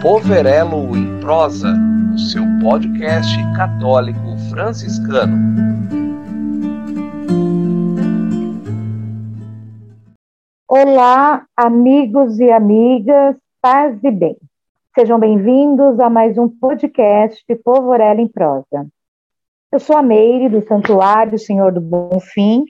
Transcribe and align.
Poverelo 0.00 0.96
em 0.96 1.18
Prosa, 1.20 1.74
o 2.14 2.18
seu 2.20 2.44
podcast 2.62 3.36
católico 3.56 4.38
franciscano. 4.48 5.36
Olá, 10.68 11.44
amigos 11.56 12.38
e 12.38 12.48
amigas, 12.48 13.34
paz 13.60 13.98
e 14.04 14.10
bem. 14.12 14.36
Sejam 14.94 15.18
bem-vindos 15.18 15.98
a 15.98 16.08
mais 16.08 16.38
um 16.38 16.48
podcast 16.48 17.44
Povorela 17.64 18.20
em 18.20 18.28
Prosa. 18.28 18.86
Eu 19.72 19.80
sou 19.80 19.96
a 19.96 20.02
Meire, 20.02 20.48
do 20.48 20.64
Santuário 20.64 21.36
Senhor 21.40 21.72
do 21.72 21.80
Bom 21.80 22.20
Fim, 22.20 22.64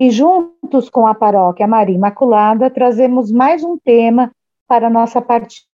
e 0.00 0.10
juntos 0.10 0.90
com 0.90 1.06
a 1.06 1.14
paróquia 1.14 1.68
Maria 1.68 1.94
Imaculada, 1.94 2.68
trazemos 2.68 3.30
mais 3.30 3.62
um 3.62 3.78
tema 3.78 4.32
para 4.66 4.88
a 4.88 4.90
nossa 4.90 5.22
partilha. 5.22 5.71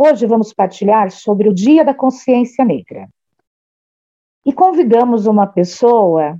Hoje 0.00 0.26
vamos 0.26 0.52
partilhar 0.52 1.10
sobre 1.10 1.48
o 1.48 1.52
Dia 1.52 1.84
da 1.84 1.92
Consciência 1.92 2.64
Negra. 2.64 3.08
E 4.46 4.52
convidamos 4.52 5.26
uma 5.26 5.44
pessoa, 5.44 6.38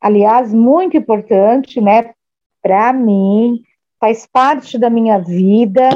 aliás, 0.00 0.54
muito 0.54 0.96
importante, 0.96 1.80
né, 1.80 2.14
para 2.62 2.92
mim, 2.92 3.64
faz 3.98 4.28
parte 4.28 4.78
da 4.78 4.88
minha 4.88 5.18
vida. 5.18 5.88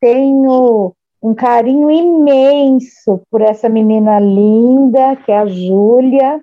Tenho 0.00 0.94
um 1.22 1.34
carinho 1.34 1.90
imenso 1.90 3.20
por 3.30 3.42
essa 3.42 3.68
menina 3.68 4.18
linda, 4.18 5.16
que 5.16 5.30
é 5.30 5.38
a 5.40 5.46
Júlia, 5.46 6.40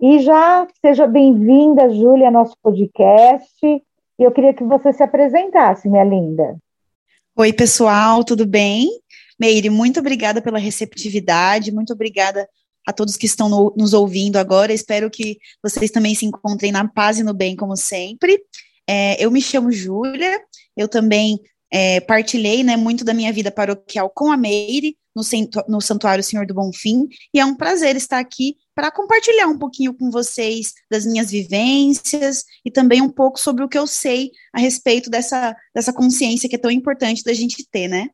e 0.00 0.18
já 0.18 0.66
seja 0.80 1.06
bem-vinda, 1.06 1.88
Júlia, 1.88 2.26
ao 2.26 2.32
nosso 2.32 2.56
podcast. 2.60 3.64
E 3.64 3.82
eu 4.18 4.32
queria 4.32 4.52
que 4.52 4.64
você 4.64 4.92
se 4.92 5.04
apresentasse, 5.04 5.88
minha 5.88 6.02
linda. 6.02 6.58
Oi, 7.34 7.50
pessoal, 7.50 8.22
tudo 8.22 8.46
bem? 8.46 8.90
Meire, 9.40 9.70
muito 9.70 9.98
obrigada 9.98 10.42
pela 10.42 10.58
receptividade, 10.58 11.72
muito 11.72 11.90
obrigada 11.90 12.46
a 12.86 12.92
todos 12.92 13.16
que 13.16 13.24
estão 13.24 13.48
no, 13.48 13.74
nos 13.74 13.94
ouvindo 13.94 14.36
agora. 14.36 14.70
Espero 14.70 15.10
que 15.10 15.38
vocês 15.62 15.90
também 15.90 16.14
se 16.14 16.26
encontrem 16.26 16.70
na 16.70 16.86
paz 16.86 17.18
e 17.18 17.22
no 17.22 17.32
bem, 17.32 17.56
como 17.56 17.74
sempre. 17.74 18.38
É, 18.86 19.24
eu 19.24 19.30
me 19.30 19.40
chamo 19.40 19.72
Júlia, 19.72 20.42
eu 20.76 20.86
também 20.86 21.40
é, 21.72 22.00
partilhei 22.00 22.62
né, 22.62 22.76
muito 22.76 23.04
da 23.04 23.14
minha 23.14 23.32
vida 23.32 23.50
paroquial 23.50 24.10
com 24.10 24.30
a 24.30 24.36
Meire, 24.36 24.94
no, 25.16 25.22
no 25.68 25.80
Santuário 25.80 26.22
Senhor 26.22 26.46
do 26.46 26.54
Bonfim, 26.54 27.08
e 27.34 27.40
é 27.40 27.44
um 27.44 27.54
prazer 27.54 27.96
estar 27.96 28.18
aqui 28.18 28.56
para 28.74 28.90
compartilhar 28.90 29.46
um 29.46 29.58
pouquinho 29.58 29.94
com 29.94 30.10
vocês 30.10 30.72
das 30.90 31.04
minhas 31.04 31.30
vivências 31.30 32.44
e 32.64 32.70
também 32.70 33.00
um 33.00 33.10
pouco 33.10 33.38
sobre 33.38 33.64
o 33.64 33.68
que 33.68 33.78
eu 33.78 33.86
sei 33.86 34.30
a 34.52 34.60
respeito 34.60 35.10
dessa, 35.10 35.54
dessa 35.74 35.92
consciência 35.92 36.48
que 36.48 36.56
é 36.56 36.58
tão 36.58 36.70
importante 36.70 37.22
da 37.24 37.32
gente 37.32 37.66
ter, 37.70 37.88
né? 37.88 38.08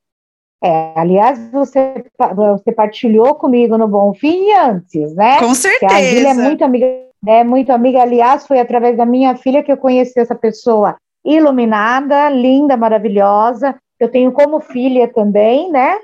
É, 0.62 0.92
aliás, 0.96 1.38
você, 1.52 2.04
você 2.34 2.72
partilhou 2.72 3.36
comigo 3.36 3.78
no 3.78 3.86
Bonfim 3.86 4.50
antes, 4.52 5.14
né? 5.14 5.38
Com 5.38 5.54
certeza. 5.54 5.94
a 5.94 6.00
é 6.00 6.34
muito 6.34 6.64
amiga, 6.64 6.86
é 7.26 7.44
muito 7.44 7.70
amiga, 7.70 8.02
aliás, 8.02 8.44
foi 8.44 8.58
através 8.58 8.96
da 8.96 9.06
minha 9.06 9.36
filha 9.36 9.62
que 9.62 9.70
eu 9.70 9.76
conheci 9.76 10.18
essa 10.18 10.34
pessoa 10.34 10.96
iluminada, 11.28 12.28
linda, 12.30 12.76
maravilhosa. 12.76 13.76
Eu 14.00 14.10
tenho 14.10 14.32
como 14.32 14.60
filha 14.60 15.12
também, 15.12 15.70
né? 15.70 15.98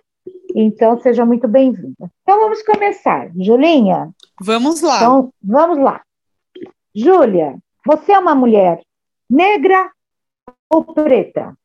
Então, 0.55 0.99
seja 1.01 1.25
muito 1.25 1.49
bem-vinda. 1.49 2.11
Então, 2.23 2.39
vamos 2.41 2.63
começar. 2.63 3.31
Julinha? 3.37 4.11
Vamos 4.41 4.83
lá. 4.83 4.97
Então, 4.97 5.33
vamos 5.43 5.79
lá. 5.79 6.03
Júlia, 6.95 7.57
você 7.85 8.13
é 8.13 8.19
uma 8.19 8.35
mulher 8.35 8.81
negra 9.29 9.91
ou 10.71 10.85
preta? 10.85 11.57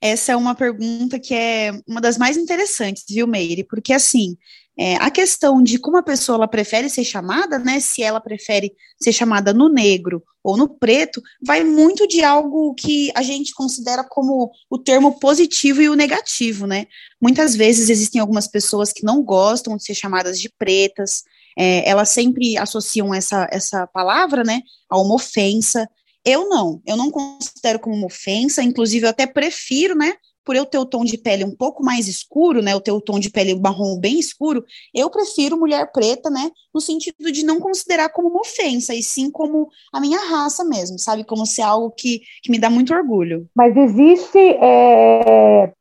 Essa 0.00 0.32
é 0.32 0.36
uma 0.36 0.54
pergunta 0.54 1.18
que 1.18 1.34
é 1.34 1.72
uma 1.86 2.00
das 2.00 2.18
mais 2.18 2.36
interessantes, 2.36 3.04
viu, 3.08 3.26
Meire? 3.26 3.64
Porque, 3.64 3.92
assim, 3.92 4.36
é, 4.76 4.96
a 4.96 5.10
questão 5.10 5.62
de 5.62 5.78
como 5.78 5.98
a 5.98 6.02
pessoa 6.02 6.36
ela 6.36 6.48
prefere 6.48 6.88
ser 6.88 7.04
chamada, 7.04 7.58
né? 7.58 7.78
Se 7.78 8.02
ela 8.02 8.20
prefere 8.20 8.72
ser 9.00 9.12
chamada 9.12 9.52
no 9.52 9.68
negro 9.68 10.22
ou 10.42 10.56
no 10.56 10.68
preto, 10.68 11.22
vai 11.44 11.62
muito 11.62 12.06
de 12.08 12.22
algo 12.24 12.74
que 12.74 13.12
a 13.14 13.22
gente 13.22 13.54
considera 13.54 14.02
como 14.02 14.50
o 14.68 14.78
termo 14.78 15.20
positivo 15.20 15.82
e 15.82 15.88
o 15.88 15.94
negativo, 15.94 16.66
né? 16.66 16.86
Muitas 17.20 17.54
vezes 17.54 17.90
existem 17.90 18.20
algumas 18.20 18.48
pessoas 18.48 18.92
que 18.92 19.04
não 19.04 19.22
gostam 19.22 19.76
de 19.76 19.84
ser 19.84 19.94
chamadas 19.94 20.40
de 20.40 20.48
pretas, 20.58 21.22
é, 21.56 21.88
elas 21.88 22.08
sempre 22.10 22.56
associam 22.56 23.14
essa, 23.14 23.48
essa 23.50 23.86
palavra, 23.86 24.42
né, 24.42 24.62
a 24.88 24.98
uma 25.00 25.14
ofensa. 25.14 25.88
Eu 26.24 26.48
não, 26.48 26.80
eu 26.86 26.96
não 26.96 27.10
considero 27.10 27.80
como 27.80 27.96
uma 27.96 28.06
ofensa, 28.06 28.62
inclusive 28.62 29.06
eu 29.06 29.10
até 29.10 29.26
prefiro, 29.26 29.96
né, 29.96 30.14
por 30.44 30.56
eu 30.56 30.66
ter 30.66 30.78
o 30.78 30.86
tom 30.86 31.04
de 31.04 31.18
pele 31.18 31.44
um 31.44 31.54
pouco 31.54 31.84
mais 31.84 32.08
escuro, 32.08 32.62
né, 32.62 32.72
eu 32.72 32.80
ter 32.80 32.92
o 32.92 33.00
tom 33.00 33.18
de 33.18 33.30
pele 33.30 33.58
marrom 33.58 33.98
bem 33.98 34.18
escuro, 34.18 34.64
eu 34.94 35.10
prefiro 35.10 35.58
mulher 35.58 35.90
preta, 35.92 36.30
né, 36.30 36.50
no 36.72 36.80
sentido 36.80 37.30
de 37.32 37.44
não 37.44 37.60
considerar 37.60 38.08
como 38.10 38.28
uma 38.28 38.40
ofensa, 38.40 38.94
e 38.94 39.02
sim 39.02 39.30
como 39.30 39.68
a 39.92 40.00
minha 40.00 40.18
raça 40.18 40.64
mesmo, 40.64 40.98
sabe, 40.98 41.24
como 41.24 41.46
se 41.46 41.60
é 41.60 41.64
algo 41.64 41.90
que, 41.90 42.20
que 42.42 42.50
me 42.50 42.58
dá 42.58 42.70
muito 42.70 42.94
orgulho. 42.94 43.48
Mas 43.54 43.76
existe, 43.76 44.38
é, 44.38 45.72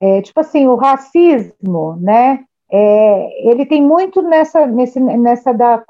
é, 0.00 0.22
tipo 0.22 0.40
assim, 0.40 0.66
o 0.66 0.76
racismo, 0.76 1.96
né, 2.00 2.44
é, 2.70 3.50
ele 3.50 3.64
tem 3.66 3.82
muito 3.82 4.20
nessa, 4.22 4.66
nesse, 4.66 4.98
nessa 5.00 5.52
da, 5.52 5.82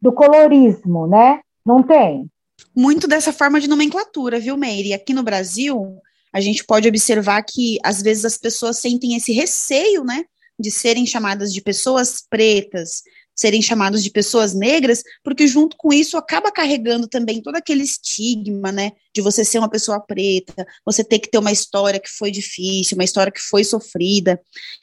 do 0.00 0.12
colorismo, 0.12 1.06
né, 1.06 1.40
não 1.64 1.82
tem? 1.82 2.30
Muito 2.74 3.06
dessa 3.06 3.32
forma 3.32 3.60
de 3.60 3.68
nomenclatura, 3.68 4.40
viu, 4.40 4.56
Meire? 4.56 4.92
Aqui 4.92 5.12
no 5.12 5.22
Brasil, 5.22 5.98
a 6.32 6.40
gente 6.40 6.64
pode 6.64 6.88
observar 6.88 7.42
que 7.42 7.78
às 7.84 8.02
vezes 8.02 8.24
as 8.24 8.36
pessoas 8.36 8.78
sentem 8.78 9.14
esse 9.14 9.32
receio, 9.32 10.04
né, 10.04 10.24
de 10.58 10.70
serem 10.70 11.06
chamadas 11.06 11.52
de 11.52 11.60
pessoas 11.60 12.24
pretas, 12.28 13.02
serem 13.34 13.60
chamadas 13.60 14.02
de 14.02 14.10
pessoas 14.10 14.54
negras, 14.54 15.02
porque 15.22 15.46
junto 15.46 15.76
com 15.76 15.92
isso 15.92 16.16
acaba 16.16 16.52
carregando 16.52 17.08
também 17.08 17.42
todo 17.42 17.56
aquele 17.56 17.82
estigma, 17.82 18.70
né, 18.70 18.92
de 19.14 19.20
você 19.20 19.44
ser 19.44 19.58
uma 19.58 19.70
pessoa 19.70 20.00
preta, 20.00 20.66
você 20.84 21.02
ter 21.02 21.18
que 21.18 21.30
ter 21.30 21.38
uma 21.38 21.52
história 21.52 22.00
que 22.00 22.08
foi 22.08 22.30
difícil, 22.30 22.96
uma 22.96 23.04
história 23.04 23.32
que 23.32 23.40
foi 23.40 23.64
sofrida. 23.64 24.40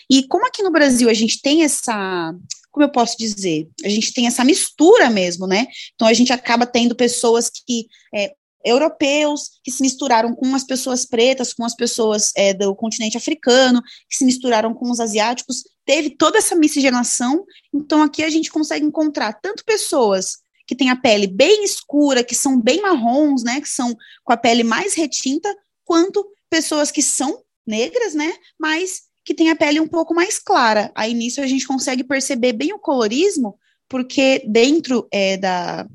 E 0.09 0.27
como 0.27 0.45
aqui 0.45 0.61
no 0.63 0.71
Brasil 0.71 1.09
a 1.09 1.13
gente 1.13 1.41
tem 1.41 1.63
essa, 1.63 2.33
como 2.71 2.85
eu 2.85 2.91
posso 2.91 3.17
dizer, 3.17 3.69
a 3.83 3.89
gente 3.89 4.13
tem 4.13 4.27
essa 4.27 4.43
mistura 4.43 5.09
mesmo, 5.09 5.47
né? 5.47 5.67
Então 5.93 6.07
a 6.07 6.13
gente 6.13 6.31
acaba 6.33 6.65
tendo 6.65 6.95
pessoas 6.95 7.49
que 7.49 7.87
é, 8.13 8.33
europeus 8.65 9.59
que 9.63 9.71
se 9.71 9.81
misturaram 9.81 10.35
com 10.35 10.53
as 10.55 10.63
pessoas 10.63 11.05
pretas, 11.05 11.53
com 11.53 11.63
as 11.63 11.75
pessoas 11.75 12.31
é, 12.35 12.53
do 12.53 12.75
continente 12.75 13.17
africano, 13.17 13.81
que 14.09 14.17
se 14.17 14.25
misturaram 14.25 14.73
com 14.73 14.89
os 14.89 14.99
asiáticos, 14.99 15.63
teve 15.85 16.11
toda 16.11 16.37
essa 16.37 16.55
miscigenação. 16.55 17.43
Então 17.73 18.01
aqui 18.01 18.23
a 18.23 18.29
gente 18.29 18.51
consegue 18.51 18.85
encontrar 18.85 19.33
tanto 19.33 19.65
pessoas 19.65 20.37
que 20.65 20.75
têm 20.75 20.89
a 20.89 20.95
pele 20.95 21.27
bem 21.27 21.63
escura, 21.63 22.23
que 22.23 22.35
são 22.35 22.59
bem 22.59 22.81
marrons, 22.81 23.43
né, 23.43 23.59
que 23.59 23.67
são 23.67 23.95
com 24.23 24.31
a 24.31 24.37
pele 24.37 24.63
mais 24.63 24.93
retinta, 24.93 25.53
quanto 25.83 26.25
pessoas 26.49 26.91
que 26.91 27.01
são 27.01 27.43
negras, 27.67 28.13
né, 28.13 28.33
mas 28.57 29.01
que 29.23 29.33
têm 29.33 29.49
a 29.49 29.55
pele 29.55 29.79
um 29.79 29.87
pouco 29.87 30.13
mais 30.13 30.39
clara. 30.39 30.91
Aí 30.95 31.13
nisso 31.13 31.41
a 31.41 31.47
gente 31.47 31.67
consegue 31.67 32.03
perceber 32.03 32.53
bem 32.53 32.73
o 32.73 32.79
colorismo, 32.79 33.59
porque 33.89 34.43
dentro 34.47 35.07
é, 35.11 35.35
da, 35.35 35.85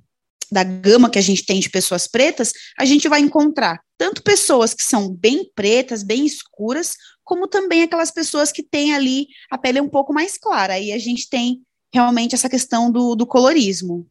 da 0.51 0.65
gama 0.65 1.11
que 1.11 1.19
a 1.19 1.23
gente 1.23 1.45
tem 1.45 1.61
de 1.61 1.71
pessoas 1.71 2.07
pretas, 2.07 2.53
a 2.79 2.85
gente 2.85 3.09
vai 3.09 3.21
encontrar 3.21 3.81
tanto 3.99 4.23
pessoas 4.23 4.75
que 4.75 4.83
são 4.83 5.09
bem 5.09 5.51
pretas, 5.55 6.03
bem 6.03 6.25
escuras, 6.27 6.95
como 7.25 7.49
também 7.49 7.83
aquelas 7.83 8.11
pessoas 8.11 8.53
que 8.53 8.63
têm 8.63 8.95
ali 8.95 9.27
a 9.51 9.59
pele 9.59 9.81
um 9.81 9.89
pouco 9.89 10.13
mais 10.13 10.39
clara. 10.39 10.75
Aí 10.75 10.93
a 10.93 10.99
gente 10.99 11.29
tem 11.29 11.63
realmente 11.93 12.35
essa 12.35 12.49
questão 12.49 12.91
do, 12.91 13.15
do 13.15 13.27
colorismo. 13.27 14.07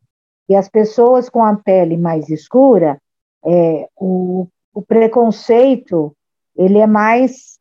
E 0.49 0.55
as 0.55 0.69
pessoas 0.69 1.29
com 1.29 1.43
a 1.43 1.55
pele 1.55 1.97
mais 1.97 2.29
escura, 2.29 2.99
é, 3.45 3.87
o, 3.95 4.47
o 4.73 4.81
preconceito, 4.81 6.15
ele 6.55 6.77
é 6.77 6.87
mais, 6.87 7.57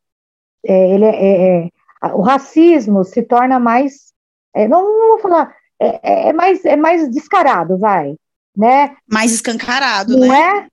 é, 0.64 0.94
ele 0.94 1.04
é, 1.04 1.10
é, 1.10 1.66
é 1.66 2.14
o 2.14 2.20
racismo 2.20 3.04
se 3.04 3.22
torna 3.22 3.58
mais, 3.58 4.12
é, 4.54 4.68
não, 4.68 4.82
não, 4.82 5.08
vou 5.08 5.18
falar, 5.18 5.54
é, 5.80 6.28
é, 6.28 6.32
mais, 6.32 6.64
é 6.64 6.76
mais 6.76 7.10
descarado, 7.10 7.78
vai, 7.78 8.16
né? 8.56 8.94
Mais 9.10 9.32
escancarado, 9.32 10.16
não 10.16 10.28
né? 10.28 10.38
é? 10.38 10.66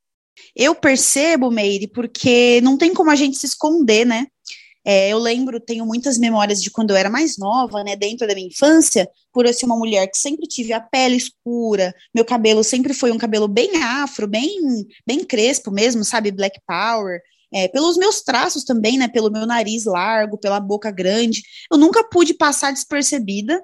Eu 0.56 0.75
percebo, 0.75 1.51
Meire, 1.51 1.88
porque 1.88 2.60
não 2.62 2.78
tem 2.78 2.94
como 2.94 3.10
a 3.10 3.16
gente 3.16 3.38
se 3.38 3.45
esconder, 3.45 4.06
né? 4.06 4.28
É, 4.83 5.10
eu 5.10 5.19
lembro, 5.19 5.60
tenho 5.60 5.86
muitas 5.86 6.18
memórias 6.18 6.62
de 6.62 6.72
quando 6.72 6.89
eu 6.89 6.95
era 6.95 7.10
mais 7.10 7.38
nova, 7.38 7.83
né, 7.83 7.95
dentro 7.95 8.28
da 8.28 8.33
minha 8.33 8.48
infância, 8.48 9.07
por 9.31 9.45
eu 9.45 9.54
ser 9.54 9.68
uma 9.68 9.78
mulher 9.78 10.07
que 10.07 10.18
sempre 10.18 10.48
tive 10.48 10.74
a 10.74 10.81
pele 10.81 11.18
escura, 11.18 11.94
meu 12.13 12.25
cabelo 12.25 12.63
sempre 12.63 12.92
foi 12.92 13.12
um 13.12 13.18
cabelo 13.18 13.48
bem 13.48 13.75
afro, 13.75 14.28
bem, 14.28 14.60
bem 15.06 15.24
crespo 15.24 15.69
mesmo, 15.69 16.04
sabe, 16.04 16.31
black 16.31 16.60
power, 16.66 17.22
é, 17.54 17.68
pelos 17.68 17.95
meus 17.95 18.22
traços 18.22 18.63
também, 18.63 18.98
né, 18.98 19.07
pelo 19.07 19.30
meu 19.30 19.45
nariz 19.45 19.86
largo, 19.86 20.38
pela 20.38 20.60
boca 20.60 20.89
grande, 20.89 21.44
eu 21.72 21.78
nunca 21.78 22.04
pude 22.04 22.33
passar 22.33 22.74
despercebida 22.74 23.62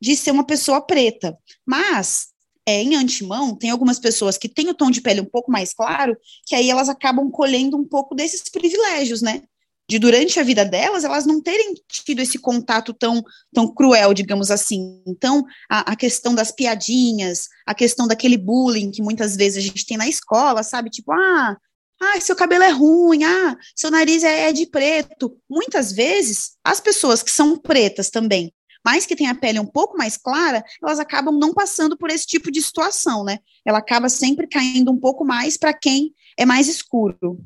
de 0.00 0.14
ser 0.14 0.30
uma 0.30 0.46
pessoa 0.46 0.80
preta, 0.80 1.36
mas 1.66 2.28
é, 2.70 2.82
em 2.82 2.94
antemão, 2.94 3.54
tem 3.54 3.70
algumas 3.70 3.98
pessoas 3.98 4.38
que 4.38 4.48
têm 4.48 4.68
o 4.68 4.74
tom 4.74 4.90
de 4.90 5.00
pele 5.00 5.20
um 5.20 5.24
pouco 5.24 5.50
mais 5.50 5.72
claro, 5.72 6.16
que 6.46 6.54
aí 6.54 6.70
elas 6.70 6.88
acabam 6.88 7.30
colhendo 7.30 7.76
um 7.76 7.84
pouco 7.84 8.14
desses 8.14 8.48
privilégios, 8.48 9.20
né? 9.22 9.42
de 9.90 9.98
durante 9.98 10.38
a 10.38 10.44
vida 10.44 10.64
delas, 10.64 11.02
elas 11.02 11.26
não 11.26 11.42
terem 11.42 11.74
tido 11.88 12.20
esse 12.20 12.38
contato 12.38 12.94
tão, 12.94 13.24
tão 13.52 13.66
cruel, 13.74 14.14
digamos 14.14 14.48
assim. 14.48 15.02
Então, 15.04 15.44
a, 15.68 15.92
a, 15.92 15.96
questão 15.96 16.32
das 16.32 16.52
piadinhas, 16.52 17.48
a 17.66 17.74
questão 17.74 18.06
daquele 18.06 18.38
bullying 18.38 18.92
que 18.92 19.02
muitas 19.02 19.34
vezes 19.34 19.58
a 19.58 19.60
gente 19.60 19.84
tem 19.84 19.96
na 19.96 20.06
escola, 20.06 20.62
sabe? 20.62 20.90
Tipo, 20.90 21.10
ah, 21.10 21.56
ah, 22.00 22.20
seu 22.20 22.36
cabelo 22.36 22.62
é 22.62 22.70
ruim, 22.70 23.24
ah, 23.24 23.56
seu 23.74 23.90
nariz 23.90 24.22
é, 24.22 24.48
é 24.48 24.52
de 24.52 24.64
preto. 24.64 25.36
Muitas 25.50 25.90
vezes, 25.90 26.52
as 26.62 26.80
pessoas 26.80 27.20
que 27.20 27.30
são 27.32 27.58
pretas 27.58 28.10
também, 28.10 28.52
mas 28.84 29.06
que 29.06 29.16
têm 29.16 29.28
a 29.28 29.34
pele 29.34 29.60
um 29.60 29.66
pouco 29.66 29.96
mais 29.96 30.16
clara, 30.16 30.64
elas 30.82 30.98
acabam 30.98 31.36
não 31.38 31.52
passando 31.52 31.96
por 31.96 32.10
esse 32.10 32.26
tipo 32.26 32.50
de 32.50 32.62
situação, 32.62 33.24
né? 33.24 33.38
Ela 33.64 33.78
acaba 33.78 34.08
sempre 34.08 34.46
caindo 34.46 34.90
um 34.90 34.98
pouco 34.98 35.24
mais 35.24 35.56
para 35.56 35.72
quem 35.72 36.14
é 36.38 36.46
mais 36.46 36.68
escuro. 36.68 37.38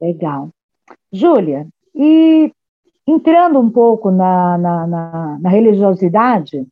Legal. 0.00 0.50
Júlia, 1.12 1.66
e 1.94 2.52
entrando 3.06 3.58
um 3.58 3.70
pouco 3.70 4.10
na, 4.10 4.58
na, 4.58 4.86
na, 4.86 5.38
na, 5.38 5.48
religiosidade, 5.48 6.66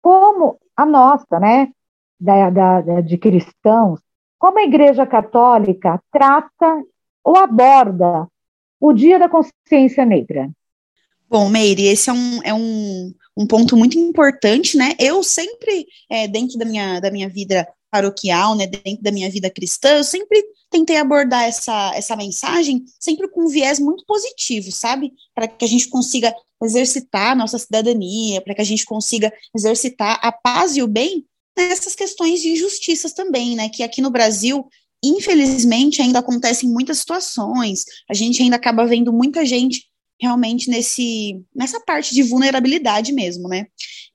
como 0.00 0.58
a 0.76 0.86
nossa, 0.86 1.40
né, 1.40 1.72
da, 2.18 2.50
da, 2.50 3.00
de 3.00 3.18
cristãos, 3.18 4.00
como 4.38 4.58
a 4.58 4.62
Igreja 4.62 5.06
Católica 5.06 6.00
trata 6.10 6.82
ou 7.24 7.36
aborda 7.36 8.28
o 8.80 8.92
Dia 8.92 9.18
da 9.18 9.28
Consciência 9.28 10.04
Negra? 10.04 10.50
Bom, 11.28 11.48
Meire, 11.48 11.86
esse 11.86 12.08
é 12.08 12.12
um, 12.12 12.42
é 12.44 12.54
um, 12.54 13.12
um 13.36 13.46
ponto 13.46 13.76
muito 13.76 13.98
importante, 13.98 14.76
né? 14.76 14.94
Eu 14.98 15.22
sempre, 15.22 15.86
é, 16.08 16.28
dentro 16.28 16.56
da 16.56 16.64
minha, 16.64 17.00
da 17.00 17.10
minha 17.10 17.28
vida 17.28 17.66
paroquial, 17.90 18.54
né, 18.54 18.66
dentro 18.66 19.02
da 19.02 19.10
minha 19.10 19.30
vida 19.30 19.48
cristã, 19.48 19.96
eu 19.96 20.04
sempre 20.04 20.44
tentei 20.70 20.96
abordar 20.96 21.44
essa, 21.44 21.92
essa 21.94 22.16
mensagem 22.16 22.84
sempre 23.00 23.28
com 23.28 23.44
um 23.44 23.48
viés 23.48 23.78
muito 23.78 24.04
positivo, 24.04 24.70
sabe? 24.70 25.12
Para 25.34 25.48
que 25.48 25.64
a 25.64 25.68
gente 25.68 25.88
consiga 25.88 26.34
exercitar 26.62 27.36
nossa 27.36 27.58
cidadania, 27.58 28.40
para 28.40 28.54
que 28.54 28.60
a 28.60 28.64
gente 28.64 28.84
consiga 28.84 29.32
exercitar 29.54 30.18
a 30.22 30.30
paz 30.30 30.76
e 30.76 30.82
o 30.82 30.88
bem 30.88 31.24
nessas 31.56 31.94
questões 31.94 32.40
de 32.40 32.50
injustiças 32.50 33.12
também, 33.12 33.56
né? 33.56 33.68
Que 33.68 33.82
aqui 33.82 34.02
no 34.02 34.10
Brasil, 34.10 34.66
infelizmente, 35.02 36.02
ainda 36.02 36.18
acontecem 36.18 36.68
muitas 36.68 36.98
situações, 36.98 37.84
a 38.10 38.14
gente 38.14 38.42
ainda 38.42 38.56
acaba 38.56 38.86
vendo 38.86 39.12
muita 39.12 39.44
gente 39.44 39.86
realmente 40.20 40.70
nesse, 40.70 41.42
nessa 41.54 41.80
parte 41.80 42.14
de 42.14 42.22
vulnerabilidade 42.22 43.12
mesmo, 43.12 43.48
né? 43.48 43.66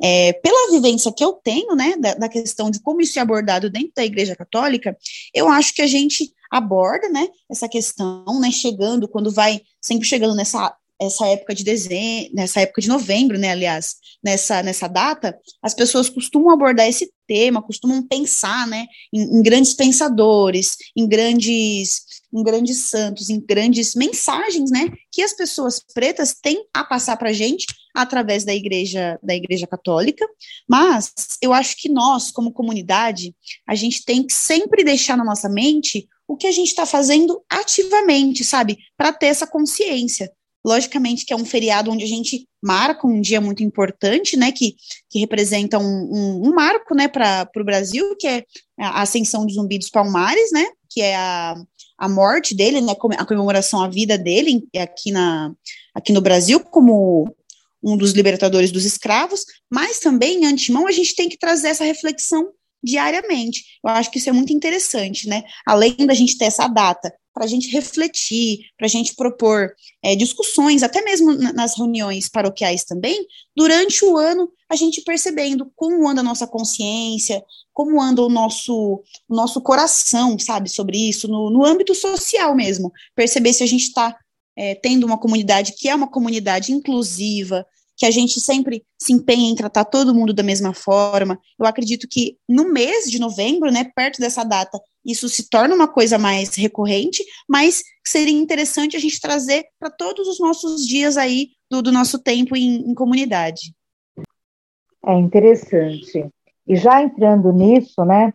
É, 0.01 0.33
pela 0.33 0.71
vivência 0.71 1.13
que 1.13 1.23
eu 1.23 1.33
tenho, 1.33 1.75
né, 1.75 1.95
da, 1.97 2.15
da, 2.15 2.29
questão 2.29 2.71
de 2.71 2.79
como 2.79 3.01
isso 3.01 3.19
é 3.19 3.21
abordado 3.21 3.69
dentro 3.69 3.91
da 3.95 4.03
Igreja 4.03 4.35
Católica, 4.35 4.97
eu 5.33 5.47
acho 5.47 5.75
que 5.75 5.81
a 5.81 5.87
gente 5.87 6.33
aborda, 6.49 7.07
né, 7.09 7.27
essa 7.49 7.69
questão, 7.69 8.39
né, 8.39 8.49
chegando, 8.51 9.07
quando 9.07 9.31
vai, 9.31 9.61
sempre 9.79 10.07
chegando 10.07 10.35
nessa 10.35 10.75
essa 11.01 11.25
época 11.25 11.55
de 11.55 11.63
dezembro, 11.63 12.29
nessa 12.35 12.61
época 12.61 12.79
de 12.79 12.87
novembro, 12.87 13.39
né, 13.39 13.49
aliás, 13.49 13.95
nessa, 14.23 14.61
nessa 14.61 14.87
data, 14.87 15.35
as 15.59 15.73
pessoas 15.73 16.07
costumam 16.07 16.51
abordar 16.51 16.87
esse 16.87 17.11
tema, 17.25 17.61
costumam 17.61 18.07
pensar, 18.07 18.67
né, 18.67 18.85
em, 19.11 19.39
em 19.39 19.41
grandes 19.41 19.73
pensadores, 19.73 20.77
em 20.95 21.07
grandes 21.07 22.03
em 22.33 22.43
grandes 22.43 22.89
santos, 22.89 23.29
em 23.29 23.39
grandes 23.39 23.95
mensagens, 23.95 24.71
né, 24.71 24.91
que 25.11 25.21
as 25.21 25.33
pessoas 25.33 25.83
pretas 25.93 26.33
têm 26.33 26.65
a 26.73 26.83
passar 26.83 27.17
para 27.17 27.29
a 27.29 27.33
gente 27.33 27.65
através 27.93 28.43
da 28.43 28.53
igreja, 28.53 29.19
da 29.21 29.35
igreja 29.35 29.67
católica, 29.67 30.25
mas 30.67 31.11
eu 31.41 31.53
acho 31.53 31.75
que 31.77 31.89
nós, 31.89 32.31
como 32.31 32.53
comunidade, 32.53 33.35
a 33.67 33.75
gente 33.75 34.05
tem 34.05 34.25
que 34.25 34.33
sempre 34.33 34.83
deixar 34.83 35.17
na 35.17 35.25
nossa 35.25 35.49
mente 35.49 36.07
o 36.27 36.37
que 36.37 36.47
a 36.47 36.51
gente 36.51 36.69
está 36.69 36.85
fazendo 36.85 37.43
ativamente, 37.49 38.43
sabe, 38.45 38.77
para 38.95 39.11
ter 39.11 39.27
essa 39.27 39.45
consciência. 39.45 40.31
Logicamente 40.65 41.25
que 41.25 41.33
é 41.33 41.35
um 41.35 41.45
feriado 41.45 41.91
onde 41.91 42.03
a 42.03 42.07
gente 42.07 42.47
marca 42.61 43.07
um 43.07 43.19
dia 43.19 43.41
muito 43.41 43.63
importante, 43.63 44.37
né, 44.37 44.51
que, 44.51 44.75
que 45.09 45.19
representa 45.19 45.79
um, 45.79 45.83
um, 45.83 46.47
um 46.47 46.53
marco, 46.53 46.93
né, 46.93 47.07
para 47.07 47.49
o 47.57 47.63
Brasil, 47.63 48.15
que 48.19 48.27
é 48.27 48.45
a 48.79 49.01
ascensão 49.01 49.45
do 49.45 49.53
Zumbi 49.53 49.79
dos 49.79 49.89
Palmares, 49.89 50.51
né, 50.51 50.65
que 50.89 51.01
é 51.01 51.15
a, 51.15 51.55
a 51.97 52.09
morte 52.09 52.53
dele, 52.53 52.79
né, 52.81 52.93
a 53.17 53.25
comemoração 53.25 53.81
à 53.81 53.87
vida 53.87 54.17
dele 54.17 54.67
aqui, 54.77 55.11
na, 55.11 55.51
aqui 55.95 56.13
no 56.13 56.21
Brasil, 56.21 56.59
como 56.59 57.33
um 57.83 57.97
dos 57.97 58.11
libertadores 58.11 58.71
dos 58.71 58.85
escravos, 58.85 59.43
mas 59.69 59.99
também, 59.99 60.43
em 60.43 60.45
antemão, 60.45 60.85
a 60.85 60.91
gente 60.91 61.15
tem 61.15 61.27
que 61.27 61.37
trazer 61.37 61.69
essa 61.69 61.83
reflexão 61.83 62.51
diariamente. 62.83 63.63
Eu 63.83 63.91
acho 63.91 64.11
que 64.11 64.19
isso 64.19 64.29
é 64.29 64.33
muito 64.33 64.53
interessante, 64.53 65.27
né? 65.27 65.43
Além 65.65 65.95
da 65.97 66.13
gente 66.13 66.37
ter 66.37 66.45
essa 66.45 66.67
data 66.67 67.11
para 67.41 67.47
a 67.47 67.49
gente 67.49 67.71
refletir, 67.71 68.67
para 68.77 68.85
a 68.85 68.89
gente 68.89 69.15
propor 69.15 69.73
é, 70.03 70.15
discussões, 70.15 70.83
até 70.83 71.01
mesmo 71.01 71.33
nas 71.33 71.75
reuniões 71.75 72.29
paroquiais 72.29 72.83
também, 72.83 73.25
durante 73.55 74.05
o 74.05 74.15
ano, 74.15 74.47
a 74.69 74.75
gente 74.75 75.01
percebendo 75.01 75.71
como 75.75 76.07
anda 76.07 76.21
a 76.21 76.23
nossa 76.23 76.45
consciência, 76.45 77.43
como 77.73 77.99
anda 77.99 78.21
o 78.21 78.29
nosso, 78.29 79.01
o 79.27 79.35
nosso 79.35 79.59
coração, 79.59 80.37
sabe, 80.37 80.69
sobre 80.69 81.09
isso, 81.09 81.27
no, 81.27 81.49
no 81.49 81.65
âmbito 81.65 81.95
social 81.95 82.55
mesmo. 82.55 82.91
Perceber 83.15 83.53
se 83.53 83.63
a 83.63 83.67
gente 83.67 83.85
está 83.85 84.15
é, 84.55 84.75
tendo 84.75 85.03
uma 85.03 85.17
comunidade 85.17 85.73
que 85.75 85.89
é 85.89 85.95
uma 85.95 86.11
comunidade 86.11 86.71
inclusiva, 86.71 87.65
que 87.97 88.05
a 88.05 88.11
gente 88.11 88.39
sempre 88.39 88.85
se 88.99 89.13
empenha 89.13 89.49
em 89.49 89.55
tratar 89.55 89.85
todo 89.85 90.13
mundo 90.13 90.31
da 90.31 90.43
mesma 90.43 90.75
forma. 90.75 91.39
Eu 91.59 91.65
acredito 91.65 92.07
que 92.07 92.37
no 92.47 92.71
mês 92.71 93.09
de 93.09 93.17
novembro, 93.17 93.71
né, 93.71 93.91
perto 93.95 94.19
dessa 94.19 94.43
data, 94.43 94.79
isso 95.05 95.27
se 95.27 95.49
torna 95.49 95.75
uma 95.75 95.87
coisa 95.87 96.17
mais 96.17 96.55
recorrente, 96.55 97.23
mas 97.47 97.83
seria 98.05 98.37
interessante 98.37 98.95
a 98.95 98.99
gente 98.99 99.19
trazer 99.19 99.65
para 99.79 99.89
todos 99.89 100.27
os 100.27 100.39
nossos 100.39 100.85
dias 100.87 101.17
aí 101.17 101.49
do, 101.69 101.81
do 101.81 101.91
nosso 101.91 102.21
tempo 102.21 102.55
em, 102.55 102.89
em 102.89 102.93
comunidade. 102.93 103.73
É 105.05 105.13
interessante. 105.15 106.27
E 106.67 106.75
já 106.75 107.01
entrando 107.01 107.51
nisso, 107.51 108.05
né, 108.05 108.33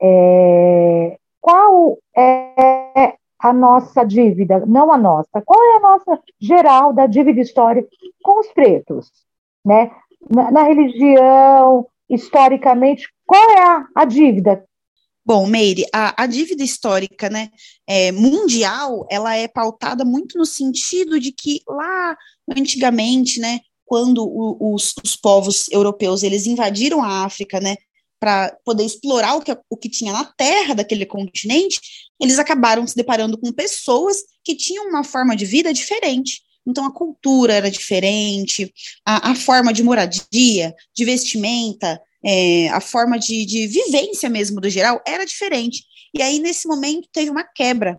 é, 0.00 1.16
qual 1.40 1.98
é 2.16 3.14
a 3.38 3.52
nossa 3.52 4.04
dívida, 4.04 4.64
não 4.66 4.92
a 4.92 4.96
nossa, 4.96 5.42
qual 5.44 5.60
é 5.60 5.76
a 5.76 5.80
nossa 5.80 6.20
geral 6.40 6.92
da 6.92 7.06
dívida 7.06 7.40
histórica 7.40 7.88
com 8.22 8.38
os 8.38 8.48
pretos, 8.52 9.10
né? 9.64 9.90
Na, 10.30 10.50
na 10.52 10.62
religião, 10.62 11.86
historicamente, 12.08 13.08
qual 13.26 13.50
é 13.50 13.60
a, 13.60 13.86
a 13.96 14.04
dívida? 14.04 14.64
Bom, 15.24 15.46
Meire, 15.46 15.86
a, 15.92 16.24
a 16.24 16.26
dívida 16.26 16.64
histórica, 16.64 17.30
né, 17.30 17.50
é, 17.86 18.10
mundial, 18.10 19.06
ela 19.08 19.36
é 19.36 19.46
pautada 19.46 20.04
muito 20.04 20.36
no 20.36 20.44
sentido 20.44 21.20
de 21.20 21.30
que 21.30 21.60
lá 21.68 22.16
antigamente, 22.56 23.38
né, 23.38 23.60
quando 23.84 24.24
o, 24.24 24.74
os, 24.74 24.92
os 25.04 25.14
povos 25.14 25.68
europeus 25.70 26.24
eles 26.24 26.46
invadiram 26.46 27.02
a 27.02 27.24
África, 27.24 27.60
né, 27.60 27.76
para 28.18 28.56
poder 28.64 28.84
explorar 28.84 29.34
o 29.34 29.40
que, 29.40 29.56
o 29.68 29.76
que 29.76 29.88
tinha 29.88 30.12
na 30.12 30.24
terra 30.24 30.74
daquele 30.74 31.04
continente, 31.04 31.80
eles 32.20 32.38
acabaram 32.38 32.86
se 32.86 32.94
deparando 32.94 33.36
com 33.36 33.52
pessoas 33.52 34.22
que 34.44 34.54
tinham 34.54 34.88
uma 34.88 35.02
forma 35.02 35.36
de 35.36 35.44
vida 35.44 35.72
diferente. 35.72 36.40
Então, 36.64 36.86
a 36.86 36.92
cultura 36.92 37.52
era 37.52 37.68
diferente, 37.68 38.72
a, 39.04 39.32
a 39.32 39.34
forma 39.34 39.72
de 39.72 39.82
moradia, 39.82 40.72
de 40.94 41.04
vestimenta, 41.04 42.00
é, 42.24 42.68
a 42.68 42.80
forma 42.80 43.18
de, 43.18 43.44
de 43.44 43.66
vivência 43.66 44.28
mesmo 44.28 44.60
do 44.60 44.70
geral 44.70 45.02
era 45.06 45.24
diferente. 45.24 45.84
E 46.14 46.22
aí, 46.22 46.38
nesse 46.38 46.68
momento, 46.68 47.08
teve 47.12 47.30
uma 47.30 47.44
quebra. 47.44 47.98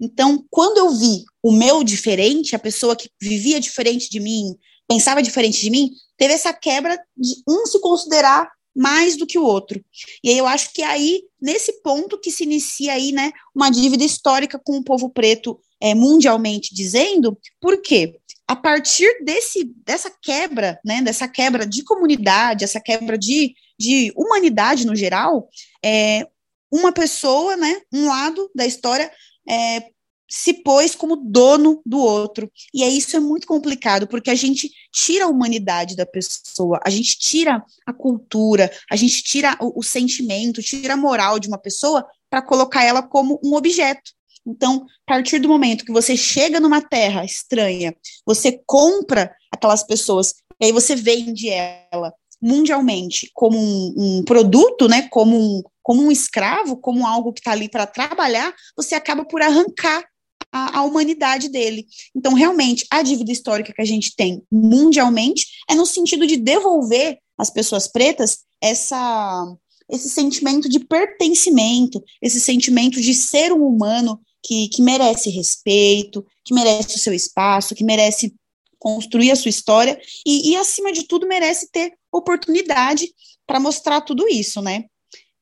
Então, 0.00 0.44
quando 0.50 0.78
eu 0.78 0.90
vi 0.90 1.24
o 1.42 1.52
meu 1.52 1.84
diferente, 1.84 2.56
a 2.56 2.58
pessoa 2.58 2.96
que 2.96 3.08
vivia 3.20 3.60
diferente 3.60 4.10
de 4.10 4.20
mim, 4.20 4.54
pensava 4.88 5.22
diferente 5.22 5.60
de 5.60 5.70
mim, 5.70 5.90
teve 6.16 6.34
essa 6.34 6.52
quebra 6.52 6.98
de 7.16 7.34
um 7.48 7.66
se 7.66 7.80
considerar 7.80 8.50
mais 8.74 9.16
do 9.16 9.26
que 9.26 9.38
o 9.38 9.44
outro. 9.44 9.82
E 10.22 10.30
aí 10.30 10.38
eu 10.38 10.46
acho 10.46 10.72
que 10.72 10.82
é 10.82 10.86
aí, 10.86 11.22
nesse 11.40 11.80
ponto 11.80 12.18
que 12.18 12.30
se 12.30 12.42
inicia 12.42 12.92
aí, 12.92 13.12
né, 13.12 13.30
uma 13.54 13.70
dívida 13.70 14.04
histórica 14.04 14.60
com 14.62 14.76
o 14.76 14.84
povo 14.84 15.08
preto 15.10 15.60
é, 15.80 15.94
mundialmente 15.94 16.74
dizendo, 16.74 17.38
por 17.60 17.80
quê? 17.80 18.18
A 18.46 18.54
partir 18.54 19.24
desse, 19.24 19.64
dessa 19.84 20.10
quebra, 20.22 20.78
né, 20.84 21.00
dessa 21.02 21.26
quebra 21.26 21.66
de 21.66 21.82
comunidade, 21.82 22.64
essa 22.64 22.80
quebra 22.80 23.16
de, 23.16 23.54
de 23.78 24.12
humanidade 24.14 24.86
no 24.86 24.94
geral, 24.94 25.48
é, 25.82 26.26
uma 26.70 26.92
pessoa, 26.92 27.56
né, 27.56 27.80
um 27.92 28.06
lado 28.06 28.50
da 28.54 28.66
história 28.66 29.10
é, 29.48 29.94
se 30.28 30.52
pôs 30.52 30.94
como 30.94 31.16
dono 31.16 31.80
do 31.86 31.98
outro. 31.98 32.50
E 32.72 32.82
aí 32.82 32.98
isso 32.98 33.16
é 33.16 33.20
muito 33.20 33.46
complicado, 33.46 34.06
porque 34.06 34.30
a 34.30 34.34
gente 34.34 34.70
tira 34.92 35.26
a 35.26 35.28
humanidade 35.28 35.94
da 35.94 36.04
pessoa, 36.04 36.80
a 36.84 36.90
gente 36.90 37.18
tira 37.18 37.64
a 37.86 37.92
cultura, 37.92 38.70
a 38.90 38.96
gente 38.96 39.22
tira 39.22 39.56
o, 39.60 39.78
o 39.78 39.82
sentimento, 39.82 40.62
tira 40.62 40.94
a 40.94 40.96
moral 40.96 41.38
de 41.38 41.48
uma 41.48 41.58
pessoa 41.58 42.04
para 42.28 42.42
colocar 42.42 42.82
ela 42.82 43.02
como 43.02 43.40
um 43.44 43.54
objeto. 43.54 44.10
Então, 44.46 44.86
a 45.06 45.14
partir 45.14 45.38
do 45.38 45.48
momento 45.48 45.84
que 45.84 45.92
você 45.92 46.16
chega 46.16 46.60
numa 46.60 46.82
terra 46.82 47.24
estranha, 47.24 47.94
você 48.26 48.60
compra 48.66 49.34
aquelas 49.50 49.82
pessoas, 49.82 50.34
e 50.60 50.66
aí 50.66 50.72
você 50.72 50.94
vende 50.94 51.48
ela 51.48 52.12
mundialmente 52.40 53.30
como 53.32 53.58
um, 53.58 53.94
um 53.96 54.24
produto, 54.24 54.86
né, 54.86 55.08
como 55.10 55.36
um, 55.36 55.62
como 55.82 56.02
um 56.02 56.12
escravo, 56.12 56.76
como 56.76 57.06
algo 57.06 57.32
que 57.32 57.40
está 57.40 57.52
ali 57.52 57.68
para 57.70 57.86
trabalhar, 57.86 58.54
você 58.76 58.94
acaba 58.94 59.24
por 59.24 59.40
arrancar 59.40 60.04
a, 60.52 60.78
a, 60.78 60.82
humanidade 60.82 61.48
dele. 61.48 61.86
Então, 62.14 62.34
realmente, 62.34 62.86
a 62.90 63.02
dívida 63.02 63.32
histórica 63.32 63.72
que 63.72 63.82
a 63.82 63.84
gente 63.84 64.14
tem 64.14 64.42
mundialmente 64.52 65.46
é 65.68 65.74
no 65.74 65.86
sentido 65.86 66.26
de 66.26 66.36
devolver 66.36 67.18
às 67.36 67.50
pessoas 67.50 67.88
pretas 67.88 68.40
essa, 68.62 69.56
esse 69.90 70.08
sentimento 70.08 70.68
de 70.68 70.80
pertencimento, 70.80 72.02
esse 72.22 72.40
sentimento 72.40 73.00
de 73.00 73.14
ser 73.14 73.52
um 73.52 73.66
humano 73.66 74.20
que, 74.44 74.68
que 74.68 74.82
merece 74.82 75.30
respeito, 75.30 76.24
que 76.44 76.54
merece 76.54 76.96
o 76.96 76.98
seu 76.98 77.14
espaço, 77.14 77.74
que 77.74 77.82
merece 77.82 78.34
construir 78.78 79.30
a 79.30 79.36
sua 79.36 79.48
história 79.48 79.98
e, 80.26 80.50
e 80.50 80.56
acima 80.56 80.92
de 80.92 81.04
tudo, 81.04 81.26
merece 81.26 81.70
ter 81.70 81.94
oportunidade 82.12 83.08
para 83.46 83.58
mostrar 83.58 84.02
tudo 84.02 84.28
isso, 84.28 84.60
né? 84.60 84.84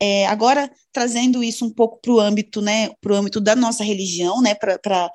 É, 0.01 0.27
agora, 0.27 0.71
trazendo 0.93 1.43
isso 1.43 1.65
um 1.65 1.71
pouco 1.71 2.01
para 2.01 2.13
o 2.13 2.21
âmbito, 2.21 2.61
né, 2.61 2.91
para 3.01 3.13
o 3.13 3.17
âmbito 3.17 3.41
da 3.41 3.55
nossa 3.55 3.85
religião, 3.85 4.41
né, 4.41 4.55
para 4.55 5.11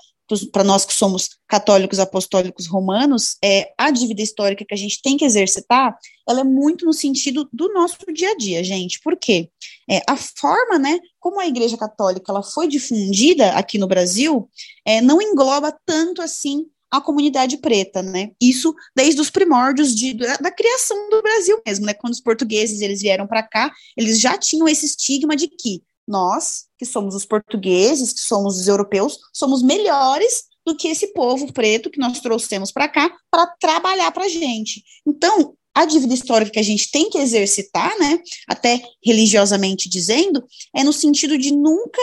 nós 0.63 0.85
que 0.85 0.93
somos 0.93 1.29
católicos 1.47 1.99
apostólicos 1.99 2.67
romanos, 2.67 3.37
é, 3.43 3.71
a 3.77 3.89
dívida 3.91 4.21
histórica 4.21 4.65
que 4.65 4.73
a 4.73 4.77
gente 4.77 5.01
tem 5.01 5.17
que 5.17 5.25
exercitar, 5.25 5.97
ela 6.27 6.41
é 6.41 6.43
muito 6.43 6.85
no 6.85 6.93
sentido 6.93 7.47
do 7.51 7.71
nosso 7.73 7.97
dia 8.13 8.31
a 8.31 8.35
dia, 8.35 8.63
gente. 8.63 8.99
Por 9.01 9.15
quê? 9.15 9.49
É, 9.89 10.01
a 10.07 10.17
forma, 10.17 10.77
né, 10.77 10.99
como 11.19 11.39
a 11.39 11.47
Igreja 11.47 11.77
Católica 11.77 12.31
ela 12.31 12.43
foi 12.43 12.67
difundida 12.67 13.51
aqui 13.51 13.77
no 13.77 13.87
Brasil, 13.87 14.49
é, 14.85 15.01
não 15.01 15.21
engloba 15.21 15.75
tanto 15.85 16.21
assim 16.21 16.65
a 16.89 17.01
comunidade 17.01 17.57
preta, 17.57 18.01
né? 18.01 18.31
Isso 18.41 18.73
desde 18.95 19.19
os 19.19 19.29
primórdios 19.29 19.93
de, 19.93 20.13
da, 20.13 20.37
da 20.37 20.51
criação 20.51 21.09
do 21.09 21.21
Brasil 21.21 21.61
mesmo, 21.65 21.85
né? 21.85 21.93
Quando 21.93 22.13
os 22.13 22.21
portugueses 22.21 22.81
eles 22.81 23.01
vieram 23.01 23.27
para 23.27 23.43
cá, 23.43 23.71
eles 23.95 24.19
já 24.19 24.37
tinham 24.37 24.67
esse 24.67 24.85
estigma 24.85 25.35
de 25.35 25.47
que 25.47 25.83
nós, 26.07 26.65
que 26.77 26.85
somos 26.85 27.15
os 27.15 27.25
portugueses, 27.25 28.13
que 28.13 28.21
somos 28.21 28.59
os 28.59 28.67
europeus, 28.67 29.17
somos 29.33 29.61
melhores 29.61 30.43
do 30.65 30.75
que 30.75 30.87
esse 30.87 31.13
povo 31.13 31.51
preto 31.53 31.89
que 31.89 31.99
nós 31.99 32.19
trouxemos 32.19 32.71
para 32.71 32.87
cá 32.87 33.11
para 33.31 33.47
trabalhar 33.59 34.11
para 34.11 34.25
a 34.25 34.29
gente. 34.29 34.83
Então, 35.05 35.53
a 35.73 35.85
dívida 35.85 36.13
histórica 36.13 36.51
que 36.51 36.59
a 36.59 36.63
gente 36.63 36.89
tem 36.89 37.09
que 37.09 37.19
exercitar, 37.19 37.97
né, 37.99 38.19
até 38.47 38.81
religiosamente 39.05 39.87
dizendo, 39.87 40.43
é 40.75 40.83
no 40.83 40.91
sentido 40.91 41.37
de 41.37 41.51
nunca 41.51 42.01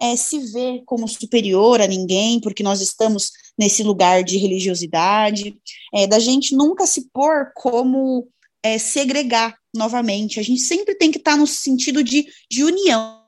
é, 0.00 0.14
se 0.14 0.38
ver 0.52 0.82
como 0.84 1.08
superior 1.08 1.80
a 1.80 1.86
ninguém, 1.86 2.38
porque 2.40 2.62
nós 2.62 2.80
estamos 2.80 3.30
nesse 3.58 3.82
lugar 3.82 4.22
de 4.22 4.36
religiosidade, 4.36 5.56
é, 5.94 6.06
da 6.06 6.18
gente 6.18 6.54
nunca 6.54 6.86
se 6.86 7.08
pôr 7.12 7.52
como 7.54 8.28
é, 8.62 8.78
segregar 8.78 9.56
novamente. 9.74 10.38
A 10.38 10.42
gente 10.42 10.60
sempre 10.60 10.94
tem 10.94 11.10
que 11.10 11.18
estar 11.18 11.36
no 11.36 11.46
sentido 11.46 12.04
de, 12.04 12.26
de 12.50 12.62
união. 12.62 13.23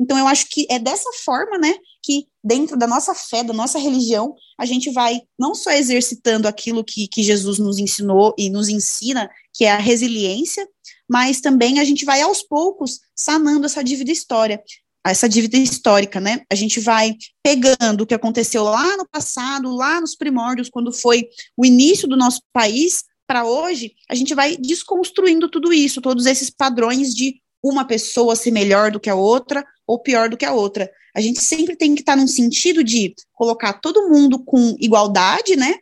Então, 0.00 0.18
eu 0.18 0.26
acho 0.26 0.48
que 0.48 0.66
é 0.68 0.78
dessa 0.78 1.10
forma, 1.24 1.58
né, 1.58 1.74
que 2.02 2.26
dentro 2.42 2.76
da 2.76 2.86
nossa 2.86 3.14
fé, 3.14 3.44
da 3.44 3.52
nossa 3.52 3.78
religião, 3.78 4.34
a 4.58 4.66
gente 4.66 4.90
vai 4.90 5.20
não 5.38 5.54
só 5.54 5.70
exercitando 5.70 6.48
aquilo 6.48 6.82
que, 6.82 7.06
que 7.06 7.22
Jesus 7.22 7.58
nos 7.58 7.78
ensinou 7.78 8.34
e 8.36 8.50
nos 8.50 8.68
ensina, 8.68 9.30
que 9.54 9.64
é 9.64 9.72
a 9.72 9.78
resiliência, 9.78 10.66
mas 11.08 11.40
também 11.40 11.78
a 11.78 11.84
gente 11.84 12.04
vai 12.04 12.20
aos 12.20 12.42
poucos 12.42 13.00
sanando 13.14 13.66
essa 13.66 13.82
dívida 13.82 14.10
história 14.10 14.62
essa 15.04 15.28
dívida 15.28 15.56
histórica, 15.56 16.20
né? 16.20 16.42
A 16.48 16.54
gente 16.54 16.78
vai 16.78 17.16
pegando 17.42 18.02
o 18.02 18.06
que 18.06 18.14
aconteceu 18.14 18.62
lá 18.62 18.96
no 18.96 19.04
passado, 19.08 19.74
lá 19.74 20.00
nos 20.00 20.14
primórdios, 20.14 20.70
quando 20.70 20.92
foi 20.92 21.24
o 21.56 21.66
início 21.66 22.06
do 22.06 22.16
nosso 22.16 22.40
país, 22.52 23.02
para 23.26 23.44
hoje, 23.44 23.94
a 24.10 24.14
gente 24.14 24.34
vai 24.34 24.56
desconstruindo 24.56 25.48
tudo 25.48 25.72
isso, 25.72 26.02
todos 26.02 26.26
esses 26.26 26.50
padrões 26.50 27.14
de 27.14 27.40
uma 27.62 27.84
pessoa 27.84 28.34
ser 28.34 28.50
melhor 28.50 28.90
do 28.90 29.00
que 29.00 29.08
a 29.08 29.14
outra 29.14 29.64
ou 29.86 29.98
pior 29.98 30.28
do 30.28 30.36
que 30.36 30.44
a 30.44 30.52
outra. 30.52 30.90
A 31.14 31.20
gente 31.20 31.40
sempre 31.40 31.76
tem 31.76 31.94
que 31.94 32.00
estar 32.00 32.14
tá 32.14 32.20
num 32.20 32.26
sentido 32.26 32.82
de 32.82 33.14
colocar 33.32 33.74
todo 33.74 34.08
mundo 34.08 34.42
com 34.42 34.76
igualdade, 34.80 35.56
né? 35.56 35.76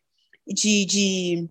De, 0.46 0.84
de, 0.84 1.49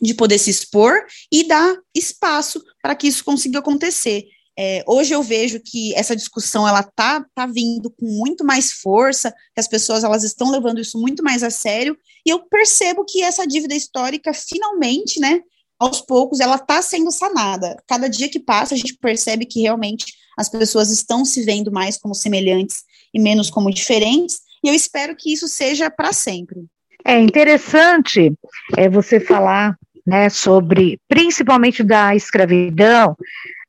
de 0.00 0.14
poder 0.14 0.38
se 0.38 0.50
expor 0.50 1.04
e 1.30 1.46
dar 1.46 1.76
espaço 1.94 2.62
para 2.82 2.94
que 2.94 3.06
isso 3.06 3.24
consiga 3.24 3.58
acontecer. 3.58 4.26
É, 4.60 4.82
hoje 4.88 5.14
eu 5.14 5.22
vejo 5.22 5.60
que 5.60 5.94
essa 5.94 6.16
discussão 6.16 6.66
ela 6.66 6.82
tá, 6.82 7.24
tá 7.32 7.46
vindo 7.46 7.90
com 7.90 8.06
muito 8.06 8.44
mais 8.44 8.72
força, 8.72 9.30
que 9.30 9.60
as 9.60 9.68
pessoas 9.68 10.02
elas 10.02 10.24
estão 10.24 10.50
levando 10.50 10.80
isso 10.80 10.98
muito 10.98 11.22
mais 11.22 11.44
a 11.44 11.50
sério, 11.50 11.96
e 12.26 12.30
eu 12.30 12.40
percebo 12.40 13.04
que 13.04 13.22
essa 13.22 13.46
dívida 13.46 13.76
histórica 13.76 14.34
finalmente, 14.34 15.20
né, 15.20 15.42
aos 15.78 16.00
poucos, 16.00 16.40
ela 16.40 16.56
está 16.56 16.82
sendo 16.82 17.10
sanada. 17.10 17.76
Cada 17.86 18.08
dia 18.08 18.28
que 18.28 18.40
passa, 18.40 18.74
a 18.74 18.76
gente 18.76 18.94
percebe 18.94 19.46
que 19.46 19.62
realmente 19.62 20.06
as 20.36 20.48
pessoas 20.48 20.90
estão 20.90 21.24
se 21.24 21.44
vendo 21.44 21.70
mais 21.70 21.96
como 21.96 22.14
semelhantes 22.14 22.82
e 23.14 23.20
menos 23.20 23.50
como 23.50 23.70
diferentes, 23.70 24.40
e 24.62 24.68
eu 24.68 24.74
espero 24.74 25.14
que 25.16 25.32
isso 25.32 25.48
seja 25.48 25.90
para 25.90 26.12
sempre. 26.12 26.64
É 27.04 27.18
interessante 27.18 28.32
é, 28.76 28.88
você 28.88 29.20
falar 29.20 29.76
né, 30.06 30.28
sobre, 30.28 31.00
principalmente 31.08 31.82
da 31.82 32.14
escravidão, 32.14 33.16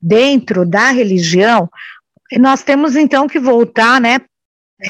dentro 0.01 0.65
da 0.65 0.91
religião, 0.91 1.69
nós 2.37 2.63
temos 2.63 2.95
então 2.95 3.27
que 3.27 3.39
voltar, 3.39 3.99
né, 3.99 4.19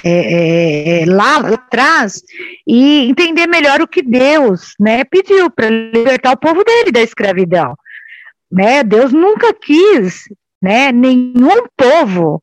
é, 0.04 0.10
é, 0.10 1.02
é, 1.02 1.06
lá, 1.06 1.40
lá, 1.40 1.50
atrás 1.56 2.22
e 2.68 3.10
entender 3.10 3.48
melhor 3.48 3.82
o 3.82 3.88
que 3.88 4.04
Deus, 4.04 4.74
né, 4.80 5.04
pediu 5.04 5.50
para 5.50 5.70
libertar 5.70 6.34
o 6.34 6.38
povo 6.38 6.64
dele 6.64 6.92
da 6.92 7.02
escravidão, 7.02 7.76
né? 8.52 8.84
Deus 8.84 9.12
nunca 9.12 9.52
quis, 9.54 10.26
né, 10.62 10.92
nenhum 10.92 11.66
povo 11.76 12.42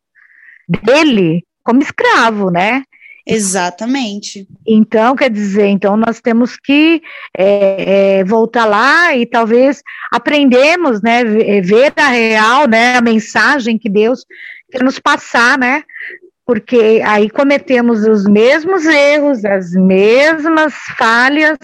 dele 0.69 1.45
como 1.63 1.83
escravo, 1.83 2.51
né? 2.51 2.83
Exatamente. 3.25 4.47
Então, 4.65 5.17
quer 5.17 5.31
dizer, 5.31 5.67
então 5.67 5.97
nós 5.97 6.21
temos 6.21 6.57
que 6.57 7.03
é, 7.37 8.19
é, 8.19 8.25
voltar 8.25 8.65
lá 8.67 9.17
e 9.17 9.27
talvez 9.27 9.83
aprendemos, 10.13 11.03
né, 11.03 11.25
ver 11.25 11.93
a 11.97 12.09
real, 12.09 12.69
né, 12.69 12.97
a 12.97 13.01
mensagem 13.01 13.79
que 13.79 13.89
Deus 13.89 14.25
quer 14.71 14.85
nos 14.85 15.01
passar, 15.01 15.59
né, 15.59 15.83
porque 16.47 17.03
aí 17.05 17.29
cometemos 17.29 18.07
os 18.07 18.25
mesmos 18.25 18.87
erros, 18.87 19.45
as 19.45 19.73
mesmas 19.73 20.73
falhas, 20.97 21.59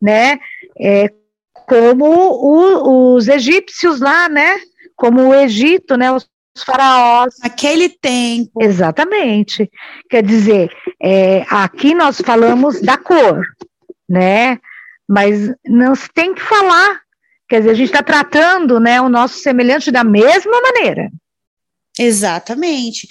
né, 0.00 0.38
é, 0.80 1.10
como 1.52 2.06
o, 2.06 3.14
os 3.14 3.26
egípcios 3.26 4.00
lá, 4.00 4.28
né, 4.28 4.60
como 4.94 5.28
o 5.28 5.34
Egito, 5.34 5.96
né, 5.96 6.12
os 6.12 6.28
faraós. 6.64 7.34
Aquele 7.42 7.88
tempo. 7.88 8.62
Exatamente. 8.62 9.70
Quer 10.08 10.22
dizer, 10.22 10.70
é, 11.02 11.44
aqui 11.48 11.94
nós 11.94 12.20
falamos 12.20 12.80
da 12.80 12.96
cor, 12.96 13.44
né? 14.08 14.58
Mas 15.08 15.52
não 15.66 15.94
se 15.94 16.08
tem 16.12 16.34
que 16.34 16.42
falar. 16.42 17.00
Quer 17.48 17.60
dizer, 17.60 17.70
a 17.70 17.74
gente 17.74 17.88
está 17.88 18.02
tratando 18.02 18.78
né, 18.78 19.00
o 19.00 19.08
nosso 19.08 19.38
semelhante 19.38 19.90
da 19.90 20.04
mesma 20.04 20.60
maneira. 20.60 21.10
Exatamente. 21.98 23.08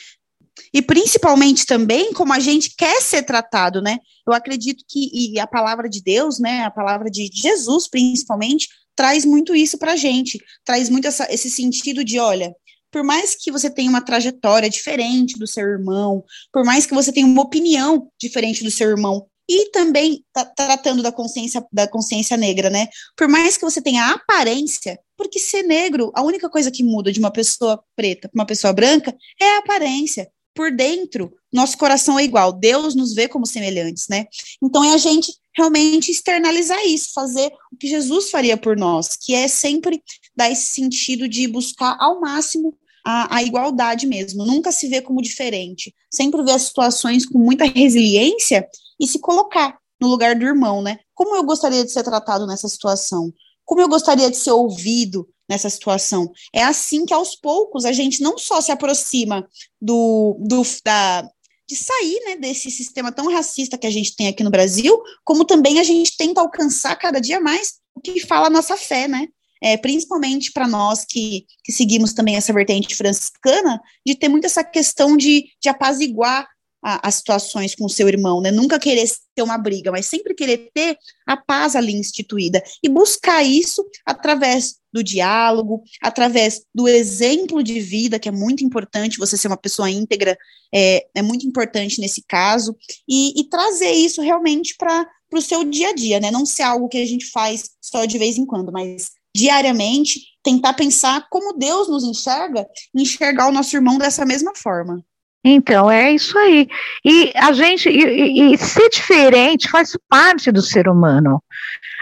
E 0.74 0.82
principalmente 0.82 1.66
também 1.66 2.14
como 2.14 2.34
a 2.34 2.40
gente 2.40 2.74
quer 2.76 3.02
ser 3.02 3.24
tratado, 3.24 3.82
né? 3.82 4.00
Eu 4.28 4.34
acredito 4.34 4.84
que 4.88 5.10
e 5.14 5.40
a 5.40 5.48
palavra 5.48 5.90
de 5.90 6.02
Deus, 6.02 6.40
né? 6.40 6.64
A 6.64 6.72
palavra 6.72 7.10
de 7.10 7.30
Jesus, 7.34 7.88
principalmente, 7.88 8.68
traz 8.96 9.26
muito 9.26 9.56
isso 9.56 9.78
para 9.78 9.94
a 9.94 9.96
gente, 9.96 10.40
traz 10.64 10.90
muito 10.90 11.08
essa, 11.08 11.28
esse 11.34 11.50
sentido 11.50 12.04
de, 12.04 12.20
olha, 12.20 12.54
por 12.92 13.04
mais 13.04 13.36
que 13.36 13.52
você 13.52 13.70
tenha 13.70 13.90
uma 13.90 14.04
trajetória 14.04 14.70
diferente 14.70 15.40
do 15.40 15.48
seu 15.48 15.66
irmão, 15.66 16.24
por 16.52 16.66
mais 16.66 16.86
que 16.86 16.94
você 16.94 17.12
tenha 17.12 17.26
uma 17.26 17.42
opinião 17.42 18.10
diferente 18.20 18.64
do 18.64 18.72
seu 18.72 18.90
irmão, 18.90 19.26
e 19.50 19.70
também 19.72 20.24
tá 20.32 20.46
tratando 20.46 21.04
da 21.04 21.12
consciência 21.12 21.66
da 21.74 21.88
consciência 21.88 22.38
negra, 22.38 22.70
né? 22.70 22.88
Por 23.18 23.28
mais 23.28 23.58
que 23.58 23.66
você 23.66 23.82
tenha 23.82 24.12
aparência, 24.12 25.00
porque 25.18 25.40
ser 25.40 25.64
negro, 25.64 26.12
a 26.16 26.22
única 26.22 26.50
coisa 26.50 26.72
que 26.72 26.84
muda 26.84 27.12
de 27.12 27.20
uma 27.20 27.32
pessoa 27.32 27.84
preta 27.96 28.30
para 28.30 28.40
uma 28.40 28.46
pessoa 28.46 28.72
branca 28.72 29.16
é 29.40 29.56
a 29.56 29.58
aparência. 29.60 30.32
Por 30.54 30.72
dentro, 30.72 31.34
nosso 31.52 31.78
coração 31.78 32.20
é 32.20 32.24
igual. 32.24 32.52
Deus 32.52 32.96
nos 32.96 33.14
vê 33.14 33.28
como 33.28 33.46
semelhantes, 33.46 34.08
né? 34.10 34.26
Então 34.62 34.84
é 34.84 34.94
a 34.94 34.98
gente 34.98 35.34
realmente 35.56 36.12
externalizar 36.12 36.80
isso, 36.86 37.12
fazer 37.14 37.52
o 37.72 37.78
que 37.78 37.88
Jesus 37.88 38.30
faria 38.30 38.58
por 38.58 38.78
nós, 38.78 39.18
que 39.18 39.34
é 39.34 39.48
sempre 39.48 40.02
dar 40.36 40.50
esse 40.50 40.68
sentido 40.68 41.28
de 41.28 41.48
buscar 41.48 41.98
ao 42.00 42.22
máximo 42.22 42.78
a, 43.06 43.38
a, 43.38 43.44
igualdade 43.44 44.06
mesmo, 44.06 44.46
nunca 44.46 44.72
se 44.72 44.88
vê 44.88 45.02
como 45.02 45.22
diferente, 45.22 45.94
sempre 46.10 46.44
ver 46.44 46.52
as 46.52 46.64
situações 46.64 47.26
com 47.26 47.38
muita 47.38 47.66
resiliência 47.66 48.68
e 49.00 49.08
se 49.08 49.20
colocar 49.20 49.80
no 50.00 50.08
lugar 50.08 50.36
do 50.36 50.46
irmão, 50.46 50.82
né? 50.82 51.00
Como 51.14 51.36
eu 51.36 51.44
gostaria 51.44 51.84
de 51.84 51.92
ser 51.92 52.04
tratado 52.04 52.46
nessa 52.46 52.68
situação? 52.68 53.34
Como 53.66 53.82
eu 53.82 53.90
gostaria 53.90 54.30
de 54.30 54.38
ser 54.38 54.52
ouvido 54.52 55.28
nessa 55.52 55.70
situação? 55.70 56.32
É 56.54 56.64
assim 56.64 57.06
que 57.06 57.14
aos 57.14 57.36
poucos 57.36 57.86
a 57.86 57.92
gente 57.92 58.24
não 58.24 58.38
só 58.38 58.62
se 58.62 58.72
aproxima 58.72 59.48
do, 59.80 60.38
do 60.40 60.64
da, 60.84 61.30
de 61.68 61.76
sair 61.76 62.20
né, 62.26 62.36
desse 62.38 62.72
sistema 62.72 63.12
tão 63.12 63.32
racista 63.32 63.78
que 63.78 63.86
a 63.86 63.92
gente 63.92 64.16
tem 64.16 64.28
aqui 64.28 64.44
no 64.44 64.50
Brasil, 64.50 65.00
como 65.24 65.46
também 65.46 65.80
a 65.80 65.84
gente 65.84 66.18
tenta 66.18 66.42
alcançar 66.42 66.96
cada 66.96 67.20
dia 67.20 67.40
mais 67.40 67.74
o 67.94 68.02
que 68.02 68.20
fala 68.22 68.48
a 68.48 68.50
nossa 68.50 68.76
fé, 68.78 69.08
né? 69.08 69.28
É, 69.64 69.78
principalmente 69.78 70.52
para 70.52 70.68
nós 70.68 71.06
que, 71.06 71.46
que 71.64 71.72
seguimos 71.72 72.14
também 72.14 72.36
essa 72.36 72.52
vertente 72.52 72.96
franciscana, 72.96 73.80
de 74.04 74.16
ter 74.16 74.28
muito 74.28 74.46
essa 74.46 74.64
questão 74.64 75.16
de, 75.16 75.46
de 75.62 75.70
apaziguar 75.70 76.48
as 76.82 77.16
situações 77.16 77.76
com 77.76 77.88
seu 77.88 78.08
irmão, 78.08 78.42
né? 78.42 78.52
Nunca 78.52 78.80
querer 78.80 79.08
ter 79.36 79.42
uma 79.42 79.58
briga, 79.58 79.92
mas 79.92 80.08
sempre 80.08 80.34
querer 80.34 80.72
ter 80.74 80.98
a 81.28 81.38
paz 81.38 81.76
ali 81.76 81.94
instituída 81.94 82.62
e 82.84 82.90
buscar 82.90 83.44
isso 83.44 83.86
através 84.06 84.76
do 84.92 85.04
diálogo, 85.04 85.84
através 86.02 86.64
do 86.74 86.88
exemplo 86.88 87.64
de 87.64 87.80
vida, 87.80 88.20
que 88.20 88.28
é 88.28 88.32
muito 88.32 88.64
importante, 88.64 89.18
você 89.18 89.38
ser 89.38 89.48
uma 89.48 89.58
pessoa 89.58 89.90
íntegra 89.90 90.38
é, 90.74 91.08
é 91.16 91.22
muito 91.22 91.48
importante 91.48 92.02
nesse 92.02 92.24
caso, 92.28 92.76
e, 93.08 93.40
e 93.40 93.44
trazer 93.46 93.92
isso 93.92 94.22
realmente 94.22 94.76
para 94.78 95.08
o 95.34 95.42
seu 95.42 95.64
dia 95.64 95.90
a 95.90 95.94
dia, 95.94 96.20
né? 96.20 96.32
Não 96.32 96.46
ser 96.46 96.64
algo 96.64 96.90
que 96.90 96.98
a 96.98 97.06
gente 97.06 97.30
faz 97.30 97.70
só 97.82 98.06
de 98.06 98.18
vez 98.18 98.38
em 98.38 98.46
quando, 98.46 98.72
mas 98.72 99.12
diariamente 99.36 100.20
tentar 100.44 100.74
pensar 100.74 101.28
como 101.30 101.58
Deus 101.58 101.88
nos 101.88 102.04
enxerga 102.04 102.68
enxergar 102.94 103.48
o 103.48 103.52
nosso 103.52 103.76
irmão 103.76 103.98
dessa 103.98 104.26
mesma 104.26 104.54
forma. 104.56 105.04
Então, 105.44 105.90
é 105.90 106.12
isso 106.12 106.38
aí. 106.38 106.68
E 107.04 107.32
a 107.36 107.52
gente, 107.52 107.90
e, 107.90 108.54
e, 108.54 108.58
ser 108.58 108.90
diferente 108.90 109.70
faz 109.70 109.98
parte 110.08 110.52
do 110.52 110.62
ser 110.62 110.88
humano. 110.88 111.44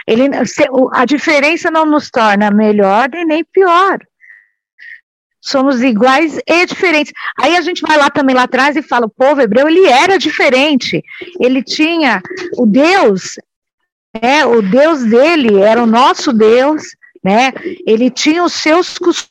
Ele, 0.06 0.24
a 0.92 1.04
diferença 1.04 1.70
não 1.70 1.86
nos 1.86 2.10
torna 2.10 2.50
melhor 2.50 3.08
e 3.14 3.24
nem 3.24 3.44
pior. 3.44 3.98
Somos 5.40 5.82
iguais 5.82 6.38
e 6.46 6.66
diferentes. 6.66 7.12
Aí 7.38 7.56
a 7.56 7.62
gente 7.62 7.80
vai 7.80 7.96
lá 7.96 8.10
também 8.10 8.36
lá 8.36 8.42
atrás 8.42 8.76
e 8.76 8.82
fala, 8.82 9.06
o 9.06 9.10
povo 9.10 9.40
hebreu, 9.40 9.68
ele 9.68 9.86
era 9.86 10.18
diferente. 10.18 11.02
Ele 11.40 11.62
tinha 11.62 12.20
o 12.58 12.66
Deus, 12.66 13.38
é, 14.20 14.44
o 14.44 14.60
Deus 14.60 15.02
dele 15.04 15.60
era 15.60 15.82
o 15.82 15.86
nosso 15.86 16.32
Deus, 16.32 16.82
né? 17.24 17.52
Ele 17.86 18.10
tinha 18.10 18.44
os 18.44 18.52
seus 18.52 18.98
costumes, 18.98 19.30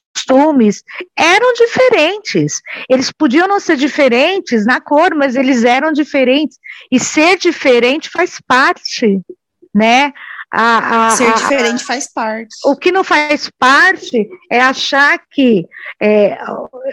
eram 1.18 1.54
diferentes. 1.54 2.62
Eles 2.90 3.12
podiam 3.12 3.48
não 3.48 3.60
ser 3.60 3.78
diferentes 3.78 4.66
na 4.66 4.80
cor, 4.82 5.14
mas 5.16 5.36
eles 5.36 5.64
eram 5.64 5.92
diferentes. 5.92 6.58
E 6.92 7.00
ser 7.00 7.38
diferente 7.38 8.10
faz 8.10 8.40
parte, 8.46 9.20
né? 9.74 10.14
A, 10.52 11.08
a, 11.08 11.12
Ser 11.12 11.32
diferente 11.34 11.84
a, 11.84 11.86
faz 11.86 12.12
parte. 12.12 12.56
O 12.66 12.76
que 12.76 12.92
não 12.92 13.04
faz 13.04 13.52
parte 13.60 14.28
é 14.52 14.60
achar 14.60 15.20
que 15.30 15.68
é, 16.02 16.40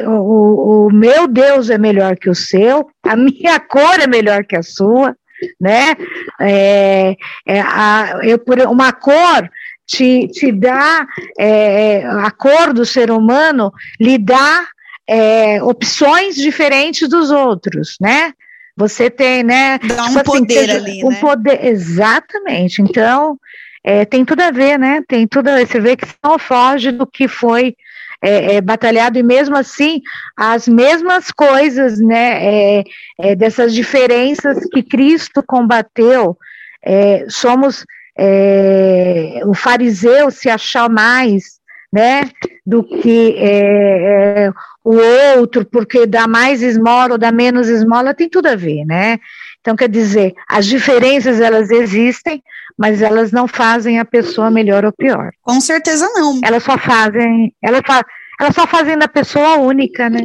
o, 0.03 0.87
o, 0.87 0.93
meu 0.93 1.27
Deus 1.27 1.71
é 1.71 1.79
melhor 1.79 2.17
que 2.17 2.29
o 2.29 2.35
seu, 2.35 2.91
a 3.03 3.17
minha 3.17 3.59
cor 3.59 3.99
é 3.99 4.07
melhor 4.07 4.45
que 4.45 4.57
a 4.57 4.63
sua, 4.63 5.17
né? 5.59 5.97
É, 6.39 7.17
é 7.47 7.61
a, 7.61 8.19
eu, 8.23 8.39
por 8.39 8.59
uma 8.61 8.93
cor 8.93 9.51
te, 9.87 10.29
te 10.29 10.53
dá, 10.53 11.07
é, 11.39 12.05
a 12.05 12.31
cor 12.31 12.73
do 12.73 12.85
ser 12.85 13.11
humano 13.11 13.73
lhe 14.01 14.19
dá 14.19 14.67
é, 15.07 15.63
opções 15.63 16.35
diferentes 16.35 17.09
dos 17.09 17.31
outros, 17.31 17.97
né? 18.01 18.33
Você 18.77 19.09
tem, 19.09 19.43
né? 19.43 19.79
Dá 19.79 20.05
um 20.05 20.09
tipo 20.09 20.19
assim, 20.19 20.23
poder 20.25 20.71
ali, 20.71 21.05
um 21.05 21.11
né? 21.11 21.19
poder, 21.21 21.65
exatamente. 21.65 22.83
Então, 22.83 23.39
é, 23.83 24.05
tem 24.05 24.25
tudo 24.25 24.43
a 24.43 24.51
ver, 24.51 24.79
né? 24.79 25.03
Tem 25.09 25.27
tudo 25.27 25.49
a 25.49 25.55
ver. 25.57 25.67
Você 25.67 25.81
vê 25.81 25.97
que 25.97 26.07
não 26.23 26.39
foge 26.39 26.91
do 26.91 27.07
que 27.07 27.27
foi 27.27 27.75
é, 28.21 28.57
é, 28.57 28.61
batalhado, 28.61 29.19
e 29.19 29.23
mesmo 29.23 29.57
assim, 29.57 30.03
as 30.37 30.67
mesmas 30.67 31.31
coisas, 31.31 31.99
né? 32.01 32.45
É, 32.45 32.85
é, 33.19 33.35
dessas 33.35 33.73
diferenças 33.73 34.59
que 34.71 34.83
Cristo 34.83 35.43
combateu, 35.43 36.37
é, 36.85 37.25
somos 37.29 37.85
é, 38.19 39.41
o 39.45 39.55
fariseu 39.55 40.31
se 40.31 40.49
achar 40.49 40.89
mais, 40.89 41.61
né, 41.93 42.31
do 42.65 42.83
que 42.83 43.35
é, 43.39 44.47
é, 44.47 44.53
o 44.85 44.97
outro, 45.39 45.65
porque 45.65 46.07
dá 46.07 46.27
mais 46.27 46.63
esmola 46.63 47.13
ou 47.13 47.19
dá 47.19 47.31
menos 47.31 47.69
esmola, 47.69 48.15
tem 48.15 48.29
tudo 48.29 48.47
a 48.47 48.57
ver, 48.57 48.85
né? 48.85 49.19
Então, 49.61 49.75
quer 49.75 49.89
dizer, 49.89 50.35
as 50.49 50.67
diferenças 50.67 51.41
elas 51.41 51.71
existem, 51.71 52.43
mas 52.79 53.03
elas 53.03 53.33
não 53.33 53.49
fazem 53.49 53.99
a 53.99 54.05
pessoa 54.05 54.51
melhor 54.51 54.85
ou 54.85 54.93
pior. 54.93 55.33
Com 55.43 55.61
certeza 55.61 56.09
não. 56.15 56.41
Elas 56.45 56.63
só 56.63 56.79
fazem, 56.79 57.53
elas, 57.61 57.81
fa, 57.85 58.05
elas 58.41 58.55
só 58.55 58.67
fazem 58.67 58.97
da 58.97 59.09
pessoa 59.09 59.57
única, 59.57 60.09
né? 60.09 60.21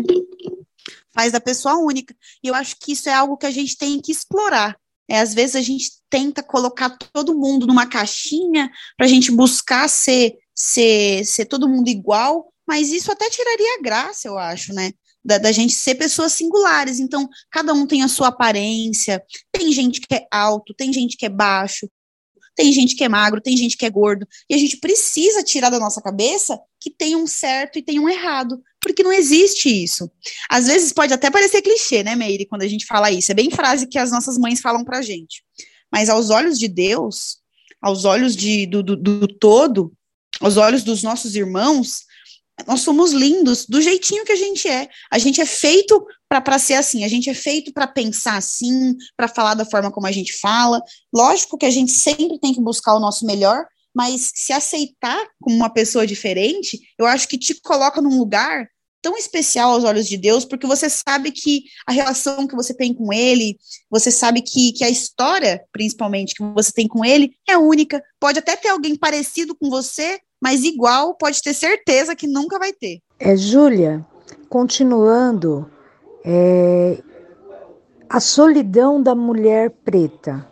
Faz 1.14 1.32
da 1.32 1.40
pessoa 1.40 1.76
única. 1.78 2.14
E 2.44 2.50
eu 2.50 2.56
acho 2.56 2.76
que 2.80 2.92
isso 2.94 3.10
é 3.10 3.14
algo 3.14 3.38
que 3.38 3.46
a 3.46 3.52
gente 3.52 3.78
tem 3.78 4.00
que 4.00 4.12
explorar. 4.12 4.76
É, 5.10 5.20
às 5.20 5.34
vezes 5.34 5.56
a 5.56 5.62
gente 5.62 5.92
tenta 6.10 6.42
colocar 6.42 6.90
todo 6.90 7.38
mundo 7.38 7.68
numa 7.68 7.86
caixinha 7.86 8.72
para 8.98 9.06
a 9.06 9.10
gente 9.10 9.32
buscar 9.32 9.88
ser, 9.90 10.38
ser, 10.56 11.26
ser 11.26 11.46
todo 11.46 11.68
mundo 11.68 11.90
igual, 11.90 12.52
mas 12.68 12.92
isso 12.92 13.12
até 13.12 13.30
tiraria 13.30 13.78
a 13.78 13.82
graça, 13.82 14.28
eu 14.28 14.38
acho, 14.38 14.74
né? 14.74 14.94
Da, 15.24 15.38
da, 15.38 15.52
gente 15.52 15.74
ser 15.74 15.96
pessoas 15.96 16.34
singulares. 16.34 17.00
Então, 17.00 17.30
cada 17.52 17.74
um 17.74 17.86
tem 17.86 18.02
a 18.02 18.08
sua 18.08 18.30
aparência. 18.30 19.22
Tem 19.52 19.72
gente 19.72 20.02
que 20.02 20.16
é 20.16 20.26
alto, 20.32 20.74
tem 20.74 20.92
gente 20.92 21.16
que 21.16 21.26
é 21.26 21.30
baixo, 21.30 21.88
tem 22.56 22.72
gente 22.72 22.96
que 22.96 23.04
é 23.04 23.10
magro, 23.10 23.42
tem 23.42 23.56
gente 23.56 23.78
que 23.78 23.86
é 23.86 23.90
gordo. 23.90 24.28
E 24.50 24.56
a 24.56 24.58
gente 24.58 24.78
precisa 24.78 25.44
tirar 25.44 25.70
da 25.70 25.80
nossa 25.80 26.02
cabeça 26.02 26.60
que 26.80 26.90
tem 26.90 27.16
um 27.16 27.28
certo 27.28 27.78
e 27.78 27.84
tem 27.84 28.00
um 28.00 28.10
errado 28.10 28.62
porque 28.82 29.04
não 29.04 29.14
existe 29.14 29.70
isso. 29.70 30.12
Às 30.50 30.68
vezes 30.68 30.92
pode 30.92 31.14
até 31.14 31.30
parecer 31.30 31.62
clichê, 31.62 32.04
né, 32.04 32.16
Meire, 32.16 32.48
quando 32.48 32.64
a 32.64 32.68
gente 32.68 32.86
fala 32.86 33.12
isso. 33.12 33.32
É 33.32 33.36
bem 33.36 33.50
frase 33.50 33.88
que 33.88 33.98
as 33.98 34.12
nossas 34.12 34.38
mães 34.38 34.60
falam 34.60 34.84
pra 34.84 35.02
gente. 35.02 35.44
Mas 35.92 36.10
aos 36.10 36.30
olhos 36.30 36.58
de 36.58 36.68
Deus, 36.68 37.38
aos 37.82 38.06
olhos 38.06 38.36
de, 38.36 38.66
do, 38.66 38.82
do, 38.82 38.96
do 38.96 39.28
todo, 39.28 39.94
aos 40.40 40.58
olhos 40.58 40.84
dos 40.84 41.04
nossos 41.04 41.36
irmãos, 41.36 42.06
nós 42.68 42.82
somos 42.82 43.12
lindos 43.12 43.66
do 43.66 43.82
jeitinho 43.82 44.26
que 44.26 44.32
a 44.32 44.36
gente 44.36 44.68
é. 44.68 44.90
A 45.12 45.18
gente 45.18 45.42
é 45.42 45.46
feito 45.46 46.06
para 46.30 46.60
ser 46.60 46.76
assim, 46.76 47.04
a 47.04 47.08
gente 47.08 47.30
é 47.30 47.34
feito 47.34 47.74
para 47.74 47.88
pensar 47.88 48.38
assim, 48.38 48.96
para 49.18 49.28
falar 49.28 49.54
da 49.54 49.66
forma 49.66 49.92
como 49.92 50.08
a 50.08 50.12
gente 50.12 50.34
fala. 50.40 50.82
Lógico 51.14 51.58
que 51.58 51.66
a 51.66 51.70
gente 51.70 51.92
sempre 51.92 52.40
tem 52.40 52.54
que 52.54 52.62
buscar 52.62 52.96
o 52.96 53.00
nosso 53.00 53.26
melhor, 53.26 53.66
mas 53.94 54.32
se 54.36 54.54
aceitar 54.54 55.20
como 55.42 55.56
uma 55.56 55.70
pessoa 55.70 56.08
diferente, 56.08 56.80
eu 56.98 57.06
acho 57.06 57.28
que 57.28 57.38
te 57.38 57.60
coloca 57.62 58.02
num 58.02 58.18
lugar 58.18 58.68
tão 59.02 59.18
especial 59.18 59.72
aos 59.72 59.84
olhos 59.84 60.08
de 60.08 60.16
Deus, 60.16 60.46
porque 60.46 60.68
você 60.68 60.90
sabe 60.90 61.32
que 61.32 61.64
a 61.88 61.92
relação 61.92 62.48
que 62.48 62.56
você 62.56 62.74
tem 62.74 62.94
com 62.94 63.12
Ele, 63.12 63.58
você 63.90 64.12
sabe 64.12 64.42
que, 64.42 64.74
que 64.74 64.84
a 64.84 64.90
história, 64.90 65.64
principalmente, 65.72 66.36
que 66.36 66.44
você 66.54 66.72
tem 66.72 66.88
com 66.88 67.04
Ele 67.04 67.34
é 67.50 67.58
única. 67.58 68.02
Pode 68.20 68.40
até 68.40 68.56
ter 68.56 68.70
alguém 68.70 68.96
parecido 68.96 69.56
com 69.56 69.70
você, 69.70 70.20
mas 70.42 70.64
igual, 70.64 71.16
pode 71.16 71.42
ter 71.42 71.54
certeza 71.54 72.16
que 72.16 72.28
nunca 72.28 72.60
vai 72.60 72.72
ter. 72.74 73.00
É, 73.20 73.36
Júlia, 73.36 74.06
continuando, 74.48 75.70
é, 76.24 77.02
a 78.08 78.20
solidão 78.20 79.02
da 79.02 79.16
mulher 79.16 79.72
preta, 79.84 80.48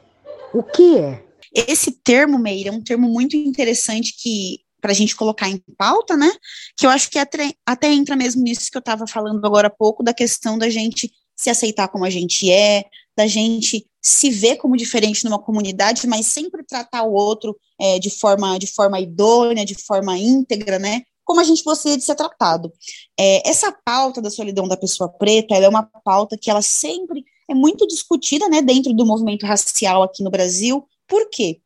o 0.54 0.64
que 0.64 0.98
é? 0.98 1.24
Esse 1.54 1.92
termo, 1.92 2.38
Meira, 2.40 2.70
é 2.70 2.72
um 2.72 2.84
termo 2.84 3.08
muito 3.10 3.36
interessante 3.36 4.14
que 4.18 4.60
para 4.82 4.92
a 4.92 4.96
gente 4.96 5.16
colocar 5.16 5.50
em 5.50 5.62
pauta, 5.78 6.16
né? 6.16 6.32
Que 6.78 6.86
eu 6.86 6.90
acho 6.90 7.10
que 7.10 7.20
até, 7.20 7.54
até 7.66 7.92
entra 7.92 8.16
mesmo 8.16 8.42
nisso 8.42 8.72
que 8.72 8.78
eu 8.78 8.82
estava 8.82 9.06
falando 9.06 9.44
agora 9.46 9.68
há 9.68 9.72
pouco, 9.72 10.04
da 10.04 10.14
questão 10.14 10.58
da 10.58 10.70
gente 10.70 11.12
se 11.36 11.50
aceitar 11.50 11.88
como 11.88 12.06
a 12.06 12.10
gente 12.10 12.52
é, 12.52 12.84
da 13.16 13.28
gente 13.28 13.86
se 14.02 14.30
ver 14.30 14.56
como 14.58 14.78
diferente 14.78 15.26
numa 15.26 15.40
comunidade, 15.40 16.08
mas 16.08 16.26
sempre 16.26 16.64
tratar 16.64 17.04
o 17.04 17.14
outro 17.14 17.58
é, 17.80 18.00
de 18.00 18.10
forma 18.10 18.58
de 18.58 18.68
forma 18.68 19.00
idônea, 19.00 19.66
de 19.66 19.76
forma 19.76 20.18
íntegra, 20.18 20.80
né? 20.80 21.04
Como 21.26 21.40
a 21.40 21.44
gente 21.44 21.64
gostaria 21.64 21.98
de 21.98 22.04
ser 22.04 22.16
tratado. 22.16 22.72
É, 23.20 23.48
essa 23.48 23.72
pauta 23.86 24.22
da 24.22 24.30
solidão 24.30 24.68
da 24.68 24.78
pessoa 24.78 25.10
preta, 25.10 25.54
ela 25.54 25.66
é 25.66 25.70
uma 25.70 25.84
pauta 25.84 26.38
que 26.38 26.50
ela 26.50 26.62
sempre 26.62 27.24
é 27.50 27.54
muito 27.54 27.86
discutida, 27.88 28.48
né, 28.48 28.62
dentro 28.62 28.94
do 28.94 29.06
movimento 29.06 29.46
racial 29.46 30.04
aqui 30.04 30.24
no 30.24 30.30
Brasil, 30.30 30.86
por 31.10 31.30
quê? 31.30 31.60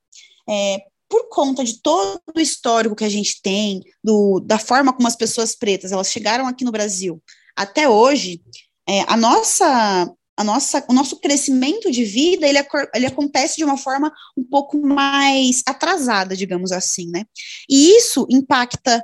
É, 0.50 0.80
por 1.10 1.30
conta 1.30 1.64
de 1.64 1.80
todo 1.82 2.20
o 2.36 2.40
histórico 2.40 2.96
que 2.96 3.04
a 3.04 3.10
gente 3.10 3.42
tem, 3.42 3.82
do, 4.04 4.40
da 4.40 4.58
forma 4.58 4.92
como 4.92 5.08
as 5.08 5.16
pessoas 5.16 5.56
pretas 5.56 5.92
elas 5.92 6.12
chegaram 6.12 6.48
aqui 6.48 6.66
no 6.66 6.72
Brasil 6.72 7.22
até 7.56 7.88
hoje, 7.88 8.42
é, 8.88 9.02
a 9.02 9.16
nossa, 9.16 10.12
a 10.38 10.44
nossa, 10.44 10.84
o 10.90 10.94
nosso 10.94 11.20
crescimento 11.20 11.92
de 11.92 12.04
vida 12.04 12.48
ele, 12.48 12.60
ele 12.94 13.06
acontece 13.06 13.58
de 13.58 13.64
uma 13.64 13.78
forma 13.78 14.12
um 14.38 14.44
pouco 14.44 14.78
mais 14.78 15.62
atrasada, 15.66 16.36
digamos 16.36 16.72
assim, 16.72 17.10
né? 17.10 17.26
E 17.70 17.96
isso 17.98 18.26
impacta 18.30 19.04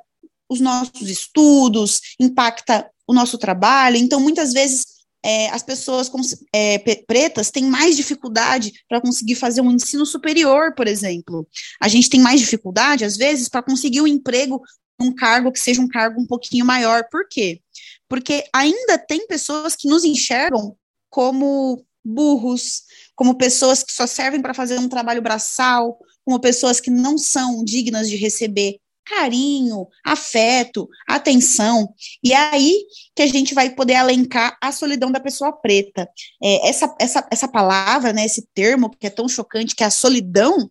os 0.50 0.60
nossos 0.60 1.10
estudos, 1.10 2.02
impacta 2.20 2.90
o 3.08 3.14
nosso 3.14 3.38
trabalho. 3.38 3.98
Então, 3.98 4.20
muitas 4.20 4.52
vezes 4.52 4.86
é, 5.24 5.50
as 5.50 5.64
pessoas 5.64 6.10
é, 6.54 6.78
pretas 7.06 7.52
têm 7.52 7.66
mais 7.66 7.96
dificuldade 7.96 8.72
para 8.88 9.02
conseguir 9.02 9.36
fazer 9.36 9.62
um 9.62 9.72
ensino 9.72 10.06
superior, 10.06 10.74
por 10.74 10.88
exemplo. 10.88 11.48
A 11.82 11.88
gente 11.88 12.10
tem 12.10 12.20
mais 12.20 12.40
dificuldade, 12.40 13.04
às 13.04 13.18
vezes, 13.18 13.50
para 13.50 13.64
conseguir 13.64 14.02
um 14.02 14.08
emprego, 14.08 14.62
um 15.00 15.14
cargo 15.14 15.52
que 15.52 15.60
seja 15.60 15.82
um 15.82 15.88
cargo 15.88 16.22
um 16.22 16.26
pouquinho 16.26 16.66
maior. 16.66 17.04
Por 17.12 17.28
quê? 17.28 17.62
Porque 18.08 18.46
ainda 18.54 18.98
tem 18.98 19.28
pessoas 19.28 19.76
que 19.76 19.88
nos 19.88 20.04
enxergam 20.04 20.76
como 21.10 21.86
burros, 22.04 22.84
como 23.16 23.38
pessoas 23.38 23.84
que 23.84 23.92
só 23.92 24.08
servem 24.08 24.42
para 24.42 24.54
fazer 24.54 24.80
um 24.80 24.88
trabalho 24.88 25.22
braçal, 25.22 26.00
como 26.24 26.40
pessoas 26.40 26.80
que 26.80 26.90
não 26.90 27.18
são 27.18 27.64
dignas 27.64 28.10
de 28.10 28.16
receber 28.16 28.80
carinho, 29.10 29.88
afeto, 30.06 30.88
atenção. 31.08 31.94
E 32.24 32.32
é 32.32 32.38
aí 32.38 32.86
que 33.16 33.24
a 33.24 33.28
gente 33.28 33.56
vai 33.56 33.72
poder 33.72 33.96
alencar 33.96 34.56
a 34.62 34.72
solidão 34.72 35.12
da 35.12 35.20
pessoa 35.20 35.52
preta. 35.52 36.08
É, 36.42 36.70
essa, 36.70 36.96
essa, 37.00 37.28
essa 37.32 37.48
palavra, 37.48 38.14
né, 38.14 38.26
esse 38.26 38.48
termo 38.54 38.92
que 38.92 39.08
é 39.08 39.10
tão 39.10 39.28
chocante, 39.28 39.76
que 39.76 39.84
é 39.84 39.88
a 39.88 39.92
solidão, 39.92 40.70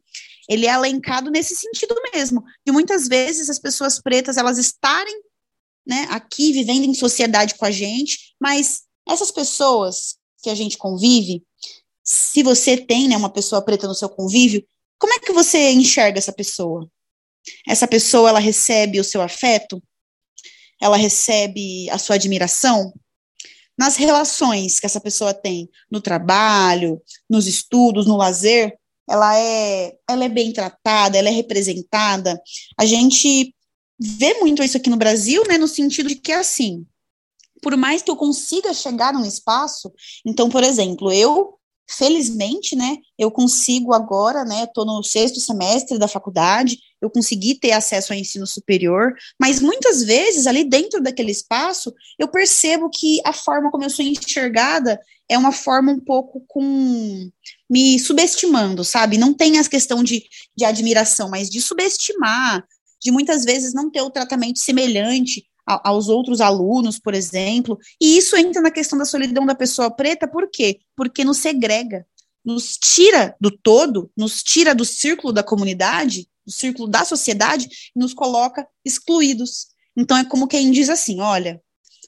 ele 0.48 0.66
é 0.66 0.70
alencado 0.70 1.30
nesse 1.30 1.54
sentido 1.54 1.94
mesmo, 2.14 2.42
de 2.64 2.72
muitas 2.72 3.08
vezes 3.08 3.50
as 3.50 3.58
pessoas 3.58 4.00
pretas 4.00 4.36
elas 4.36 4.56
estarem 4.56 5.20
né, 5.86 6.06
aqui 6.10 6.52
vivendo 6.52 6.84
em 6.84 6.94
sociedade 6.94 7.56
com 7.56 7.64
a 7.64 7.70
gente, 7.70 8.34
mas 8.40 8.82
essas 9.06 9.30
pessoas 9.30 10.16
que 10.42 10.48
a 10.48 10.54
gente 10.54 10.78
convive, 10.78 11.42
se 12.04 12.42
você 12.42 12.76
tem 12.76 13.08
né, 13.08 13.16
uma 13.16 13.30
pessoa 13.30 13.60
preta 13.60 13.88
no 13.88 13.94
seu 13.94 14.08
convívio, 14.08 14.64
como 14.98 15.12
é 15.12 15.18
que 15.18 15.32
você 15.32 15.72
enxerga 15.72 16.18
essa 16.18 16.32
pessoa? 16.32 16.88
Essa 17.66 17.86
pessoa 17.86 18.28
ela 18.28 18.38
recebe 18.38 19.00
o 19.00 19.04
seu 19.04 19.20
afeto? 19.20 19.82
Ela 20.80 20.96
recebe 20.96 21.88
a 21.90 21.98
sua 21.98 22.16
admiração? 22.16 22.92
Nas 23.76 23.96
relações 23.96 24.80
que 24.80 24.86
essa 24.86 25.00
pessoa 25.00 25.32
tem 25.32 25.68
no 25.90 26.00
trabalho, 26.00 27.00
nos 27.30 27.46
estudos, 27.46 28.06
no 28.06 28.16
lazer, 28.16 28.76
ela 29.08 29.36
é, 29.36 29.96
ela 30.08 30.24
é 30.24 30.28
bem 30.28 30.52
tratada, 30.52 31.16
ela 31.16 31.28
é 31.28 31.32
representada. 31.32 32.40
A 32.78 32.84
gente 32.84 33.54
vê 33.98 34.34
muito 34.34 34.62
isso 34.62 34.76
aqui 34.76 34.90
no 34.90 34.96
Brasil, 34.96 35.42
né, 35.48 35.56
no 35.56 35.66
sentido 35.66 36.08
de 36.08 36.16
que 36.16 36.32
assim, 36.32 36.86
por 37.62 37.76
mais 37.76 38.02
que 38.02 38.10
eu 38.10 38.16
consiga 38.16 38.72
chegar 38.74 39.12
num 39.12 39.24
espaço, 39.24 39.92
então, 40.24 40.48
por 40.48 40.62
exemplo, 40.62 41.12
eu 41.12 41.57
felizmente, 41.88 42.76
né, 42.76 42.98
eu 43.18 43.30
consigo 43.30 43.94
agora, 43.94 44.44
né, 44.44 44.64
estou 44.64 44.84
no 44.84 45.02
sexto 45.02 45.40
semestre 45.40 45.98
da 45.98 46.06
faculdade, 46.06 46.78
eu 47.00 47.08
consegui 47.08 47.54
ter 47.54 47.72
acesso 47.72 48.12
ao 48.12 48.18
ensino 48.18 48.46
superior, 48.46 49.14
mas 49.40 49.60
muitas 49.60 50.04
vezes 50.04 50.46
ali 50.46 50.64
dentro 50.64 51.02
daquele 51.02 51.30
espaço, 51.30 51.94
eu 52.18 52.28
percebo 52.28 52.90
que 52.90 53.20
a 53.24 53.32
forma 53.32 53.70
como 53.70 53.84
eu 53.84 53.90
sou 53.90 54.04
enxergada 54.04 55.00
é 55.28 55.38
uma 55.38 55.52
forma 55.52 55.92
um 55.92 56.00
pouco 56.00 56.44
com 56.46 57.30
me 57.70 57.98
subestimando, 57.98 58.84
sabe? 58.84 59.18
Não 59.18 59.32
tem 59.32 59.58
a 59.58 59.64
questão 59.64 60.02
de, 60.02 60.24
de 60.56 60.64
admiração, 60.64 61.28
mas 61.28 61.48
de 61.48 61.60
subestimar, 61.60 62.66
de 63.00 63.10
muitas 63.10 63.44
vezes 63.44 63.72
não 63.72 63.90
ter 63.90 64.02
o 64.02 64.10
tratamento 64.10 64.58
semelhante 64.58 65.44
aos 65.68 66.08
outros 66.08 66.40
alunos, 66.40 66.98
por 66.98 67.14
exemplo. 67.14 67.78
E 68.00 68.16
isso 68.16 68.36
entra 68.36 68.62
na 68.62 68.70
questão 68.70 68.98
da 68.98 69.04
solidão 69.04 69.44
da 69.44 69.54
pessoa 69.54 69.90
preta, 69.90 70.26
por 70.26 70.48
quê? 70.50 70.80
Porque 70.96 71.24
nos 71.24 71.38
segrega, 71.38 72.06
nos 72.44 72.78
tira 72.78 73.36
do 73.40 73.50
todo, 73.50 74.10
nos 74.16 74.42
tira 74.42 74.74
do 74.74 74.84
círculo 74.84 75.32
da 75.32 75.42
comunidade, 75.42 76.26
do 76.46 76.52
círculo 76.52 76.88
da 76.88 77.04
sociedade, 77.04 77.68
e 77.94 77.98
nos 77.98 78.14
coloca 78.14 78.66
excluídos. 78.84 79.68
Então 79.96 80.16
é 80.16 80.24
como 80.24 80.48
quem 80.48 80.70
diz 80.70 80.88
assim: 80.88 81.20
olha, 81.20 81.60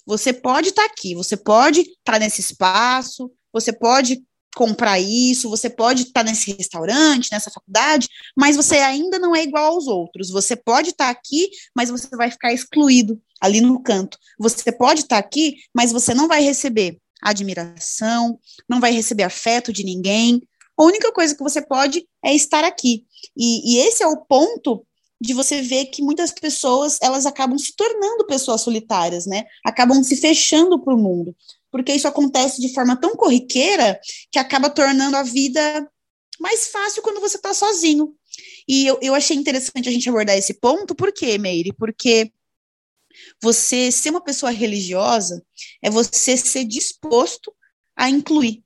você 0.07 0.33
pode 0.33 0.71
estar 0.71 0.87
tá 0.87 0.93
aqui, 0.93 1.15
você 1.15 1.37
pode 1.37 1.81
estar 1.81 2.13
tá 2.13 2.19
nesse 2.19 2.41
espaço, 2.41 3.31
você 3.53 3.73
pode 3.73 4.23
comprar 4.55 4.99
isso, 4.99 5.49
você 5.49 5.71
pode 5.71 6.03
estar 6.03 6.25
nesse 6.25 6.53
restaurante, 6.53 7.29
nessa 7.31 7.51
faculdade, 7.51 8.09
mas 8.37 8.57
você 8.57 8.79
ainda 8.79 9.19
não 9.19 9.35
é 9.35 9.43
igual 9.43 9.75
aos 9.75 9.87
outros. 9.87 10.31
Você 10.31 10.57
pode 10.57 10.91
estar 10.91 11.09
aqui, 11.09 11.49
mas 11.75 11.91
você 11.91 12.09
vai 12.17 12.31
ficar 12.31 12.53
excluído 12.53 13.21
ali 13.41 13.61
no 13.61 13.83
canto. 13.83 14.19
Você 14.39 14.73
pode 14.73 15.03
estar 15.03 15.19
aqui, 15.19 15.57
mas 15.75 15.93
você 15.93 16.15
não 16.15 16.29
vai 16.29 16.43
receber 16.43 16.99
admiração, 17.23 18.39
não 18.69 18.81
vai 18.81 18.93
receber 18.93 19.25
afeto 19.25 19.73
de 19.73 19.85
ninguém. 19.85 20.43
A 20.77 20.83
única 20.83 21.13
coisa 21.13 21.35
que 21.35 21.43
você 21.43 21.61
pode 21.63 22.07
é 22.25 22.35
estar 22.35 22.65
aqui. 22.65 23.05
E, 23.37 23.75
e 23.75 23.79
esse 23.87 24.03
é 24.03 24.07
o 24.07 24.17
ponto 24.17 24.85
de 25.21 25.35
você 25.35 25.61
ver 25.61 25.87
que 25.87 26.03
muitas 26.03 26.33
pessoas 26.33 26.99
elas 27.03 27.27
acabam 27.27 27.59
se 27.59 27.77
tornando 27.77 28.27
pessoas 28.27 28.63
solitárias, 28.63 29.27
né? 29.27 29.45
Acabam 29.65 30.03
se 30.03 30.17
fechando 30.17 30.83
para 30.83 30.95
o 30.95 30.99
mundo 30.99 31.37
porque 31.71 31.93
isso 31.93 32.09
acontece 32.09 32.61
de 32.61 32.73
forma 32.75 32.99
tão 33.01 33.15
corriqueira 33.15 33.99
que 34.31 34.39
acaba 34.39 34.71
tornando 34.71 35.17
a 35.17 35.23
vida 35.23 35.89
mais 36.39 36.69
fácil 36.69 37.03
quando 37.03 37.21
você 37.21 37.37
está 37.37 37.53
sozinho. 37.53 38.15
E 38.67 38.87
eu, 38.87 38.99
eu 39.03 39.15
achei 39.15 39.37
interessante 39.37 39.89
a 39.89 39.93
gente 39.93 40.09
abordar 40.09 40.37
esse 40.37 40.55
ponto, 40.55 40.95
por 40.95 41.13
quê, 41.13 41.37
Meire? 41.37 41.73
Porque 41.73 42.33
você 43.43 43.91
ser 43.91 44.11
uma 44.11 44.23
pessoa 44.23 44.51
religiosa 44.51 45.45
é 45.83 45.91
você 45.91 46.37
ser 46.37 46.65
disposto 46.65 47.53
a 47.97 48.09
incluir. 48.09 48.63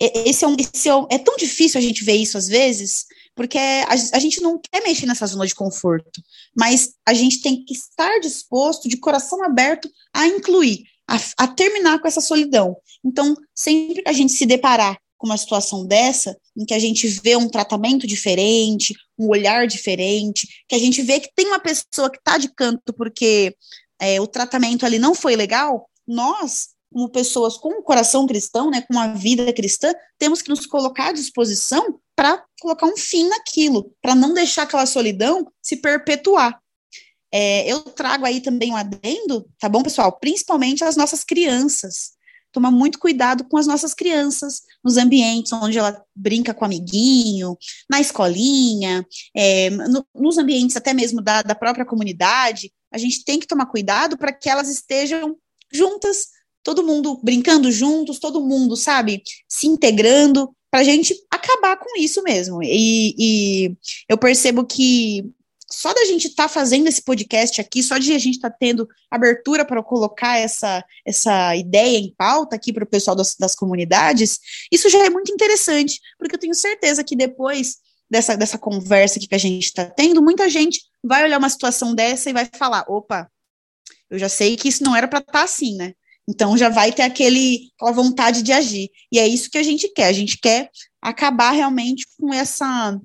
Esse 0.00 0.44
é, 0.44 0.48
um, 0.48 0.56
esse 0.58 0.88
é, 0.88 0.94
um, 0.94 1.06
é 1.10 1.18
tão 1.18 1.36
difícil 1.36 1.78
a 1.78 1.82
gente 1.82 2.04
ver 2.04 2.14
isso 2.14 2.36
às 2.36 2.48
vezes, 2.48 3.06
porque 3.34 3.58
a, 3.58 3.92
a, 3.92 4.18
gente 4.18 4.40
não 4.40 4.60
quer 4.60 4.82
mexer 4.82 5.06
nessa 5.06 5.26
zona 5.26 5.46
de 5.46 5.54
conforto, 5.54 6.22
mas 6.56 6.94
a 7.06 7.14
gente 7.14 7.40
tem 7.40 7.64
que 7.64 7.74
estar 7.74 8.18
disposto, 8.20 8.88
de 8.88 8.96
coração 8.96 9.42
aberto, 9.44 9.90
a 10.12 10.26
incluir 10.26 10.84
a, 11.08 11.18
a 11.38 11.46
terminar 11.46 12.00
com 12.00 12.08
essa 12.08 12.20
solidão. 12.20 12.76
Então, 13.04 13.36
sempre 13.54 14.02
que 14.02 14.08
a 14.08 14.12
gente 14.12 14.32
se 14.32 14.46
deparar 14.46 14.98
com 15.16 15.26
uma 15.26 15.36
situação 15.36 15.86
dessa, 15.86 16.36
em 16.56 16.64
que 16.64 16.74
a 16.74 16.78
gente 16.78 17.06
vê 17.08 17.36
um 17.36 17.48
tratamento 17.48 18.06
diferente, 18.06 18.94
um 19.18 19.28
olhar 19.28 19.66
diferente, 19.66 20.46
que 20.68 20.74
a 20.74 20.78
gente 20.78 21.00
vê 21.02 21.20
que 21.20 21.30
tem 21.34 21.46
uma 21.46 21.58
pessoa 21.58 22.10
que 22.10 22.18
está 22.18 22.36
de 22.36 22.52
canto 22.54 22.92
porque 22.92 23.54
é, 23.98 24.20
o 24.20 24.26
tratamento 24.26 24.84
ali 24.84 24.98
não 24.98 25.14
foi 25.14 25.36
legal, 25.36 25.88
nós, 26.06 26.68
como 26.92 27.08
pessoas 27.08 27.56
com 27.56 27.78
um 27.78 27.82
coração 27.82 28.26
cristão, 28.26 28.70
né, 28.70 28.82
com 28.82 28.92
uma 28.92 29.14
vida 29.14 29.52
cristã, 29.52 29.92
temos 30.18 30.42
que 30.42 30.50
nos 30.50 30.66
colocar 30.66 31.08
à 31.08 31.12
disposição 31.12 31.98
para 32.14 32.44
colocar 32.60 32.86
um 32.86 32.96
fim 32.96 33.28
naquilo, 33.28 33.92
para 34.00 34.14
não 34.14 34.32
deixar 34.32 34.62
aquela 34.62 34.86
solidão 34.86 35.50
se 35.62 35.76
perpetuar. 35.76 36.60
É, 37.36 37.66
eu 37.66 37.80
trago 37.80 38.24
aí 38.24 38.40
também 38.40 38.70
um 38.70 38.76
adendo, 38.76 39.44
tá 39.58 39.68
bom, 39.68 39.82
pessoal? 39.82 40.12
Principalmente 40.20 40.84
as 40.84 40.94
nossas 40.94 41.24
crianças. 41.24 42.12
Tomar 42.52 42.70
muito 42.70 43.00
cuidado 43.00 43.42
com 43.42 43.56
as 43.56 43.66
nossas 43.66 43.92
crianças, 43.92 44.62
nos 44.84 44.96
ambientes 44.96 45.52
onde 45.52 45.76
ela 45.76 46.00
brinca 46.14 46.54
com 46.54 46.64
amiguinho, 46.64 47.58
na 47.90 48.00
escolinha, 48.00 49.04
é, 49.34 49.68
no, 49.70 50.06
nos 50.14 50.38
ambientes 50.38 50.76
até 50.76 50.94
mesmo 50.94 51.20
da, 51.20 51.42
da 51.42 51.56
própria 51.56 51.84
comunidade. 51.84 52.72
A 52.92 52.98
gente 52.98 53.24
tem 53.24 53.40
que 53.40 53.48
tomar 53.48 53.66
cuidado 53.66 54.16
para 54.16 54.32
que 54.32 54.48
elas 54.48 54.68
estejam 54.68 55.36
juntas, 55.72 56.28
todo 56.62 56.86
mundo 56.86 57.20
brincando 57.20 57.72
juntos, 57.72 58.20
todo 58.20 58.46
mundo, 58.46 58.76
sabe, 58.76 59.24
se 59.48 59.66
integrando, 59.66 60.54
para 60.70 60.82
a 60.82 60.84
gente 60.84 61.16
acabar 61.28 61.76
com 61.78 61.98
isso 61.98 62.22
mesmo. 62.22 62.62
E, 62.62 63.16
e 63.18 63.76
eu 64.08 64.16
percebo 64.16 64.64
que 64.64 65.34
só 65.74 65.92
da 65.92 66.04
gente 66.04 66.28
estar 66.28 66.44
tá 66.44 66.48
fazendo 66.48 66.86
esse 66.86 67.02
podcast 67.02 67.60
aqui, 67.60 67.82
só 67.82 67.98
de 67.98 68.12
a 68.12 68.18
gente 68.18 68.36
estar 68.36 68.50
tá 68.50 68.56
tendo 68.58 68.88
abertura 69.10 69.64
para 69.64 69.82
colocar 69.82 70.38
essa, 70.38 70.84
essa 71.04 71.56
ideia 71.56 71.98
em 71.98 72.14
pauta 72.16 72.56
aqui 72.56 72.72
para 72.72 72.84
o 72.84 72.88
pessoal 72.88 73.16
das, 73.16 73.34
das 73.34 73.54
comunidades, 73.54 74.38
isso 74.70 74.88
já 74.88 75.04
é 75.04 75.10
muito 75.10 75.32
interessante, 75.32 76.00
porque 76.18 76.34
eu 76.34 76.40
tenho 76.40 76.54
certeza 76.54 77.02
que 77.02 77.16
depois 77.16 77.76
dessa, 78.08 78.36
dessa 78.36 78.58
conversa 78.58 79.18
que 79.18 79.34
a 79.34 79.38
gente 79.38 79.64
está 79.64 79.84
tendo, 79.84 80.22
muita 80.22 80.48
gente 80.48 80.80
vai 81.02 81.24
olhar 81.24 81.38
uma 81.38 81.50
situação 81.50 81.94
dessa 81.94 82.30
e 82.30 82.32
vai 82.32 82.48
falar: 82.54 82.84
opa, 82.88 83.28
eu 84.08 84.18
já 84.18 84.28
sei 84.28 84.56
que 84.56 84.68
isso 84.68 84.84
não 84.84 84.94
era 84.94 85.08
para 85.08 85.18
estar 85.18 85.32
tá 85.32 85.42
assim, 85.42 85.76
né? 85.76 85.94
Então 86.28 86.56
já 86.56 86.68
vai 86.68 86.92
ter 86.92 87.02
aquele, 87.02 87.70
aquela 87.76 87.92
vontade 87.92 88.42
de 88.42 88.52
agir. 88.52 88.90
E 89.12 89.18
é 89.18 89.26
isso 89.26 89.50
que 89.50 89.58
a 89.58 89.62
gente 89.62 89.88
quer. 89.88 90.06
A 90.06 90.12
gente 90.12 90.38
quer 90.38 90.70
acabar 91.02 91.50
realmente 91.50 92.06
com 92.18 92.32
essa 92.32 92.98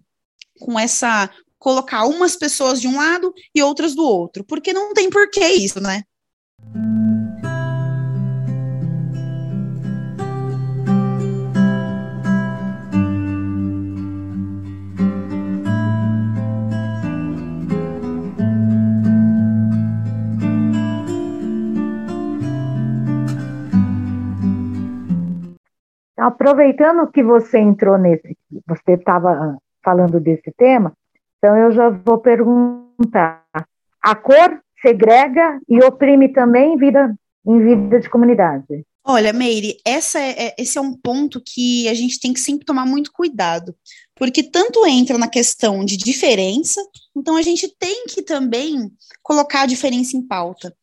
com 0.60 0.78
essa 0.78 1.30
colocar 1.60 2.06
umas 2.06 2.36
pessoas 2.36 2.80
de 2.82 2.88
um 2.88 2.96
lado 2.96 3.34
e 3.54 3.62
outras 3.62 3.94
do 3.94 4.04
outro, 4.04 4.44
porque 4.44 4.74
não 4.74 4.94
tem 4.94 5.10
porquê 5.10 5.46
isso, 5.46 5.80
né? 5.82 6.04
Aproveitando 26.18 27.10
que 27.12 27.24
você 27.24 27.60
entrou 27.60 27.98
nesse, 27.98 28.38
você 28.68 28.94
estava 28.94 29.58
falando 29.84 30.20
desse 30.20 30.52
tema, 30.52 30.94
então 31.40 31.58
eu 31.58 31.72
já 31.72 31.90
vou 31.90 32.20
perguntar: 32.20 33.44
a 34.02 34.16
cor 34.16 34.62
segrega 34.82 35.60
e 35.68 35.84
oprime 35.84 36.32
também 36.32 36.78
vida, 36.78 37.16
em 37.48 37.60
vida 37.60 38.00
de 38.00 38.10
comunidade? 38.10 38.86
Olha, 39.04 39.34
Meire, 39.34 39.78
essa 39.84 40.20
é, 40.20 40.48
é, 40.48 40.56
esse 40.58 40.78
é 40.78 40.82
um 40.82 40.94
ponto 40.94 41.42
que 41.42 41.88
a 41.88 41.94
gente 41.94 42.20
tem 42.20 42.32
que 42.34 42.40
sempre 42.40 42.66
tomar 42.66 42.86
muito 42.86 43.12
cuidado, 43.12 43.76
porque 44.14 44.44
tanto 44.44 44.86
entra 44.86 45.18
na 45.18 45.28
questão 45.28 45.84
de 45.84 45.98
diferença, 45.98 46.80
então 47.16 47.36
a 47.36 47.42
gente 47.42 47.74
tem 47.80 48.06
que 48.06 48.22
também 48.22 48.92
colocar 49.24 49.62
a 49.62 49.66
diferença 49.66 50.16
em 50.16 50.22
pauta, 50.22 50.76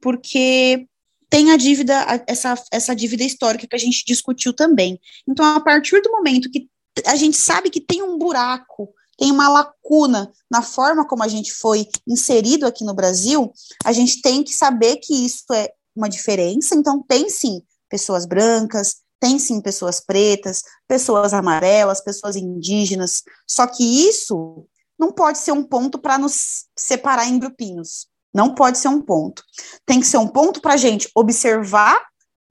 porque 0.00 0.86
tem 1.28 1.50
a 1.50 1.56
dívida, 1.56 2.24
essa, 2.26 2.54
essa 2.72 2.94
dívida 2.94 3.24
histórica 3.24 3.66
que 3.66 3.76
a 3.76 3.78
gente 3.78 4.04
discutiu 4.06 4.54
também. 4.54 4.98
Então, 5.28 5.44
a 5.44 5.60
partir 5.60 6.00
do 6.00 6.12
momento 6.12 6.50
que 6.50 6.68
a 7.04 7.16
gente 7.16 7.36
sabe 7.36 7.68
que 7.68 7.80
tem 7.80 8.02
um 8.02 8.16
buraco 8.16 8.88
tem 9.16 9.30
uma 9.30 9.48
lacuna 9.48 10.30
na 10.50 10.62
forma 10.62 11.06
como 11.06 11.22
a 11.22 11.28
gente 11.28 11.52
foi 11.52 11.88
inserido 12.06 12.66
aqui 12.66 12.84
no 12.84 12.94
Brasil, 12.94 13.52
a 13.84 13.92
gente 13.92 14.20
tem 14.20 14.42
que 14.42 14.52
saber 14.52 14.96
que 14.96 15.14
isso 15.24 15.52
é 15.52 15.70
uma 15.94 16.08
diferença. 16.08 16.74
Então, 16.74 17.02
tem 17.02 17.30
sim 17.30 17.62
pessoas 17.88 18.26
brancas, 18.26 18.96
tem 19.18 19.38
sim 19.38 19.60
pessoas 19.60 20.00
pretas, 20.00 20.62
pessoas 20.86 21.32
amarelas, 21.32 22.02
pessoas 22.02 22.36
indígenas. 22.36 23.22
Só 23.48 23.66
que 23.66 23.82
isso 24.08 24.66
não 24.98 25.10
pode 25.10 25.38
ser 25.38 25.52
um 25.52 25.64
ponto 25.64 25.98
para 25.98 26.18
nos 26.18 26.66
separar 26.76 27.26
em 27.26 27.38
grupinhos. 27.38 28.06
Não 28.34 28.54
pode 28.54 28.78
ser 28.78 28.88
um 28.88 29.00
ponto. 29.00 29.42
Tem 29.86 30.00
que 30.00 30.06
ser 30.06 30.18
um 30.18 30.28
ponto 30.28 30.60
para 30.60 30.74
a 30.74 30.76
gente 30.76 31.10
observar 31.14 31.98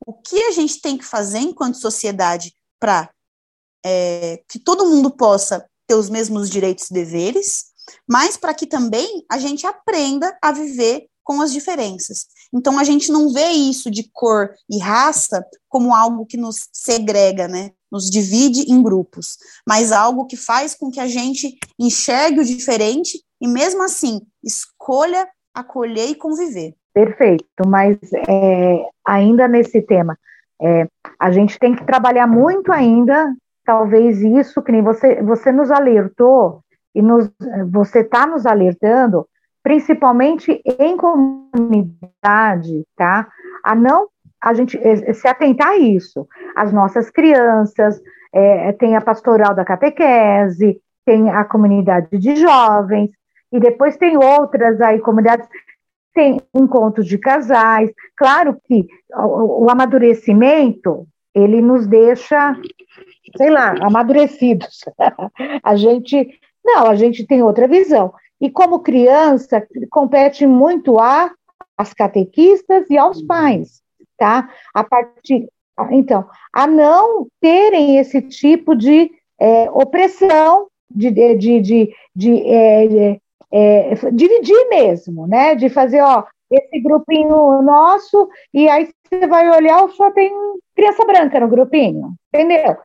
o 0.05 0.13
que 0.13 0.41
a 0.43 0.51
gente 0.51 0.81
tem 0.81 0.97
que 0.97 1.05
fazer 1.05 1.39
enquanto 1.39 1.77
sociedade 1.77 2.53
para 2.79 3.09
é, 3.85 4.43
que 4.49 4.57
todo 4.57 4.89
mundo 4.89 5.11
possa 5.11 5.63
ter 5.87 5.95
os 5.95 6.09
mesmos 6.09 6.49
direitos 6.49 6.89
e 6.89 6.93
deveres, 6.93 7.65
mas 8.07 8.37
para 8.37 8.53
que 8.53 8.65
também 8.65 9.23
a 9.31 9.37
gente 9.37 9.65
aprenda 9.65 10.35
a 10.41 10.51
viver 10.51 11.07
com 11.23 11.41
as 11.41 11.51
diferenças. 11.51 12.27
Então 12.53 12.77
a 12.77 12.83
gente 12.83 13.11
não 13.11 13.33
vê 13.33 13.49
isso 13.49 13.89
de 13.89 14.09
cor 14.13 14.53
e 14.69 14.79
raça 14.79 15.43
como 15.67 15.93
algo 15.93 16.25
que 16.25 16.37
nos 16.37 16.69
segrega, 16.71 17.47
né? 17.47 17.71
Nos 17.91 18.09
divide 18.09 18.71
em 18.71 18.81
grupos, 18.81 19.37
mas 19.67 19.91
algo 19.91 20.27
que 20.27 20.37
faz 20.37 20.75
com 20.75 20.91
que 20.91 20.99
a 20.99 21.07
gente 21.07 21.57
enxergue 21.79 22.41
o 22.41 22.45
diferente 22.45 23.23
e 23.41 23.47
mesmo 23.47 23.83
assim 23.83 24.21
escolha 24.43 25.27
acolher 25.53 26.09
e 26.09 26.15
conviver. 26.15 26.75
Perfeito, 26.93 27.67
mas 27.67 27.97
é, 28.29 28.87
ainda 29.05 29.47
nesse 29.47 29.81
tema, 29.81 30.17
é, 30.61 30.87
a 31.19 31.31
gente 31.31 31.57
tem 31.59 31.75
que 31.75 31.85
trabalhar 31.85 32.27
muito 32.27 32.71
ainda, 32.71 33.33
talvez 33.65 34.21
isso 34.21 34.61
que 34.61 34.71
nem 34.71 34.81
você, 34.81 35.21
você 35.21 35.51
nos 35.51 35.71
alertou 35.71 36.61
e 36.93 37.01
nos, 37.01 37.29
você 37.71 37.99
está 37.99 38.25
nos 38.25 38.45
alertando 38.45 39.27
principalmente 39.63 40.61
em 40.79 40.95
comunidade, 40.95 42.85
tá? 42.95 43.27
A 43.63 43.73
não 43.73 44.07
a 44.39 44.53
gente 44.53 44.77
eh, 44.77 45.11
se 45.11 45.27
atentar 45.27 45.69
a 45.69 45.77
isso. 45.77 46.27
As 46.55 46.71
nossas 46.71 47.09
crianças, 47.09 47.99
é, 48.31 48.73
tem 48.73 48.95
a 48.95 49.01
pastoral 49.01 49.55
da 49.55 49.65
catequese, 49.65 50.79
tem 51.05 51.31
a 51.31 51.43
comunidade 51.43 52.15
de 52.17 52.35
jovens, 52.35 53.09
e 53.51 53.59
depois 53.59 53.97
tem 53.97 54.17
outras 54.17 54.79
aí 54.81 54.99
comunidades, 54.99 55.47
tem 56.13 56.41
encontros 56.53 57.07
de 57.07 57.17
casais. 57.17 57.89
Claro 58.15 58.55
que 58.65 58.85
o, 59.13 59.65
o 59.65 59.69
amadurecimento, 59.69 61.07
ele 61.33 61.61
nos 61.61 61.87
deixa, 61.87 62.55
sei 63.35 63.49
lá, 63.49 63.75
amadurecidos. 63.81 64.81
a 65.63 65.75
gente, 65.75 66.39
não, 66.63 66.87
a 66.87 66.95
gente 66.95 67.25
tem 67.25 67.41
outra 67.41 67.67
visão. 67.67 68.13
E 68.39 68.49
como 68.49 68.79
criança, 68.79 69.65
compete 69.89 70.45
muito 70.45 70.99
a 70.99 71.31
as 71.77 71.93
catequistas 71.93 72.89
e 72.89 72.97
aos 72.97 73.21
pais, 73.21 73.81
tá? 74.17 74.49
A 74.73 74.83
partir, 74.83 75.47
então, 75.91 76.25
a 76.53 76.65
não 76.65 77.27
terem 77.41 77.97
esse 77.97 78.21
tipo 78.21 78.75
de 78.75 79.11
é, 79.39 79.69
opressão, 79.71 80.67
de, 80.89 81.11
de, 81.11 81.35
de, 81.35 81.61
de, 81.61 81.95
de 82.15 82.47
é, 82.47 83.19
é, 83.51 83.95
dividir 84.11 84.69
mesmo, 84.69 85.27
né? 85.27 85.55
De 85.55 85.67
fazer, 85.69 86.01
ó, 86.01 86.23
esse 86.49 86.79
grupinho 86.79 87.61
nosso, 87.61 88.29
e 88.53 88.69
aí 88.69 88.89
você 89.09 89.27
vai 89.27 89.49
olhar, 89.49 89.87
só 89.89 90.11
tem 90.11 90.31
criança 90.75 91.03
branca 91.05 91.39
no 91.39 91.47
grupinho, 91.47 92.13
entendeu? 92.33 92.77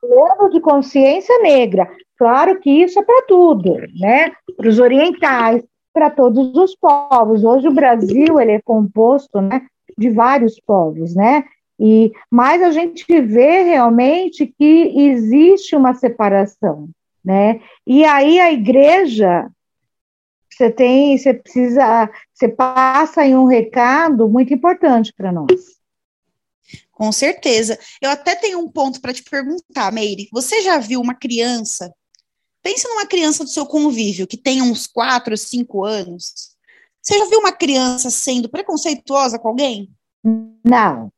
Falando 0.00 0.50
de 0.50 0.60
consciência 0.60 1.38
negra, 1.40 1.88
Claro 2.16 2.60
que 2.60 2.70
isso 2.70 2.98
é 2.98 3.02
para 3.02 3.22
tudo, 3.26 3.76
né? 3.98 4.32
Para 4.56 4.68
os 4.68 4.78
orientais, 4.78 5.62
para 5.92 6.10
todos 6.10 6.54
os 6.56 6.74
povos. 6.76 7.44
Hoje 7.44 7.68
o 7.68 7.74
Brasil 7.74 8.40
ele 8.40 8.52
é 8.52 8.62
composto, 8.62 9.40
né, 9.40 9.66
de 9.96 10.10
vários 10.10 10.60
povos, 10.60 11.14
né? 11.14 11.44
E 11.78 12.12
mas 12.30 12.62
a 12.62 12.70
gente 12.70 13.04
vê 13.20 13.62
realmente 13.62 14.46
que 14.46 14.92
existe 14.96 15.74
uma 15.74 15.92
separação, 15.94 16.88
né? 17.24 17.60
E 17.86 18.04
aí 18.04 18.38
a 18.38 18.52
igreja 18.52 19.50
você 20.50 20.70
tem, 20.70 21.18
você 21.18 21.34
precisa, 21.34 22.08
você 22.32 22.48
passa 22.48 23.22
aí 23.22 23.34
um 23.34 23.46
recado 23.46 24.28
muito 24.28 24.54
importante 24.54 25.12
para 25.12 25.32
nós. 25.32 25.83
Com 26.92 27.10
certeza. 27.12 27.78
Eu 28.00 28.10
até 28.10 28.34
tenho 28.34 28.58
um 28.58 28.68
ponto 28.68 29.00
para 29.00 29.12
te 29.12 29.22
perguntar, 29.22 29.92
Meire. 29.92 30.28
Você 30.32 30.62
já 30.62 30.78
viu 30.78 31.00
uma 31.00 31.14
criança 31.14 31.92
Pense 32.64 32.88
numa 32.88 33.04
criança 33.04 33.44
do 33.44 33.50
seu 33.50 33.66
convívio, 33.66 34.26
que 34.26 34.38
tem 34.38 34.62
uns 34.62 34.86
4, 34.86 35.36
5 35.36 35.84
anos. 35.84 36.56
Você 37.02 37.18
já 37.18 37.26
viu 37.26 37.40
uma 37.40 37.52
criança 37.52 38.08
sendo 38.08 38.48
preconceituosa 38.48 39.38
com 39.38 39.48
alguém? 39.48 39.90
Não. 40.64 41.12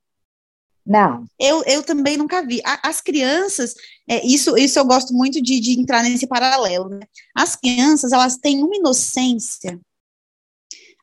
Não. 0.84 1.24
Eu, 1.38 1.62
eu 1.62 1.84
também 1.84 2.16
nunca 2.16 2.44
vi. 2.44 2.60
As 2.82 3.00
crianças, 3.00 3.74
é, 4.08 4.26
isso, 4.26 4.58
isso 4.58 4.76
eu 4.76 4.84
gosto 4.84 5.14
muito 5.14 5.40
de, 5.40 5.60
de 5.60 5.78
entrar 5.80 6.02
nesse 6.02 6.26
paralelo. 6.26 6.88
Né? 6.88 7.06
As 7.32 7.54
crianças, 7.54 8.10
elas 8.10 8.36
têm 8.36 8.64
uma 8.64 8.74
inocência 8.74 9.80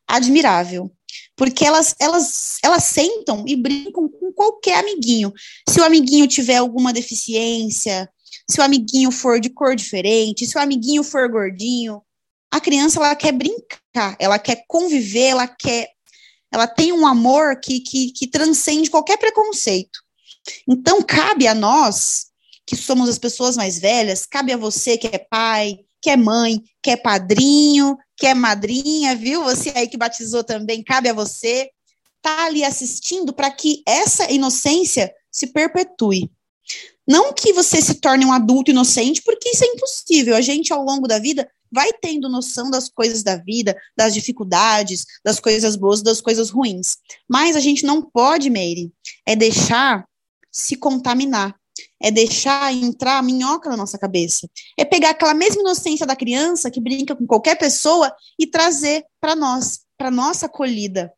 admirável. 0.05 0.91
Porque 1.37 1.63
elas, 1.63 1.95
elas, 1.99 2.57
elas 2.61 2.83
sentam 2.83 3.45
e 3.47 3.55
brincam 3.55 4.09
qualquer 4.33 4.79
amiguinho. 4.79 5.33
Se 5.69 5.79
o 5.79 5.83
amiguinho 5.83 6.27
tiver 6.27 6.57
alguma 6.57 6.91
deficiência, 6.91 8.09
se 8.49 8.59
o 8.59 8.63
amiguinho 8.63 9.11
for 9.11 9.39
de 9.39 9.49
cor 9.49 9.75
diferente, 9.75 10.45
se 10.45 10.57
o 10.57 10.61
amiguinho 10.61 11.03
for 11.03 11.29
gordinho. 11.29 12.01
A 12.51 12.59
criança 12.59 12.99
ela 12.99 13.15
quer 13.15 13.31
brincar, 13.31 14.15
ela 14.19 14.37
quer 14.37 14.63
conviver, 14.67 15.29
ela 15.29 15.47
quer, 15.47 15.89
ela 16.51 16.67
tem 16.67 16.91
um 16.91 17.07
amor 17.07 17.59
que, 17.59 17.79
que, 17.79 18.11
que 18.11 18.27
transcende 18.27 18.89
qualquer 18.89 19.17
preconceito. 19.17 19.99
Então 20.67 21.01
cabe 21.01 21.47
a 21.47 21.55
nós 21.55 22.27
que 22.65 22.75
somos 22.75 23.09
as 23.09 23.17
pessoas 23.17 23.57
mais 23.57 23.79
velhas, 23.79 24.25
cabe 24.25 24.53
a 24.53 24.57
você 24.57 24.97
que 24.97 25.07
é 25.07 25.17
pai, 25.17 25.79
que 26.01 26.09
é 26.09 26.17
mãe, 26.17 26.61
que 26.81 26.91
é 26.91 26.97
padrinho, 26.97 27.97
que 28.17 28.27
é 28.27 28.33
madrinha, 28.33 29.15
viu? 29.15 29.43
Você 29.43 29.71
aí 29.75 29.87
que 29.87 29.97
batizou 29.97 30.43
também, 30.43 30.83
cabe 30.83 31.09
a 31.09 31.13
você 31.13 31.69
tá 32.23 32.45
ali 32.45 32.63
assistindo 32.63 33.33
para 33.33 33.51
que 33.51 33.83
essa 33.85 34.31
inocência 34.31 35.13
se 35.29 35.47
perpetue. 35.47 36.31
Não 37.05 37.33
que 37.33 37.51
você 37.51 37.81
se 37.81 37.95
torne 37.95 38.25
um 38.25 38.31
adulto 38.31 38.71
inocente, 38.71 39.21
porque 39.23 39.49
isso 39.49 39.65
é 39.65 39.67
impossível. 39.67 40.35
A 40.35 40.41
gente, 40.41 40.71
ao 40.71 40.83
longo 40.83 41.05
da 41.05 41.19
vida, 41.19 41.47
vai 41.69 41.91
tendo 42.01 42.29
noção 42.29 42.71
das 42.71 42.87
coisas 42.87 43.23
da 43.23 43.35
vida, 43.35 43.75
das 43.97 44.13
dificuldades, 44.13 45.05
das 45.23 45.39
coisas 45.39 45.75
boas, 45.75 46.01
das 46.01 46.21
coisas 46.21 46.49
ruins. 46.49 46.95
Mas 47.29 47.57
a 47.57 47.59
gente 47.59 47.85
não 47.85 48.01
pode, 48.01 48.49
Meire, 48.49 48.93
é 49.25 49.35
deixar 49.35 50.07
se 50.49 50.77
contaminar. 50.77 51.55
É 52.01 52.11
deixar 52.11 52.71
entrar 52.71 53.17
a 53.17 53.21
minhoca 53.23 53.69
na 53.69 53.75
nossa 53.75 53.97
cabeça. 53.97 54.47
É 54.77 54.85
pegar 54.85 55.09
aquela 55.09 55.33
mesma 55.33 55.61
inocência 55.61 56.05
da 56.05 56.15
criança 56.15 56.69
que 56.69 56.79
brinca 56.79 57.15
com 57.15 57.25
qualquer 57.25 57.57
pessoa 57.57 58.13
e 58.39 58.45
trazer 58.45 59.03
para 59.19 59.35
nós, 59.35 59.79
para 59.97 60.11
nossa 60.11 60.45
acolhida, 60.45 61.11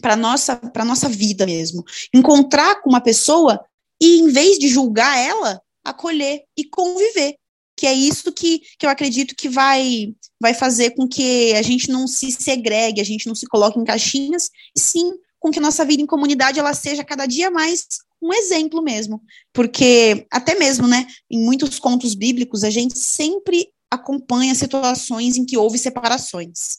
para 0.00 0.16
nossa, 0.16 0.56
para 0.56 0.84
nossa 0.84 1.08
vida 1.08 1.46
mesmo. 1.46 1.84
Encontrar 2.12 2.82
com 2.82 2.90
uma 2.90 3.00
pessoa 3.00 3.64
e 4.00 4.18
em 4.18 4.28
vez 4.28 4.58
de 4.58 4.68
julgar 4.68 5.18
ela, 5.18 5.60
acolher 5.84 6.42
e 6.56 6.64
conviver, 6.64 7.36
que 7.76 7.86
é 7.86 7.92
isso 7.92 8.32
que, 8.32 8.60
que 8.78 8.86
eu 8.86 8.90
acredito 8.90 9.34
que 9.34 9.48
vai, 9.48 10.14
vai 10.40 10.54
fazer 10.54 10.90
com 10.90 11.06
que 11.06 11.52
a 11.54 11.62
gente 11.62 11.90
não 11.90 12.06
se 12.06 12.30
segregue, 12.32 13.00
a 13.00 13.04
gente 13.04 13.26
não 13.26 13.34
se 13.34 13.46
coloque 13.46 13.78
em 13.78 13.84
caixinhas, 13.84 14.50
e 14.74 14.80
sim 14.80 15.12
com 15.38 15.50
que 15.50 15.58
a 15.58 15.62
nossa 15.62 15.84
vida 15.84 16.02
em 16.02 16.06
comunidade 16.06 16.58
ela 16.58 16.74
seja 16.74 17.04
cada 17.04 17.26
dia 17.26 17.50
mais 17.50 17.86
um 18.20 18.32
exemplo 18.32 18.82
mesmo, 18.82 19.22
porque 19.52 20.26
até 20.30 20.58
mesmo, 20.58 20.86
né, 20.88 21.06
em 21.30 21.38
muitos 21.44 21.78
contos 21.78 22.14
bíblicos 22.14 22.64
a 22.64 22.70
gente 22.70 22.98
sempre 22.98 23.68
acompanha 23.90 24.54
situações 24.54 25.36
em 25.36 25.44
que 25.44 25.56
houve 25.56 25.78
separações. 25.78 26.78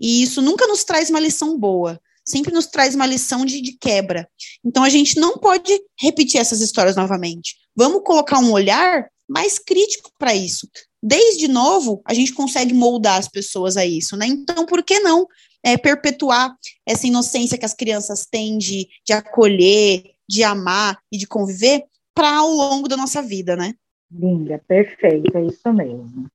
E 0.00 0.22
isso 0.22 0.42
nunca 0.42 0.66
nos 0.66 0.84
traz 0.84 1.10
uma 1.10 1.20
lição 1.20 1.58
boa 1.58 2.00
sempre 2.24 2.52
nos 2.52 2.66
traz 2.66 2.94
uma 2.94 3.06
lição 3.06 3.44
de, 3.44 3.60
de 3.60 3.76
quebra. 3.78 4.28
Então 4.64 4.82
a 4.82 4.88
gente 4.88 5.18
não 5.18 5.38
pode 5.38 5.78
repetir 6.00 6.40
essas 6.40 6.60
histórias 6.60 6.96
novamente. 6.96 7.56
Vamos 7.76 8.02
colocar 8.02 8.38
um 8.38 8.52
olhar 8.52 9.08
mais 9.28 9.58
crítico 9.58 10.10
para 10.18 10.34
isso. 10.34 10.68
Desde 11.02 11.48
novo, 11.48 12.00
a 12.06 12.14
gente 12.14 12.32
consegue 12.32 12.72
moldar 12.72 13.18
as 13.18 13.28
pessoas 13.28 13.76
a 13.76 13.84
isso, 13.84 14.16
né? 14.16 14.26
Então, 14.26 14.64
por 14.64 14.82
que 14.82 15.00
não 15.00 15.26
é, 15.62 15.76
perpetuar 15.76 16.54
essa 16.86 17.06
inocência 17.06 17.58
que 17.58 17.64
as 17.64 17.74
crianças 17.74 18.26
têm 18.26 18.58
de, 18.58 18.88
de 19.04 19.12
acolher, 19.12 20.02
de 20.28 20.42
amar 20.42 20.98
e 21.10 21.18
de 21.18 21.26
conviver 21.26 21.84
para 22.14 22.36
ao 22.36 22.50
longo 22.50 22.88
da 22.88 22.96
nossa 22.96 23.20
vida, 23.22 23.56
né? 23.56 23.74
Linda, 24.10 24.62
perfeita, 24.66 25.38
é 25.38 25.46
isso 25.46 25.72
mesmo. 25.72 26.26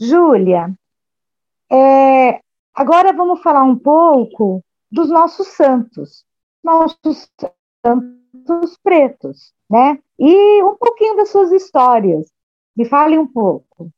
Júlia, 0.00 0.72
é, 1.70 2.40
agora 2.74 3.12
vamos 3.12 3.42
falar 3.42 3.64
um 3.64 3.76
pouco 3.76 4.64
dos 4.90 5.08
nossos 5.08 5.48
santos, 5.48 6.24
nossos 6.62 7.28
santos 7.84 8.78
pretos, 8.82 9.52
né? 9.70 9.98
E 10.18 10.62
um 10.62 10.76
pouquinho 10.76 11.16
das 11.16 11.30
suas 11.30 11.52
histórias. 11.52 12.26
Me 12.76 12.84
fale 12.84 13.18
um 13.18 13.26
pouco. 13.26 13.90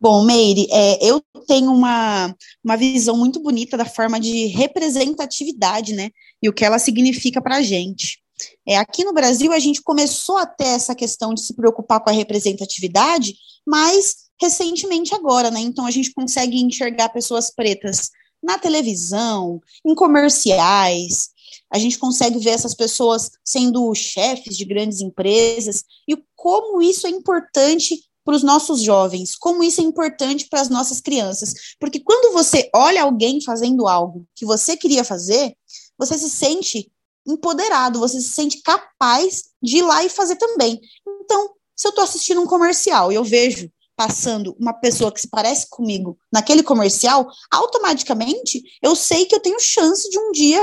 Bom, 0.00 0.24
Meire, 0.24 0.66
é, 0.70 1.04
eu 1.04 1.22
tenho 1.46 1.72
uma, 1.72 2.34
uma 2.62 2.76
visão 2.76 3.16
muito 3.16 3.40
bonita 3.40 3.76
da 3.76 3.84
forma 3.84 4.18
de 4.20 4.46
representatividade, 4.46 5.94
né? 5.94 6.10
E 6.42 6.48
o 6.48 6.52
que 6.52 6.64
ela 6.64 6.78
significa 6.78 7.40
para 7.40 7.56
a 7.56 7.62
gente. 7.62 8.22
É, 8.66 8.76
aqui 8.76 9.04
no 9.04 9.12
Brasil, 9.12 9.52
a 9.52 9.58
gente 9.58 9.80
começou 9.82 10.36
a 10.36 10.46
ter 10.46 10.66
essa 10.66 10.94
questão 10.94 11.32
de 11.32 11.40
se 11.40 11.54
preocupar 11.54 12.00
com 12.00 12.10
a 12.10 12.12
representatividade, 12.12 13.34
mas 13.66 14.24
recentemente 14.40 15.14
agora, 15.14 15.50
né? 15.50 15.60
Então, 15.60 15.86
a 15.86 15.90
gente 15.90 16.12
consegue 16.12 16.60
enxergar 16.60 17.08
pessoas 17.10 17.50
pretas 17.54 18.10
na 18.44 18.58
televisão, 18.58 19.60
em 19.84 19.94
comerciais, 19.94 21.30
a 21.72 21.78
gente 21.78 21.98
consegue 21.98 22.38
ver 22.38 22.50
essas 22.50 22.74
pessoas 22.74 23.30
sendo 23.44 23.92
chefes 23.94 24.56
de 24.56 24.64
grandes 24.64 25.00
empresas, 25.00 25.84
e 26.06 26.16
como 26.36 26.80
isso 26.82 27.06
é 27.06 27.10
importante 27.10 28.04
para 28.24 28.36
os 28.36 28.42
nossos 28.42 28.80
jovens, 28.80 29.34
como 29.34 29.62
isso 29.62 29.80
é 29.80 29.84
importante 29.84 30.46
para 30.48 30.60
as 30.60 30.68
nossas 30.68 31.00
crianças. 31.00 31.54
Porque 31.78 32.00
quando 32.00 32.32
você 32.32 32.70
olha 32.74 33.02
alguém 33.02 33.40
fazendo 33.40 33.86
algo 33.86 34.26
que 34.34 34.46
você 34.46 34.76
queria 34.76 35.04
fazer, 35.04 35.54
você 35.98 36.16
se 36.16 36.30
sente 36.30 36.90
empoderado, 37.26 37.98
você 37.98 38.20
se 38.20 38.30
sente 38.30 38.62
capaz 38.62 39.44
de 39.62 39.78
ir 39.78 39.82
lá 39.82 40.04
e 40.04 40.08
fazer 40.08 40.36
também. 40.36 40.80
Então, 41.22 41.50
se 41.76 41.86
eu 41.86 41.90
estou 41.90 42.04
assistindo 42.04 42.40
um 42.40 42.46
comercial 42.46 43.10
e 43.10 43.14
eu 43.14 43.24
vejo 43.24 43.70
passando 43.96 44.56
uma 44.58 44.72
pessoa 44.72 45.12
que 45.12 45.20
se 45.20 45.28
parece 45.28 45.68
comigo 45.68 46.18
naquele 46.32 46.62
comercial, 46.62 47.28
automaticamente 47.50 48.62
eu 48.82 48.94
sei 48.96 49.26
que 49.26 49.34
eu 49.34 49.40
tenho 49.40 49.60
chance 49.60 50.08
de 50.10 50.18
um 50.18 50.32
dia 50.32 50.60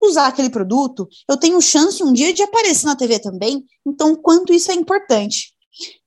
usar 0.00 0.26
aquele 0.26 0.50
produto, 0.50 1.08
eu 1.28 1.36
tenho 1.36 1.60
chance 1.60 2.02
um 2.02 2.12
dia 2.12 2.32
de 2.32 2.42
aparecer 2.42 2.86
na 2.86 2.96
TV 2.96 3.20
também. 3.20 3.64
Então, 3.86 4.16
quanto 4.16 4.52
isso 4.52 4.70
é 4.70 4.74
importante. 4.74 5.52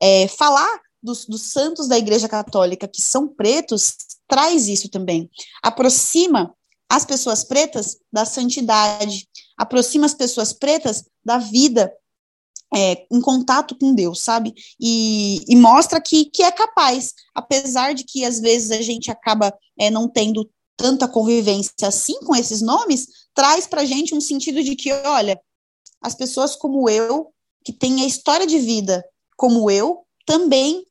É, 0.02 0.28
falar 0.28 0.82
dos, 1.02 1.26
dos 1.26 1.52
santos 1.52 1.88
da 1.88 1.98
Igreja 1.98 2.28
Católica 2.28 2.88
que 2.88 3.02
são 3.02 3.28
pretos 3.28 3.96
traz 4.28 4.68
isso 4.68 4.90
também. 4.90 5.30
Aproxima 5.64 6.54
as 6.90 7.06
pessoas 7.06 7.44
pretas 7.44 7.98
da 8.12 8.26
santidade, 8.26 9.28
aproxima 9.58 10.06
as 10.06 10.14
pessoas 10.14 10.52
pretas 10.52 11.04
da 11.24 11.38
vida 11.38 11.92
é, 12.76 13.06
em 13.10 13.22
contato 13.22 13.76
com 13.80 13.96
Deus, 13.96 14.22
sabe? 14.22 14.54
E, 14.80 15.42
e, 15.48 15.56
mostra 15.56 16.02
que, 16.02 16.26
que 16.26 16.44
é 16.44 16.52
capaz, 16.52 17.14
apesar 17.34 17.94
de 17.94 18.04
que 18.04 18.26
às 18.26 18.40
vezes 18.40 18.72
a 18.72 18.82
gente 18.82 19.10
acaba 19.10 19.54
é, 19.80 19.90
não 19.90 20.10
tendo 20.10 20.50
tanta 20.76 21.08
convivência 21.08 21.88
assim 21.88 22.20
com 22.26 22.36
esses 22.36 22.62
nomes, 22.62 23.08
traz 23.34 23.66
para 23.66 23.86
gente 23.86 24.14
um 24.14 24.20
sentido 24.20 24.62
de 24.62 24.76
que, 24.76 24.92
olha, 24.92 25.40
as 26.02 26.14
pessoas 26.14 26.56
como 26.56 26.90
eu, 26.90 27.32
que 27.64 27.72
têm 27.72 28.02
a 28.02 28.06
história 28.06 28.46
de 28.46 28.60
vida 28.60 29.04
como 29.38 29.72
eu, 29.72 30.06
também 30.26 30.86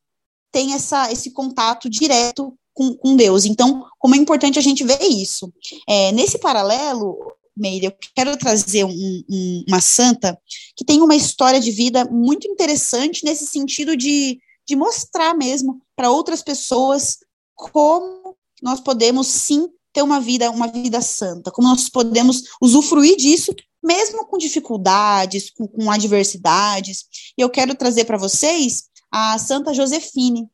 tem 0.50 0.72
essa, 0.72 1.12
esse 1.12 1.32
contato 1.32 1.90
direto 1.90 2.56
com, 2.72 2.94
com 2.96 3.14
Deus. 3.14 3.44
Então, 3.44 3.84
como 3.98 4.14
é 4.14 4.18
importante 4.18 4.58
a 4.58 4.62
gente 4.62 4.84
ver 4.84 5.02
isso. 5.02 5.52
É, 5.88 6.12
nesse 6.12 6.38
paralelo, 6.38 7.18
Meire, 7.56 7.86
eu 7.86 7.94
quero 8.14 8.36
trazer 8.36 8.84
um, 8.84 9.24
um, 9.30 9.64
uma 9.68 9.80
santa 9.80 10.38
que 10.76 10.84
tem 10.84 11.00
uma 11.00 11.14
história 11.14 11.60
de 11.60 11.70
vida 11.70 12.04
muito 12.04 12.48
interessante 12.48 13.24
nesse 13.24 13.46
sentido 13.46 13.96
de, 13.96 14.40
de 14.66 14.74
mostrar 14.74 15.34
mesmo 15.34 15.80
para 15.94 16.10
outras 16.10 16.42
pessoas 16.42 17.18
como 17.54 18.36
nós 18.62 18.80
podemos 18.80 19.28
sim 19.28 19.68
ter 19.92 20.02
uma 20.02 20.20
vida, 20.20 20.50
uma 20.50 20.66
vida 20.66 21.00
santa, 21.00 21.52
como 21.52 21.68
nós 21.68 21.88
podemos 21.88 22.42
usufruir 22.60 23.16
disso, 23.16 23.54
mesmo 23.82 24.26
com 24.26 24.36
dificuldades, 24.36 25.50
com, 25.50 25.68
com 25.68 25.90
adversidades. 25.90 27.04
E 27.38 27.42
eu 27.42 27.48
quero 27.48 27.76
trazer 27.76 28.04
para 28.04 28.18
vocês 28.18 28.84
a 29.12 29.38
Santa 29.38 29.72
Josefine. 29.72 30.48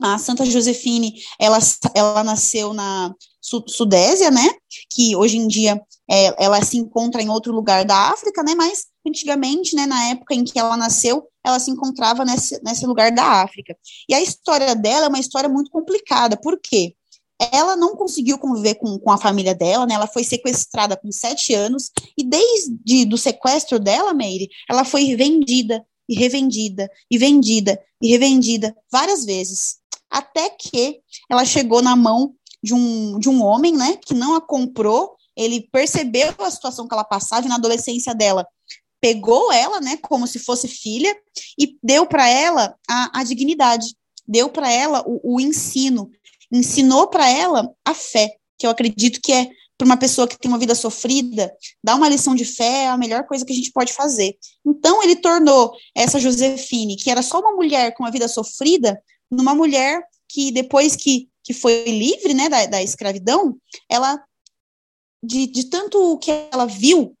A 0.00 0.18
Santa 0.18 0.46
Josefine, 0.46 1.14
ela, 1.38 1.58
ela 1.94 2.24
nasceu 2.24 2.72
na 2.72 3.14
Sudésia, 3.44 4.30
né, 4.30 4.48
que 4.88 5.14
hoje 5.14 5.36
em 5.36 5.46
dia 5.46 5.78
é, 6.10 6.42
ela 6.42 6.62
se 6.64 6.78
encontra 6.78 7.20
em 7.20 7.28
outro 7.28 7.52
lugar 7.52 7.84
da 7.84 8.10
África, 8.10 8.42
né, 8.42 8.54
mas 8.54 8.86
antigamente, 9.06 9.76
né, 9.76 9.84
na 9.84 10.06
época 10.06 10.34
em 10.34 10.44
que 10.44 10.58
ela 10.58 10.78
nasceu, 10.78 11.28
ela 11.44 11.60
se 11.60 11.70
encontrava 11.70 12.24
nesse, 12.24 12.58
nesse 12.64 12.86
lugar 12.86 13.12
da 13.12 13.42
África. 13.42 13.76
E 14.08 14.14
a 14.14 14.20
história 14.22 14.74
dela 14.74 15.06
é 15.06 15.08
uma 15.08 15.20
história 15.20 15.48
muito 15.48 15.70
complicada, 15.70 16.38
por 16.38 16.58
quê? 16.58 16.94
Ela 17.52 17.76
não 17.76 17.96
conseguiu 17.96 18.38
conviver 18.38 18.76
com, 18.76 18.98
com 18.98 19.10
a 19.10 19.18
família 19.18 19.54
dela, 19.54 19.84
né, 19.84 19.94
ela 19.94 20.06
foi 20.06 20.24
sequestrada 20.24 20.96
com 20.96 21.12
sete 21.12 21.52
anos, 21.52 21.90
e 22.16 22.24
desde 22.24 23.04
do 23.04 23.18
sequestro 23.18 23.78
dela, 23.78 24.14
Meire, 24.14 24.48
ela 24.70 24.86
foi 24.86 25.14
vendida 25.14 25.84
e 26.08 26.14
revendida, 26.14 26.90
e 27.10 27.18
vendida, 27.18 27.78
e 28.00 28.08
revendida 28.08 28.74
várias 28.90 29.24
vezes, 29.26 29.76
até 30.10 30.48
que 30.48 31.00
ela 31.28 31.44
chegou 31.44 31.82
na 31.82 31.94
mão 31.94 32.34
de 32.64 32.72
um, 32.72 33.18
de 33.18 33.28
um 33.28 33.44
homem, 33.44 33.76
né, 33.76 33.98
que 34.02 34.14
não 34.14 34.34
a 34.34 34.40
comprou, 34.40 35.14
ele 35.36 35.68
percebeu 35.70 36.34
a 36.38 36.50
situação 36.50 36.88
que 36.88 36.94
ela 36.94 37.04
passava, 37.04 37.46
na 37.46 37.56
adolescência 37.56 38.14
dela, 38.14 38.46
pegou 39.02 39.52
ela, 39.52 39.82
né, 39.82 39.98
como 39.98 40.26
se 40.26 40.38
fosse 40.38 40.66
filha, 40.66 41.14
e 41.58 41.76
deu 41.82 42.06
para 42.06 42.26
ela 42.26 42.74
a, 42.88 43.20
a, 43.20 43.22
dignidade, 43.22 43.94
deu 44.26 44.48
para 44.48 44.72
ela 44.72 45.04
o, 45.06 45.34
o 45.34 45.40
ensino, 45.40 46.10
ensinou 46.50 47.06
para 47.08 47.28
ela 47.28 47.70
a 47.84 47.92
fé, 47.92 48.34
que 48.56 48.66
eu 48.66 48.70
acredito 48.70 49.20
que 49.22 49.30
é 49.30 49.50
para 49.76 49.84
uma 49.84 49.98
pessoa 49.98 50.26
que 50.26 50.38
tem 50.38 50.50
uma 50.50 50.58
vida 50.58 50.74
sofrida, 50.74 51.52
dar 51.82 51.96
uma 51.96 52.08
lição 52.08 52.34
de 52.34 52.46
fé 52.46 52.84
é 52.84 52.88
a 52.88 52.96
melhor 52.96 53.26
coisa 53.26 53.44
que 53.44 53.52
a 53.52 53.56
gente 53.56 53.72
pode 53.72 53.92
fazer. 53.92 54.38
Então, 54.64 55.02
ele 55.02 55.16
tornou 55.16 55.72
essa 55.94 56.18
Josefine, 56.18 56.96
que 56.96 57.10
era 57.10 57.20
só 57.20 57.40
uma 57.40 57.52
mulher 57.52 57.92
com 57.92 58.04
uma 58.04 58.10
vida 58.10 58.28
sofrida, 58.28 58.98
numa 59.30 59.54
mulher 59.54 60.00
que, 60.28 60.50
depois 60.52 60.96
que, 60.96 61.28
que 61.44 61.52
foi 61.52 61.84
livre 61.84 62.32
né, 62.32 62.48
da, 62.48 62.66
da 62.66 62.82
escravidão, 62.82 63.56
ela, 63.88 64.20
de, 65.22 65.46
de 65.46 65.64
tanto 65.64 66.18
que 66.18 66.30
ela 66.50 66.66
viu 66.66 67.14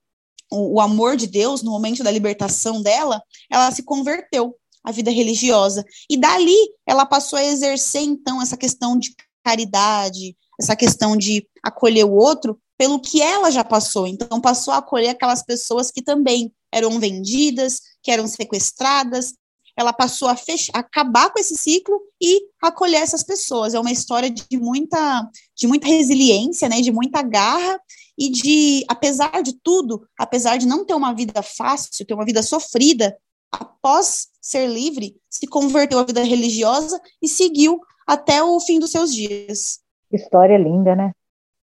o, 0.50 0.76
o 0.76 0.80
amor 0.80 1.16
de 1.16 1.26
Deus 1.26 1.62
no 1.62 1.70
momento 1.70 2.02
da 2.02 2.10
libertação 2.10 2.82
dela, 2.82 3.22
ela 3.50 3.70
se 3.70 3.82
converteu 3.82 4.56
à 4.82 4.90
vida 4.90 5.10
religiosa. 5.10 5.84
E 6.08 6.16
dali 6.16 6.56
ela 6.86 7.04
passou 7.04 7.38
a 7.38 7.44
exercer, 7.44 8.02
então, 8.02 8.40
essa 8.40 8.56
questão 8.56 8.98
de 8.98 9.14
caridade, 9.44 10.34
essa 10.58 10.74
questão 10.74 11.16
de 11.16 11.46
acolher 11.62 12.04
o 12.04 12.14
outro 12.14 12.58
pelo 12.78 13.00
que 13.00 13.20
ela 13.20 13.50
já 13.50 13.62
passou. 13.62 14.06
Então, 14.06 14.40
passou 14.40 14.72
a 14.72 14.78
acolher 14.78 15.10
aquelas 15.10 15.42
pessoas 15.42 15.90
que 15.90 16.02
também 16.02 16.52
eram 16.72 16.98
vendidas, 16.98 17.80
que 18.02 18.10
eram 18.10 18.26
sequestradas. 18.26 19.34
Ela 19.76 19.92
passou 19.92 20.28
a 20.28 20.36
fechar, 20.36 20.72
acabar 20.74 21.30
com 21.30 21.38
esse 21.38 21.56
ciclo 21.56 22.00
e 22.20 22.46
acolher 22.62 23.02
essas 23.02 23.22
pessoas. 23.22 23.74
É 23.74 23.80
uma 23.80 23.90
história 23.90 24.30
de 24.30 24.56
muita, 24.56 25.28
de 25.56 25.66
muita 25.66 25.86
resiliência, 25.86 26.68
né, 26.68 26.80
de 26.80 26.92
muita 26.92 27.22
garra 27.22 27.80
e 28.16 28.30
de, 28.30 28.84
apesar 28.88 29.42
de 29.42 29.58
tudo, 29.62 30.06
apesar 30.18 30.56
de 30.56 30.66
não 30.66 30.84
ter 30.84 30.94
uma 30.94 31.12
vida 31.12 31.42
fácil, 31.42 32.06
ter 32.06 32.14
uma 32.14 32.24
vida 32.24 32.42
sofrida, 32.42 33.16
após 33.50 34.28
ser 34.40 34.68
livre, 34.68 35.16
se 35.28 35.46
converteu 35.46 35.98
à 35.98 36.04
vida 36.04 36.22
religiosa 36.22 37.00
e 37.22 37.28
seguiu 37.28 37.80
até 38.06 38.42
o 38.42 38.58
fim 38.60 38.78
dos 38.78 38.90
seus 38.90 39.12
dias. 39.14 39.80
História 40.12 40.56
linda, 40.56 40.94
né? 40.94 41.12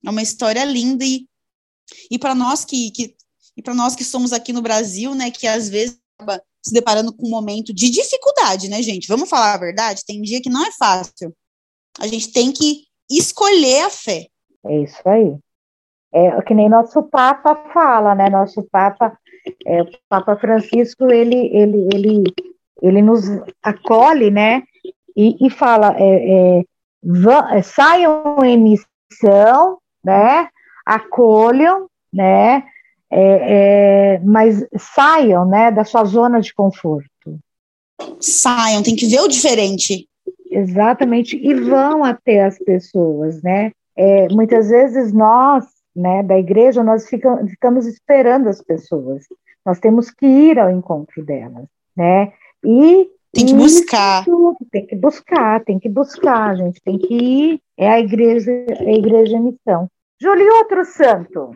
É 0.04 0.10
uma 0.10 0.22
história 0.22 0.64
linda 0.64 1.04
e, 1.04 1.26
e 2.10 2.18
para 2.18 2.34
nós 2.34 2.64
que, 2.64 2.90
que 2.90 3.16
e 3.56 3.62
para 3.62 3.74
nós 3.74 3.96
que 3.96 4.04
somos 4.04 4.32
aqui 4.32 4.52
no 4.52 4.62
Brasil, 4.62 5.16
né, 5.16 5.32
que 5.32 5.44
às 5.44 5.68
vezes 5.68 5.98
se 6.68 6.74
deparando 6.74 7.12
com 7.12 7.26
um 7.26 7.30
momento 7.30 7.72
de 7.72 7.90
dificuldade, 7.90 8.68
né, 8.68 8.82
gente? 8.82 9.08
Vamos 9.08 9.28
falar 9.28 9.54
a 9.54 9.58
verdade, 9.58 10.04
tem 10.06 10.22
dia 10.22 10.40
que 10.40 10.50
não 10.50 10.64
é 10.64 10.70
fácil. 10.72 11.34
A 11.98 12.06
gente 12.06 12.32
tem 12.32 12.52
que 12.52 12.84
escolher 13.10 13.86
a 13.86 13.90
fé. 13.90 14.26
É 14.66 14.78
isso 14.82 15.08
aí. 15.08 15.36
É 16.12 16.40
que 16.42 16.54
nem 16.54 16.68
nosso 16.68 17.02
Papa 17.02 17.54
fala, 17.72 18.14
né? 18.14 18.30
Nosso 18.30 18.62
Papa, 18.70 19.18
é, 19.66 19.82
o 19.82 19.88
Papa 20.08 20.36
Francisco, 20.36 21.10
ele, 21.10 21.48
ele, 21.54 21.88
ele, 21.92 22.24
ele 22.82 23.02
nos 23.02 23.24
acolhe, 23.62 24.30
né? 24.30 24.62
E, 25.16 25.46
e 25.46 25.50
fala, 25.50 25.94
é, 25.98 26.58
é, 26.58 26.64
é 27.58 27.62
saiam 27.62 28.38
em 28.44 28.56
missão, 28.56 29.78
né? 30.02 30.48
Acolham, 30.86 31.88
né? 32.12 32.64
É, 33.10 34.16
é, 34.16 34.20
mas 34.20 34.66
saiam, 34.76 35.46
né, 35.46 35.70
da 35.70 35.84
sua 35.84 36.04
zona 36.04 36.40
de 36.40 36.52
conforto. 36.52 37.38
Saiam, 38.20 38.82
tem 38.82 38.94
que 38.94 39.06
ver 39.06 39.20
o 39.20 39.28
diferente. 39.28 40.06
Exatamente, 40.50 41.36
e 41.36 41.54
vão 41.54 42.04
até 42.04 42.44
as 42.44 42.58
pessoas, 42.58 43.42
né? 43.42 43.72
É, 43.96 44.28
muitas 44.28 44.68
vezes 44.68 45.12
nós, 45.12 45.64
né, 45.94 46.22
da 46.22 46.38
igreja, 46.38 46.82
nós 46.82 47.08
ficam, 47.08 47.46
ficamos 47.46 47.86
esperando 47.86 48.48
as 48.48 48.62
pessoas. 48.62 49.24
Nós 49.64 49.78
temos 49.78 50.10
que 50.10 50.26
ir 50.26 50.58
ao 50.58 50.70
encontro 50.70 51.24
delas, 51.24 51.66
né? 51.96 52.32
E 52.64 53.10
tem 53.32 53.46
que 53.46 53.54
buscar. 53.54 54.24
tem 54.70 54.86
que 54.86 54.96
buscar, 54.96 55.64
tem 55.64 55.78
que 55.78 55.88
buscar, 55.88 56.56
gente. 56.56 56.80
Tem 56.82 56.98
que 56.98 57.14
ir. 57.14 57.60
É 57.76 57.88
a 57.88 58.00
igreja, 58.00 58.50
é 58.50 58.90
a 58.90 58.94
igreja 58.94 59.38
missão. 59.38 59.88
Júlio, 60.20 60.54
outro 60.56 60.84
santo. 60.84 61.50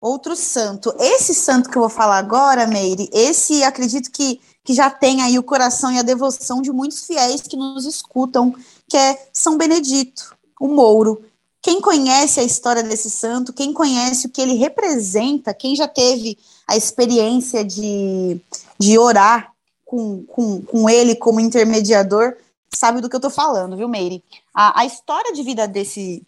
Outro 0.00 0.36
santo. 0.36 0.94
Esse 0.98 1.34
santo 1.34 1.68
que 1.68 1.76
eu 1.76 1.82
vou 1.82 1.88
falar 1.88 2.18
agora, 2.18 2.68
Meire, 2.68 3.10
esse 3.12 3.64
acredito 3.64 4.12
que, 4.12 4.40
que 4.62 4.72
já 4.72 4.88
tem 4.88 5.22
aí 5.22 5.36
o 5.38 5.42
coração 5.42 5.90
e 5.90 5.98
a 5.98 6.02
devoção 6.02 6.62
de 6.62 6.70
muitos 6.70 7.04
fiéis 7.04 7.42
que 7.42 7.56
nos 7.56 7.84
escutam, 7.84 8.54
que 8.88 8.96
é 8.96 9.28
São 9.32 9.58
Benedito, 9.58 10.36
o 10.60 10.68
Mouro. 10.68 11.24
Quem 11.60 11.80
conhece 11.80 12.38
a 12.38 12.44
história 12.44 12.84
desse 12.84 13.10
santo, 13.10 13.52
quem 13.52 13.72
conhece 13.72 14.28
o 14.28 14.30
que 14.30 14.40
ele 14.40 14.54
representa, 14.54 15.52
quem 15.52 15.74
já 15.74 15.88
teve 15.88 16.38
a 16.68 16.76
experiência 16.76 17.64
de, 17.64 18.40
de 18.78 18.96
orar 18.96 19.52
com, 19.84 20.22
com, 20.26 20.62
com 20.62 20.88
ele 20.88 21.16
como 21.16 21.40
intermediador, 21.40 22.36
sabe 22.72 23.00
do 23.00 23.08
que 23.08 23.16
eu 23.16 23.20
tô 23.20 23.30
falando, 23.30 23.76
viu, 23.76 23.88
Meire? 23.88 24.22
A, 24.54 24.82
a 24.82 24.86
história 24.86 25.32
de 25.32 25.42
vida 25.42 25.66
desse, 25.66 26.24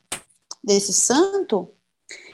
desse 0.64 0.92
santo 0.92 1.68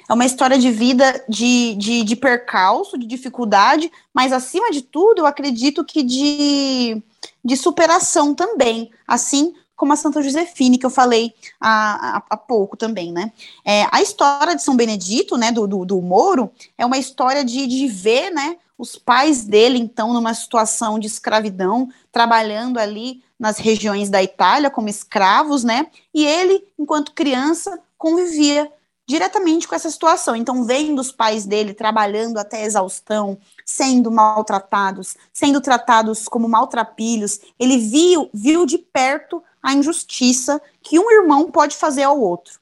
é 0.08 0.12
uma 0.12 0.24
história 0.24 0.58
de 0.58 0.70
vida 0.70 1.24
de, 1.28 1.74
de, 1.74 2.04
de 2.04 2.16
percalço, 2.16 2.98
de 2.98 3.06
dificuldade, 3.06 3.90
mas 4.14 4.32
acima 4.32 4.70
de 4.70 4.82
tudo, 4.82 5.20
eu 5.20 5.26
acredito 5.26 5.84
que 5.84 6.02
de, 6.02 7.02
de 7.44 7.56
superação 7.56 8.34
também, 8.34 8.90
assim 9.06 9.54
como 9.74 9.92
a 9.92 9.96
Santa 9.96 10.22
Josefine, 10.22 10.78
que 10.78 10.86
eu 10.86 10.90
falei 10.90 11.34
há, 11.60 12.16
há, 12.16 12.22
há 12.30 12.36
pouco 12.36 12.76
também, 12.76 13.12
né? 13.12 13.30
É, 13.62 13.86
a 13.92 14.00
história 14.00 14.56
de 14.56 14.62
São 14.62 14.74
Benedito, 14.74 15.36
né, 15.36 15.52
do, 15.52 15.66
do, 15.66 15.84
do 15.84 16.00
Moro, 16.00 16.50
é 16.78 16.86
uma 16.86 16.96
história 16.96 17.44
de, 17.44 17.66
de 17.66 17.86
ver, 17.86 18.30
né, 18.30 18.56
os 18.78 18.96
pais 18.96 19.44
dele, 19.44 19.78
então, 19.78 20.12
numa 20.12 20.32
situação 20.32 20.98
de 20.98 21.06
escravidão, 21.06 21.88
trabalhando 22.10 22.78
ali 22.78 23.22
nas 23.38 23.58
regiões 23.58 24.08
da 24.08 24.22
Itália 24.22 24.70
como 24.70 24.88
escravos, 24.88 25.62
né? 25.62 25.86
E 26.12 26.24
ele, 26.24 26.64
enquanto 26.78 27.12
criança, 27.12 27.78
convivia 27.98 28.70
diretamente 29.06 29.68
com 29.68 29.74
essa 29.74 29.88
situação. 29.88 30.34
Então, 30.34 30.64
vendo 30.64 30.98
os 30.98 31.12
pais 31.12 31.46
dele 31.46 31.72
trabalhando 31.72 32.38
até 32.38 32.64
exaustão, 32.64 33.38
sendo 33.64 34.10
maltratados, 34.10 35.16
sendo 35.32 35.60
tratados 35.60 36.26
como 36.26 36.48
maltrapilhos, 36.48 37.40
ele 37.58 37.78
viu, 37.78 38.28
viu 38.34 38.66
de 38.66 38.78
perto 38.78 39.42
a 39.62 39.72
injustiça 39.74 40.60
que 40.82 40.98
um 40.98 41.10
irmão 41.10 41.50
pode 41.50 41.76
fazer 41.76 42.02
ao 42.02 42.20
outro. 42.20 42.58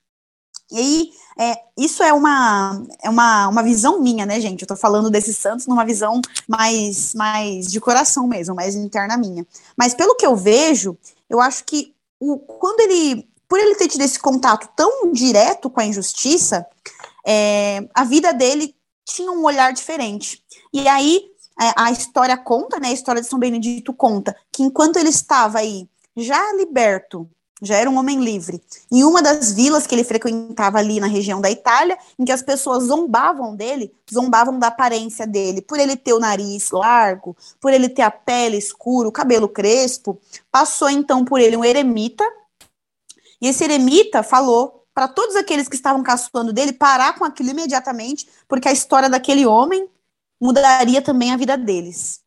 E 0.70 0.78
aí, 0.78 1.12
é, 1.38 1.61
isso 1.76 2.03
é 2.03 2.12
uma, 2.12 2.82
é 3.03 3.11
uma, 3.11 3.49
uma 3.49 3.62
visão 3.62 4.01
minha, 4.01 4.24
né, 4.24 4.40
gente? 4.40 4.62
Eu 4.62 4.68
tô 4.68 4.76
falando 4.76 5.11
desses 5.11 5.36
santos 5.36 5.66
numa 5.66 5.84
visão 5.84 6.20
mais, 6.49 7.14
mais 7.14 7.70
de 7.70 7.80
coração 7.80 8.26
mesmo, 8.26 8.55
mais 8.55 8.74
interna 8.74 9.16
minha. 9.16 9.47
Mas 9.76 9.95
pelo 9.95 10.14
que 10.14 10.24
eu 10.26 10.36
vejo, 10.36 10.97
eu 11.28 11.40
acho 11.40 11.64
que 11.64 11.95
o, 12.18 12.38
quando 12.38 12.80
ele 12.80 13.28
por 13.49 13.59
ele 13.59 13.74
ter 13.74 13.88
tido 13.88 14.03
esse 14.03 14.18
contato 14.18 14.68
tão 14.74 15.12
direto 15.12 15.70
com 15.70 15.80
a 15.80 15.84
injustiça, 15.84 16.66
é, 17.26 17.86
a 17.95 18.05
vida 18.05 18.32
dele 18.32 18.74
tinha 19.05 19.30
um 19.30 19.45
olhar 19.45 19.72
diferente. 19.72 20.42
E 20.72 20.88
aí 20.88 21.22
é, 21.61 21.72
a 21.76 21.90
história 21.90 22.36
conta, 22.36 22.80
né? 22.80 22.88
A 22.88 22.92
história 22.92 23.22
de 23.22 23.28
São 23.28 23.38
Benedito 23.38 23.92
conta 23.92 24.34
que 24.53 24.62
enquanto 24.62 24.97
ele 24.97 25.11
estava 25.11 25.59
aí 25.59 25.88
já 26.16 26.53
liberto, 26.55 27.28
já 27.62 27.76
era 27.76 27.88
um 27.88 27.97
homem 27.97 28.22
livre, 28.22 28.61
em 28.90 29.05
uma 29.05 29.22
das 29.22 29.53
vilas 29.53 29.86
que 29.86 29.95
ele 29.95 30.05
frequentava 30.05 30.78
ali 30.78 31.01
na 31.01 31.07
região 31.07 31.40
da 31.40 31.51
Itália, 31.51 31.97
em 32.18 32.24
que 32.24 32.32
as 32.32 32.42
pessoas 32.42 32.84
zombavam 32.84 33.55
dele, 33.55 33.92
zombavam 34.12 34.59
da 34.59 34.66
aparência 34.66 35.26
dele, 35.26 35.62
por 35.62 35.78
ele 35.78 35.97
ter 35.97 36.12
o 36.12 36.18
nariz 36.18 36.70
largo, 36.70 37.36
por 37.61 37.72
ele 37.72 37.88
ter 37.88 38.03
a 38.03 38.11
pele 38.11 38.57
escura, 38.57 39.09
o 39.09 39.12
cabelo 39.12 39.49
crespo, 39.49 40.18
passou 40.51 40.90
então 40.90 41.24
por 41.24 41.40
ele 41.40 41.57
um 41.57 41.64
eremita 41.64 42.24
e 43.45 43.47
esse 43.47 43.62
eremita 43.62 44.22
falou 44.22 44.86
para 44.95 45.07
todos 45.07 45.36
aqueles 45.36 45.68
que 45.68 45.76
estavam 45.76 46.03
caçoando 46.03 46.51
dele 46.51 46.72
parar 46.72 47.18
com 47.18 47.26
aquilo 47.26 47.51
imediatamente, 47.51 48.26
porque 48.49 48.66
a 48.66 48.72
história 48.72 49.07
daquele 49.07 49.45
homem 49.45 49.86
mudaria 50.40 51.03
também 51.03 51.30
a 51.30 51.36
vida 51.36 51.55
deles. 51.55 52.22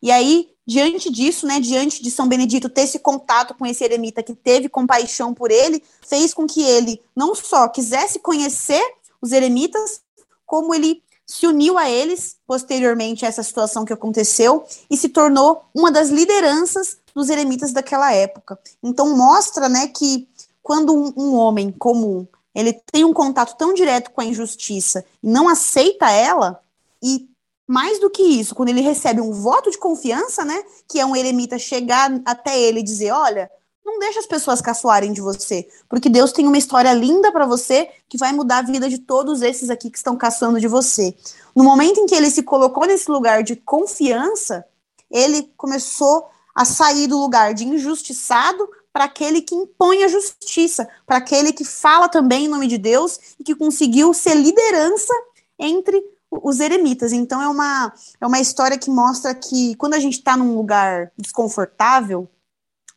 E 0.00 0.12
aí, 0.12 0.50
diante 0.64 1.10
disso, 1.10 1.44
né, 1.44 1.58
diante 1.58 2.00
de 2.00 2.08
São 2.08 2.28
Benedito 2.28 2.68
ter 2.68 2.82
esse 2.82 3.00
contato 3.00 3.52
com 3.52 3.66
esse 3.66 3.82
eremita 3.82 4.22
que 4.22 4.32
teve 4.32 4.68
compaixão 4.68 5.34
por 5.34 5.50
ele, 5.50 5.82
fez 6.06 6.32
com 6.32 6.46
que 6.46 6.62
ele 6.62 7.02
não 7.16 7.34
só 7.34 7.66
quisesse 7.66 8.20
conhecer 8.20 8.84
os 9.20 9.32
eremitas, 9.32 10.02
como 10.46 10.72
ele 10.72 11.02
se 11.26 11.48
uniu 11.48 11.76
a 11.76 11.90
eles 11.90 12.36
posteriormente 12.46 13.24
a 13.24 13.28
essa 13.28 13.42
situação 13.42 13.84
que 13.84 13.92
aconteceu 13.92 14.64
e 14.88 14.96
se 14.96 15.08
tornou 15.08 15.64
uma 15.74 15.90
das 15.90 16.10
lideranças 16.10 16.96
dos 17.12 17.28
eremitas 17.28 17.72
daquela 17.72 18.12
época. 18.12 18.56
Então 18.80 19.16
mostra, 19.16 19.68
né, 19.68 19.88
que 19.88 20.28
quando 20.62 20.94
um, 20.94 21.12
um 21.16 21.34
homem 21.34 21.70
comum 21.72 22.26
ele 22.54 22.72
tem 22.90 23.04
um 23.04 23.12
contato 23.12 23.56
tão 23.56 23.72
direto 23.72 24.10
com 24.10 24.20
a 24.20 24.24
injustiça 24.24 25.04
e 25.22 25.28
não 25.28 25.48
aceita 25.48 26.10
ela, 26.10 26.60
e 27.02 27.28
mais 27.66 28.00
do 28.00 28.10
que 28.10 28.22
isso, 28.22 28.54
quando 28.54 28.70
ele 28.70 28.80
recebe 28.80 29.20
um 29.20 29.32
voto 29.32 29.70
de 29.70 29.78
confiança, 29.78 30.44
né, 30.44 30.62
que 30.88 30.98
é 30.98 31.06
um 31.06 31.14
eremita 31.14 31.58
chegar 31.58 32.10
até 32.24 32.60
ele 32.60 32.80
e 32.80 32.82
dizer, 32.82 33.12
olha, 33.12 33.48
não 33.84 33.98
deixa 33.98 34.18
as 34.18 34.26
pessoas 34.26 34.60
caçoarem 34.60 35.12
de 35.12 35.20
você, 35.20 35.68
porque 35.88 36.08
Deus 36.08 36.32
tem 36.32 36.46
uma 36.46 36.58
história 36.58 36.92
linda 36.92 37.30
para 37.30 37.46
você 37.46 37.88
que 38.08 38.18
vai 38.18 38.32
mudar 38.32 38.58
a 38.58 38.62
vida 38.62 38.88
de 38.88 38.98
todos 38.98 39.42
esses 39.42 39.70
aqui 39.70 39.88
que 39.88 39.98
estão 39.98 40.16
caçando 40.16 40.60
de 40.60 40.66
você. 40.66 41.14
No 41.54 41.64
momento 41.64 42.00
em 42.00 42.06
que 42.06 42.14
ele 42.14 42.30
se 42.30 42.42
colocou 42.42 42.86
nesse 42.86 43.10
lugar 43.10 43.42
de 43.42 43.56
confiança, 43.56 44.64
ele 45.10 45.52
começou 45.56 46.28
a 46.54 46.64
sair 46.64 47.06
do 47.06 47.18
lugar 47.18 47.54
de 47.54 47.66
injustiçado 47.66 48.68
para 48.92 49.04
aquele 49.04 49.42
que 49.42 49.54
impõe 49.54 50.02
a 50.02 50.08
justiça, 50.08 50.88
para 51.06 51.18
aquele 51.18 51.52
que 51.52 51.64
fala 51.64 52.08
também 52.08 52.44
em 52.44 52.48
nome 52.48 52.66
de 52.66 52.78
Deus 52.78 53.18
e 53.38 53.44
que 53.44 53.54
conseguiu 53.54 54.12
ser 54.12 54.34
liderança 54.34 55.12
entre 55.58 56.02
os 56.30 56.60
eremitas. 56.60 57.12
Então 57.12 57.40
é 57.40 57.48
uma, 57.48 57.92
é 58.20 58.26
uma 58.26 58.40
história 58.40 58.78
que 58.78 58.90
mostra 58.90 59.34
que 59.34 59.74
quando 59.76 59.94
a 59.94 59.98
gente 59.98 60.18
está 60.18 60.36
num 60.36 60.56
lugar 60.56 61.12
desconfortável, 61.16 62.28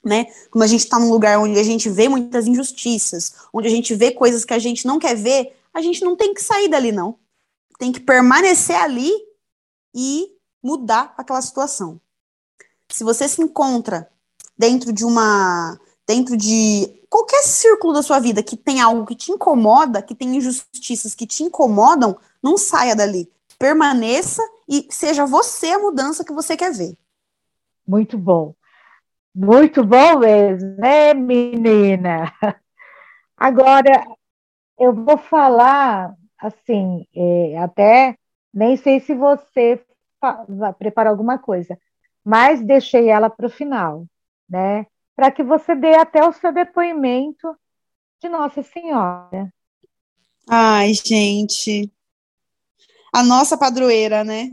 né? 0.04 0.26
Quando 0.52 0.64
a 0.64 0.68
gente 0.68 0.82
está 0.82 1.00
num 1.00 1.10
lugar 1.10 1.40
onde 1.40 1.58
a 1.58 1.64
gente 1.64 1.90
vê 1.90 2.10
muitas 2.10 2.46
injustiças, 2.46 3.34
onde 3.54 3.68
a 3.68 3.72
gente 3.72 3.96
vê 3.96 4.12
coisas 4.12 4.44
que 4.44 4.54
a 4.54 4.60
gente 4.60 4.86
não 4.86 5.00
quer 5.00 5.16
ver, 5.16 5.56
a 5.74 5.82
gente 5.82 6.04
não 6.04 6.16
tem 6.16 6.34
que 6.34 6.42
sair 6.42 6.68
dali, 6.68 6.92
não. 6.92 7.18
Tem 7.80 7.92
que 7.92 8.00
permanecer 8.00 8.76
ali 8.76 9.12
e 9.96 10.30
mudar 10.62 11.14
aquela 11.18 11.42
situação. 11.42 12.00
Se 12.90 13.04
você 13.04 13.28
se 13.28 13.42
encontra 13.42 14.12
dentro 14.58 14.92
de 14.92 15.06
uma. 15.06 15.80
dentro 16.08 16.38
de 16.38 17.02
qualquer 17.10 17.44
círculo 17.44 17.94
da 17.94 18.02
sua 18.02 18.20
vida 18.20 18.42
que 18.42 18.58
tem 18.58 18.82
algo 18.82 19.06
que 19.06 19.16
te 19.16 19.32
incomoda, 19.32 20.02
que 20.02 20.16
tem 20.16 20.36
injustiças 20.36 21.14
que 21.14 21.28
te 21.28 21.44
incomodam, 21.44 22.18
não 22.42 22.58
saia 22.58 22.96
dali. 22.96 23.32
Permaneça 23.60 24.42
e 24.68 24.88
seja 24.90 25.26
você 25.26 25.68
a 25.68 25.80
mudança 25.80 26.24
que 26.24 26.34
você 26.34 26.58
quer 26.58 26.74
ver. 26.74 26.98
Muito 27.88 28.18
bom. 28.18 28.56
Muito 29.36 29.84
bom 29.84 30.20
mesmo, 30.20 30.76
né, 30.78 31.14
menina? 31.14 32.34
Agora, 33.38 34.04
eu 34.80 34.94
vou 34.94 35.18
falar, 35.18 36.16
assim, 36.38 37.06
é, 37.16 37.58
até 37.58 38.18
nem 38.54 38.78
sei 38.78 39.00
se 39.00 39.14
você 39.14 39.84
vai 40.48 40.74
preparar 40.74 41.12
alguma 41.12 41.38
coisa, 41.38 41.78
mas 42.24 42.62
deixei 42.62 43.10
ela 43.10 43.30
para 43.30 43.48
o 43.48 43.50
final 43.50 44.06
né? 44.54 44.86
Para 45.16 45.32
que 45.32 45.44
você 45.44 45.76
dê 45.76 45.96
até 45.96 46.24
o 46.24 46.32
seu 46.32 46.54
depoimento 46.54 47.56
de 48.22 48.30
Nossa 48.30 48.62
Senhora. 48.62 49.52
Ai, 50.48 50.94
gente. 50.94 51.92
A 53.12 53.24
nossa 53.24 53.58
padroeira, 53.58 54.24
né? 54.24 54.52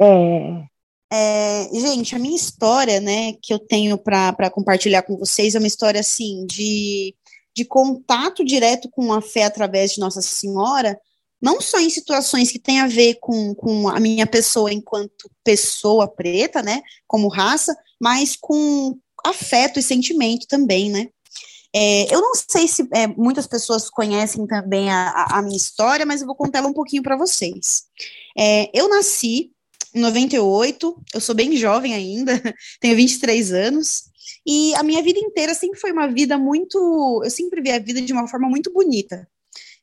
É. 0.00 0.64
é 1.12 1.68
gente, 1.72 2.16
a 2.16 2.18
minha 2.18 2.34
história, 2.34 3.00
né, 3.00 3.34
que 3.40 3.54
eu 3.54 3.58
tenho 3.58 3.96
para 3.96 4.50
compartilhar 4.50 5.02
com 5.02 5.16
vocês 5.16 5.54
é 5.54 5.58
uma 5.58 5.68
história 5.68 6.00
assim 6.00 6.44
de, 6.46 7.14
de 7.54 7.64
contato 7.64 8.44
direto 8.44 8.90
com 8.90 9.12
a 9.12 9.22
fé 9.22 9.44
através 9.44 9.92
de 9.92 10.00
Nossa 10.00 10.20
Senhora, 10.20 10.98
não 11.40 11.60
só 11.60 11.78
em 11.78 11.90
situações 11.90 12.50
que 12.50 12.58
têm 12.58 12.80
a 12.80 12.88
ver 12.88 13.18
com, 13.20 13.54
com 13.54 13.88
a 13.88 14.00
minha 14.00 14.26
pessoa 14.26 14.72
enquanto 14.72 15.30
pessoa 15.44 16.08
preta, 16.08 16.62
né, 16.62 16.82
como 17.06 17.28
raça, 17.28 17.76
mas 18.00 18.34
com 18.36 18.98
afeto 19.24 19.78
e 19.78 19.82
sentimento 19.82 20.46
também, 20.46 20.90
né? 20.90 21.08
É, 21.74 22.14
eu 22.14 22.20
não 22.20 22.32
sei 22.34 22.68
se 22.68 22.86
é, 22.92 23.08
muitas 23.08 23.48
pessoas 23.48 23.90
conhecem 23.90 24.46
também 24.46 24.90
a, 24.90 25.26
a, 25.30 25.42
minha 25.42 25.56
história, 25.56 26.06
mas 26.06 26.20
eu 26.20 26.26
vou 26.26 26.36
contar 26.36 26.64
um 26.64 26.72
pouquinho 26.72 27.02
para 27.02 27.16
vocês. 27.16 27.82
É, 28.38 28.70
eu 28.72 28.88
nasci 28.88 29.50
em 29.92 30.00
98, 30.00 31.02
eu 31.14 31.20
sou 31.20 31.34
bem 31.34 31.56
jovem 31.56 31.92
ainda, 31.92 32.40
tenho 32.80 32.94
23 32.94 33.52
anos, 33.52 34.04
e 34.46 34.74
a 34.76 34.82
minha 34.82 35.02
vida 35.02 35.18
inteira 35.18 35.54
sempre 35.54 35.80
foi 35.80 35.90
uma 35.90 36.06
vida 36.06 36.38
muito. 36.38 37.22
Eu 37.24 37.30
sempre 37.30 37.60
vi 37.60 37.70
a 37.70 37.78
vida 37.78 38.00
de 38.00 38.12
uma 38.12 38.28
forma 38.28 38.48
muito 38.48 38.72
bonita. 38.72 39.26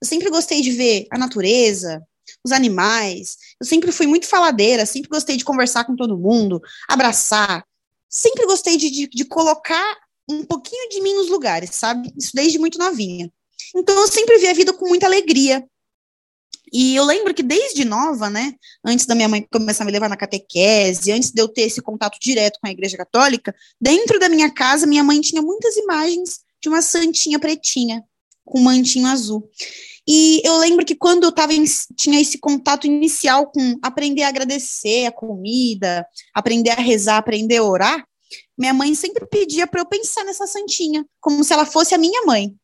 Eu 0.01 0.07
sempre 0.07 0.29
gostei 0.29 0.61
de 0.61 0.71
ver 0.71 1.07
a 1.11 1.17
natureza, 1.17 2.01
os 2.43 2.51
animais. 2.51 3.37
Eu 3.59 3.65
sempre 3.65 3.91
fui 3.91 4.07
muito 4.07 4.27
faladeira, 4.27 4.85
sempre 4.85 5.09
gostei 5.09 5.35
de 5.35 5.43
conversar 5.43 5.85
com 5.85 5.95
todo 5.95 6.17
mundo, 6.17 6.61
abraçar, 6.87 7.65
sempre 8.11 8.45
gostei 8.45 8.75
de, 8.75 8.89
de, 8.89 9.07
de 9.07 9.25
colocar 9.25 9.97
um 10.29 10.43
pouquinho 10.43 10.89
de 10.89 11.01
mim 11.01 11.15
nos 11.15 11.29
lugares, 11.29 11.73
sabe? 11.73 12.13
Isso 12.17 12.31
desde 12.33 12.59
muito 12.59 12.77
novinha. 12.77 13.31
Então 13.75 13.97
eu 13.99 14.07
sempre 14.07 14.37
vi 14.37 14.47
a 14.47 14.53
vida 14.53 14.73
com 14.73 14.87
muita 14.87 15.05
alegria. 15.05 15.65
E 16.73 16.95
eu 16.95 17.03
lembro 17.03 17.33
que 17.33 17.43
desde 17.43 17.83
nova, 17.83 18.29
né, 18.29 18.53
antes 18.85 19.05
da 19.05 19.13
minha 19.13 19.27
mãe 19.27 19.45
começar 19.51 19.83
a 19.83 19.85
me 19.85 19.91
levar 19.91 20.09
na 20.09 20.15
catequese, 20.15 21.11
antes 21.11 21.31
de 21.31 21.41
eu 21.41 21.47
ter 21.47 21.63
esse 21.63 21.81
contato 21.81 22.17
direto 22.21 22.59
com 22.61 22.67
a 22.67 22.71
Igreja 22.71 22.95
Católica, 22.95 23.53
dentro 23.79 24.19
da 24.19 24.29
minha 24.29 24.49
casa, 24.49 24.87
minha 24.87 25.03
mãe 25.03 25.19
tinha 25.19 25.41
muitas 25.41 25.75
imagens 25.75 26.39
de 26.61 26.69
uma 26.69 26.81
santinha 26.81 27.39
pretinha, 27.39 28.03
com 28.45 28.59
mantinho 28.59 29.07
azul. 29.07 29.49
E 30.07 30.41
eu 30.43 30.57
lembro 30.57 30.85
que 30.85 30.95
quando 30.95 31.23
eu 31.23 31.31
tava 31.31 31.53
em, 31.53 31.63
tinha 31.95 32.19
esse 32.19 32.39
contato 32.39 32.87
inicial 32.87 33.51
com 33.51 33.77
aprender 33.81 34.23
a 34.23 34.29
agradecer 34.29 35.05
a 35.05 35.11
comida, 35.11 36.05
aprender 36.33 36.71
a 36.71 36.75
rezar, 36.75 37.17
aprender 37.17 37.57
a 37.57 37.63
orar, 37.63 38.05
minha 38.57 38.73
mãe 38.73 38.93
sempre 38.95 39.25
pedia 39.27 39.67
para 39.67 39.81
eu 39.81 39.85
pensar 39.85 40.23
nessa 40.23 40.47
santinha, 40.47 41.05
como 41.19 41.43
se 41.43 41.53
ela 41.53 41.65
fosse 41.65 41.93
a 41.93 41.97
minha 41.97 42.23
mãe, 42.25 42.55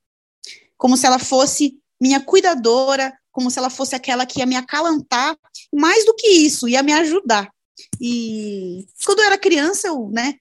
como 0.78 0.98
se 0.98 1.06
ela 1.06 1.20
fosse 1.20 1.78
minha 2.00 2.20
cuidadora, 2.20 3.14
como 3.32 3.52
se 3.52 3.60
ela 3.60 3.70
fosse 3.70 3.96
aquela 3.96 4.26
que 4.26 4.40
ia 4.40 4.46
me 4.46 4.56
acalantar, 4.56 5.38
mais 5.74 6.06
do 6.06 6.16
que 6.16 6.28
isso, 6.28 6.68
ia 6.68 6.82
me 6.82 6.94
ajudar. 6.94 7.50
E 8.02 8.86
quando 9.06 9.20
eu 9.20 9.26
era 9.26 9.38
criança, 9.38 9.88
eu, 9.88 10.10
né, 10.10 10.36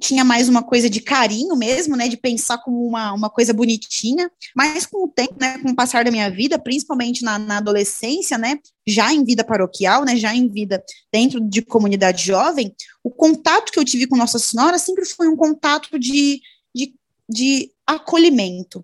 tinha 0.00 0.24
mais 0.24 0.48
uma 0.48 0.62
coisa 0.62 0.88
de 0.88 1.00
carinho 1.00 1.54
mesmo, 1.54 1.94
né, 1.94 2.08
de 2.08 2.16
pensar 2.16 2.58
como 2.58 2.84
uma, 2.86 3.12
uma 3.12 3.28
coisa 3.28 3.52
bonitinha, 3.52 4.30
mas 4.56 4.86
com 4.86 5.04
o 5.04 5.08
tempo, 5.08 5.34
né, 5.38 5.58
com 5.58 5.70
o 5.70 5.76
passar 5.76 6.04
da 6.04 6.10
minha 6.10 6.30
vida, 6.30 6.58
principalmente 6.58 7.22
na, 7.22 7.38
na 7.38 7.58
adolescência, 7.58 8.38
né, 8.38 8.58
já 8.86 9.12
em 9.12 9.22
vida 9.24 9.44
paroquial, 9.44 10.04
né, 10.04 10.16
já 10.16 10.34
em 10.34 10.48
vida 10.48 10.82
dentro 11.12 11.40
de 11.40 11.62
comunidade 11.62 12.24
jovem, 12.24 12.74
o 13.04 13.10
contato 13.10 13.70
que 13.70 13.78
eu 13.78 13.84
tive 13.84 14.06
com 14.06 14.16
Nossa 14.16 14.38
Senhora 14.38 14.78
sempre 14.78 15.04
foi 15.04 15.28
um 15.28 15.36
contato 15.36 15.98
de, 15.98 16.40
de, 16.74 16.94
de 17.28 17.70
acolhimento. 17.86 18.82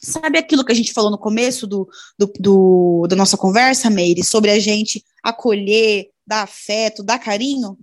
Sabe 0.00 0.38
aquilo 0.38 0.64
que 0.64 0.70
a 0.72 0.74
gente 0.74 0.92
falou 0.92 1.10
no 1.10 1.18
começo 1.18 1.66
do, 1.66 1.88
do, 2.16 2.32
do 2.38 3.06
da 3.08 3.16
nossa 3.16 3.36
conversa, 3.36 3.90
Meire, 3.90 4.22
sobre 4.22 4.50
a 4.50 4.58
gente 4.60 5.04
acolher, 5.24 6.10
dar 6.24 6.42
afeto, 6.42 7.02
dar 7.02 7.18
carinho? 7.18 7.76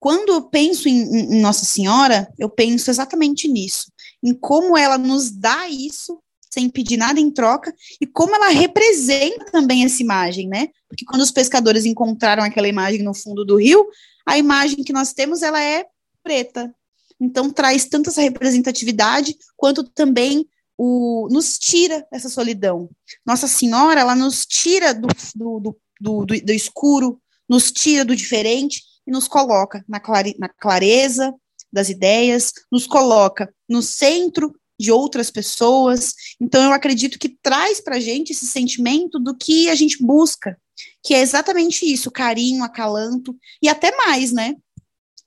Quando 0.00 0.32
eu 0.32 0.42
penso 0.42 0.88
em, 0.88 1.02
em, 1.02 1.40
Nossa 1.42 1.66
Senhora, 1.66 2.32
eu 2.38 2.48
penso 2.48 2.90
exatamente 2.90 3.46
nisso, 3.46 3.92
em 4.24 4.32
como 4.34 4.76
ela 4.76 4.96
nos 4.96 5.30
dá 5.30 5.68
isso 5.68 6.18
sem 6.50 6.68
pedir 6.68 6.96
nada 6.96 7.20
em 7.20 7.30
troca 7.30 7.72
e 8.00 8.06
como 8.06 8.34
ela 8.34 8.48
representa 8.48 9.44
também 9.52 9.84
essa 9.84 10.02
imagem, 10.02 10.48
né? 10.48 10.68
Porque 10.88 11.04
quando 11.04 11.20
os 11.20 11.30
pescadores 11.30 11.84
encontraram 11.84 12.42
aquela 12.42 12.66
imagem 12.66 13.02
no 13.02 13.14
fundo 13.14 13.44
do 13.44 13.56
rio, 13.56 13.86
a 14.26 14.36
imagem 14.36 14.82
que 14.82 14.92
nós 14.92 15.12
temos 15.12 15.42
ela 15.42 15.62
é 15.62 15.86
preta. 16.24 16.74
Então 17.20 17.50
traz 17.50 17.84
tanto 17.84 18.10
essa 18.10 18.22
representatividade 18.22 19.36
quanto 19.56 19.84
também 19.84 20.48
o, 20.76 21.28
nos 21.30 21.58
tira 21.58 22.04
essa 22.10 22.28
solidão. 22.28 22.88
Nossa 23.24 23.46
Senhora, 23.46 24.00
ela 24.00 24.16
nos 24.16 24.44
tira 24.46 24.94
do, 24.94 25.06
do, 25.36 25.60
do, 25.60 25.76
do, 26.00 26.24
do 26.24 26.52
escuro, 26.52 27.20
nos 27.48 27.70
tira 27.70 28.04
do 28.04 28.16
diferente 28.16 28.89
e 29.10 29.12
nos 29.12 29.26
coloca 29.26 29.84
na, 29.88 29.98
clare, 29.98 30.36
na 30.38 30.48
clareza 30.48 31.34
das 31.72 31.88
ideias, 31.88 32.52
nos 32.70 32.86
coloca 32.86 33.52
no 33.68 33.82
centro 33.82 34.54
de 34.78 34.92
outras 34.92 35.30
pessoas. 35.30 36.14
Então, 36.40 36.62
eu 36.62 36.72
acredito 36.72 37.18
que 37.18 37.28
traz 37.28 37.80
para 37.80 37.96
a 37.96 38.00
gente 38.00 38.30
esse 38.30 38.46
sentimento 38.46 39.18
do 39.18 39.36
que 39.36 39.68
a 39.68 39.74
gente 39.74 40.02
busca, 40.02 40.56
que 41.04 41.12
é 41.12 41.20
exatamente 41.20 41.84
isso: 41.84 42.10
carinho, 42.10 42.62
acalanto 42.62 43.36
e 43.60 43.68
até 43.68 43.94
mais, 43.96 44.32
né? 44.32 44.54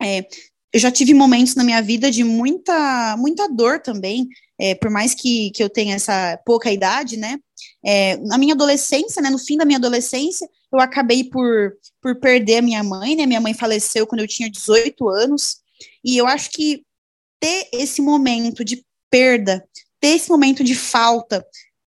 É, 0.02 0.26
eu 0.74 0.80
já 0.80 0.90
tive 0.90 1.14
momentos 1.14 1.54
na 1.54 1.64
minha 1.64 1.82
vida 1.82 2.10
de 2.10 2.24
muita, 2.24 3.16
muita 3.18 3.48
dor 3.48 3.80
também, 3.80 4.28
é, 4.60 4.74
por 4.74 4.90
mais 4.90 5.14
que, 5.14 5.52
que 5.52 5.62
eu 5.62 5.70
tenha 5.70 5.96
essa 5.96 6.40
pouca 6.46 6.72
idade, 6.72 7.18
né? 7.18 7.38
É, 7.86 8.18
na 8.18 8.38
minha 8.38 8.56
adolescência, 8.56 9.22
né, 9.22 9.30
no 9.30 9.38
fim 9.38 9.58
da 9.58 9.66
minha 9.66 9.78
adolescência, 9.78 10.48
eu 10.78 10.82
acabei 10.82 11.24
por, 11.24 11.74
por 12.02 12.20
perder 12.20 12.58
a 12.58 12.62
minha 12.62 12.84
mãe, 12.84 13.16
né? 13.16 13.26
Minha 13.26 13.42
mãe 13.42 13.54
faleceu 13.54 14.08
quando 14.08 14.22
eu 14.22 14.28
tinha 14.28 14.50
18 14.50 15.08
anos, 15.10 15.58
e 16.04 16.18
eu 16.18 16.28
acho 16.28 16.50
que 16.52 16.84
ter 17.40 17.70
esse 17.74 18.02
momento 18.02 18.64
de 18.64 18.86
perda, 19.10 19.68
ter 20.00 20.16
esse 20.16 20.30
momento 20.30 20.64
de 20.64 20.76
falta, 20.76 21.46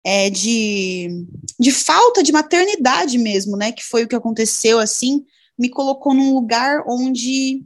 é, 0.03 0.29
de, 0.29 1.25
de 1.59 1.71
falta 1.71 2.21
de 2.21 2.31
maternidade 2.31 3.17
mesmo, 3.17 3.55
né? 3.55 3.71
Que 3.71 3.83
foi 3.83 4.03
o 4.03 4.07
que 4.07 4.15
aconteceu, 4.15 4.79
assim, 4.79 5.25
me 5.57 5.69
colocou 5.69 6.13
num 6.13 6.33
lugar 6.33 6.83
onde 6.87 7.63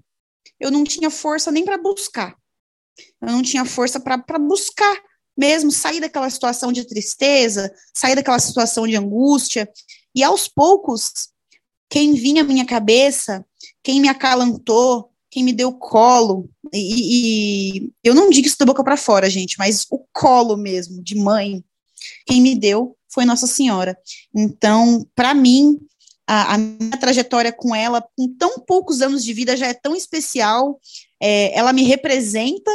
eu 0.60 0.70
não 0.70 0.84
tinha 0.84 1.10
força 1.10 1.52
nem 1.52 1.66
para 1.66 1.78
buscar. 1.78 2.36
Eu 3.22 3.32
não 3.32 3.42
tinha 3.42 3.66
força 3.66 4.00
para 4.00 4.38
buscar 4.38 5.02
mesmo 5.38 5.72
sair 5.72 6.02
daquela 6.02 6.30
situação 6.30 6.72
de 6.72 6.86
tristeza, 6.86 7.74
sair 7.94 8.16
daquela 8.16 8.40
situação 8.40 8.86
de 8.86 8.98
angústia. 8.98 9.70
E 10.16 10.24
aos 10.24 10.48
poucos, 10.48 11.30
quem 11.90 12.14
vinha 12.14 12.42
à 12.42 12.46
minha 12.46 12.66
cabeça, 12.66 13.46
quem 13.84 14.00
me 14.00 14.08
acalantou, 14.08 15.12
quem 15.30 15.44
me 15.44 15.54
deu 15.54 15.72
colo, 15.74 16.50
e, 16.74 17.78
e 17.78 17.92
eu 18.04 18.16
não 18.16 18.30
digo 18.30 18.48
isso 18.48 18.58
da 18.58 18.66
boca 18.66 18.84
para 18.84 18.98
fora, 18.98 19.30
gente, 19.30 19.58
mas 19.58 19.86
o 19.90 20.00
colo 20.12 20.58
mesmo, 20.58 21.04
de 21.04 21.16
mãe, 21.16 21.64
quem 22.26 22.42
me 22.42 22.56
deu 22.56 22.98
foi 23.08 23.26
Nossa 23.26 23.48
Senhora. 23.48 23.98
Então, 24.34 25.08
para 25.16 25.34
mim, 25.34 25.80
a, 26.28 26.54
a, 26.54 26.58
minha 26.58 26.98
trajetória 26.98 27.52
com 27.52 27.76
ela, 27.76 28.08
com 28.16 28.28
tão 28.36 28.60
poucos 28.60 29.02
anos 29.02 29.24
de 29.24 29.34
vida, 29.34 29.58
já 29.58 29.68
é 29.68 29.74
tão 29.74 29.96
especial. 29.96 30.80
É, 31.20 31.58
ela 31.58 31.74
me 31.74 31.84
representa, 31.84 32.72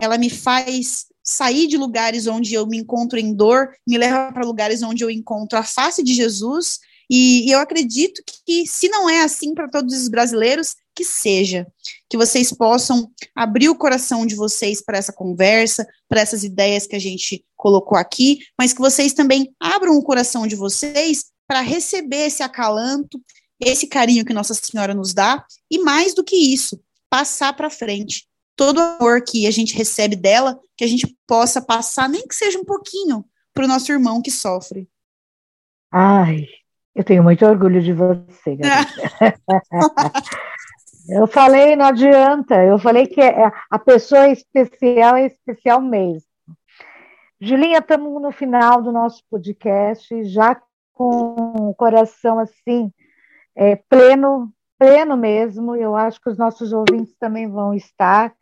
ela 0.00 0.18
me 0.18 0.28
faz 0.28 1.06
sair 1.28 1.66
de 1.66 1.76
lugares 1.76 2.26
onde 2.26 2.54
eu 2.54 2.66
me 2.66 2.78
encontro 2.78 3.18
em 3.18 3.34
dor, 3.34 3.68
me 3.86 3.98
leva 3.98 4.32
para 4.32 4.46
lugares 4.46 4.82
onde 4.82 5.04
eu 5.04 5.10
encontro 5.10 5.58
a 5.58 5.62
face 5.62 6.02
de 6.02 6.14
Jesus, 6.14 6.78
e, 7.10 7.46
e 7.46 7.50
eu 7.50 7.58
acredito 7.58 8.22
que, 8.26 8.32
que, 8.46 8.66
se 8.66 8.88
não 8.88 9.10
é 9.10 9.20
assim 9.20 9.54
para 9.54 9.68
todos 9.68 9.94
os 9.94 10.08
brasileiros, 10.08 10.74
que 10.94 11.04
seja. 11.04 11.66
Que 12.08 12.16
vocês 12.16 12.50
possam 12.50 13.10
abrir 13.36 13.68
o 13.68 13.76
coração 13.76 14.24
de 14.24 14.34
vocês 14.34 14.82
para 14.82 14.96
essa 14.96 15.12
conversa, 15.12 15.86
para 16.08 16.22
essas 16.22 16.44
ideias 16.44 16.86
que 16.86 16.96
a 16.96 16.98
gente 16.98 17.44
colocou 17.54 17.98
aqui, 17.98 18.38
mas 18.58 18.72
que 18.72 18.80
vocês 18.80 19.12
também 19.12 19.54
abram 19.60 19.98
o 19.98 20.02
coração 20.02 20.46
de 20.46 20.56
vocês 20.56 21.26
para 21.46 21.60
receber 21.60 22.28
esse 22.28 22.42
acalanto, 22.42 23.20
esse 23.60 23.86
carinho 23.86 24.24
que 24.24 24.32
Nossa 24.32 24.54
Senhora 24.54 24.94
nos 24.94 25.12
dá, 25.12 25.44
e 25.70 25.78
mais 25.78 26.14
do 26.14 26.24
que 26.24 26.36
isso, 26.36 26.80
passar 27.10 27.52
para 27.52 27.68
frente 27.68 28.27
todo 28.58 28.78
o 28.78 28.82
amor 28.82 29.22
que 29.22 29.46
a 29.46 29.52
gente 29.52 29.76
recebe 29.76 30.16
dela, 30.16 30.58
que 30.76 30.82
a 30.82 30.88
gente 30.88 31.16
possa 31.28 31.62
passar, 31.62 32.08
nem 32.08 32.26
que 32.26 32.34
seja 32.34 32.58
um 32.58 32.64
pouquinho, 32.64 33.24
para 33.54 33.64
o 33.64 33.68
nosso 33.68 33.92
irmão 33.92 34.20
que 34.20 34.32
sofre. 34.32 34.88
Ai, 35.92 36.44
eu 36.94 37.04
tenho 37.04 37.22
muito 37.22 37.46
orgulho 37.46 37.80
de 37.80 37.92
você, 37.92 38.58
Eu 41.08 41.26
falei, 41.26 41.74
não 41.74 41.86
adianta. 41.86 42.62
Eu 42.62 42.78
falei 42.78 43.06
que 43.06 43.18
é, 43.18 43.50
a 43.70 43.78
pessoa 43.78 44.28
especial 44.28 45.16
é 45.16 45.24
especial 45.24 45.80
mesmo. 45.80 46.28
Julinha, 47.40 47.78
estamos 47.78 48.20
no 48.20 48.30
final 48.30 48.82
do 48.82 48.92
nosso 48.92 49.22
podcast, 49.30 50.24
já 50.24 50.60
com 50.92 51.70
o 51.70 51.74
coração 51.74 52.38
assim, 52.38 52.92
é, 53.56 53.76
pleno, 53.76 54.52
pleno 54.78 55.16
mesmo. 55.16 55.74
Eu 55.74 55.96
acho 55.96 56.20
que 56.20 56.28
os 56.28 56.36
nossos 56.36 56.74
ouvintes 56.74 57.16
também 57.18 57.48
vão 57.48 57.72
estar 57.72 58.34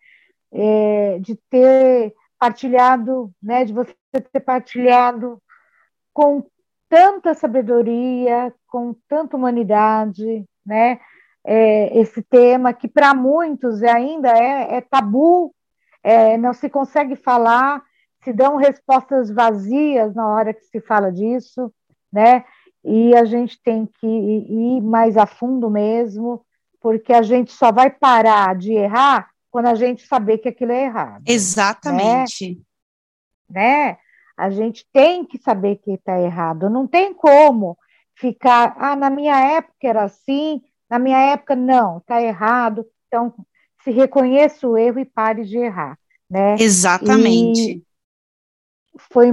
é, 0.53 1.19
de 1.21 1.37
ter 1.51 2.15
partilhado, 2.39 3.31
né, 3.43 3.65
de 3.65 3.73
você 3.73 3.95
ter 4.33 4.41
partilhado 4.41 5.41
com 6.13 6.45
tanta 6.89 7.35
sabedoria, 7.35 8.55
com 8.69 8.95
tanta 9.09 9.37
humanidade, 9.37 10.45
né, 10.65 11.01
é, 11.45 11.99
esse 11.99 12.23
tema 12.23 12.73
que 12.73 12.89
para 12.89 13.15
muitos 13.15 13.83
ainda 13.83 14.31
é, 14.31 14.77
é 14.77 14.81
tabu, 14.81 15.55
é, 16.03 16.37
não 16.37 16.53
se 16.53 16.69
consegue 16.69 17.17
falar, 17.17 17.83
se 18.23 18.33
dão 18.33 18.57
respostas 18.57 19.31
vazias 19.31 20.15
na 20.15 20.29
hora 20.29 20.53
que 20.53 20.65
se 20.65 20.81
fala 20.81 21.11
disso, 21.11 21.73
né, 22.13 22.45
e 22.85 23.17
a 23.17 23.25
gente 23.25 23.61
tem 23.63 23.87
que 23.87 24.07
ir 24.07 24.81
mais 24.81 25.17
a 25.17 25.27
fundo 25.27 25.69
mesmo, 25.69 26.45
porque 26.81 27.13
a 27.13 27.23
gente 27.23 27.53
só 27.53 27.73
vai 27.73 27.91
parar 27.91 28.55
de 28.55 28.73
errar 28.73 29.29
quando 29.57 29.69
a 29.69 29.75
gente 29.75 30.07
saber 30.07 30.37
que 30.37 30.51
aquilo 30.51 30.71
é 30.71 30.85
errado. 30.85 31.23
Exatamente. 31.27 32.63
Né? 33.49 33.87
né? 33.89 33.99
A 34.37 34.51
gente 34.51 34.87
tem 34.93 35.25
que 35.25 35.39
saber 35.39 35.77
que 35.77 35.93
está 35.93 36.21
errado. 36.21 36.69
Não 36.69 36.87
tem 36.87 37.15
como 37.15 37.79
ficar, 38.15 38.77
ah, 38.77 38.95
na 38.95 39.09
minha 39.09 39.35
época 39.35 39.75
era 39.83 40.03
assim, 40.05 40.61
na 40.91 40.99
minha 40.99 41.19
época 41.33 41.57
não, 41.57 41.97
está 41.97 42.21
errado. 42.21 42.85
Então, 43.07 43.33
se 43.83 43.91
reconheça 43.91 44.69
o 44.69 44.77
erro 44.77 44.99
e 44.99 45.07
pare 45.07 45.43
de 45.43 45.57
errar, 45.57 45.99
né? 46.29 46.57
Exatamente. 46.59 47.79
E 47.79 47.83
foi, 49.11 49.31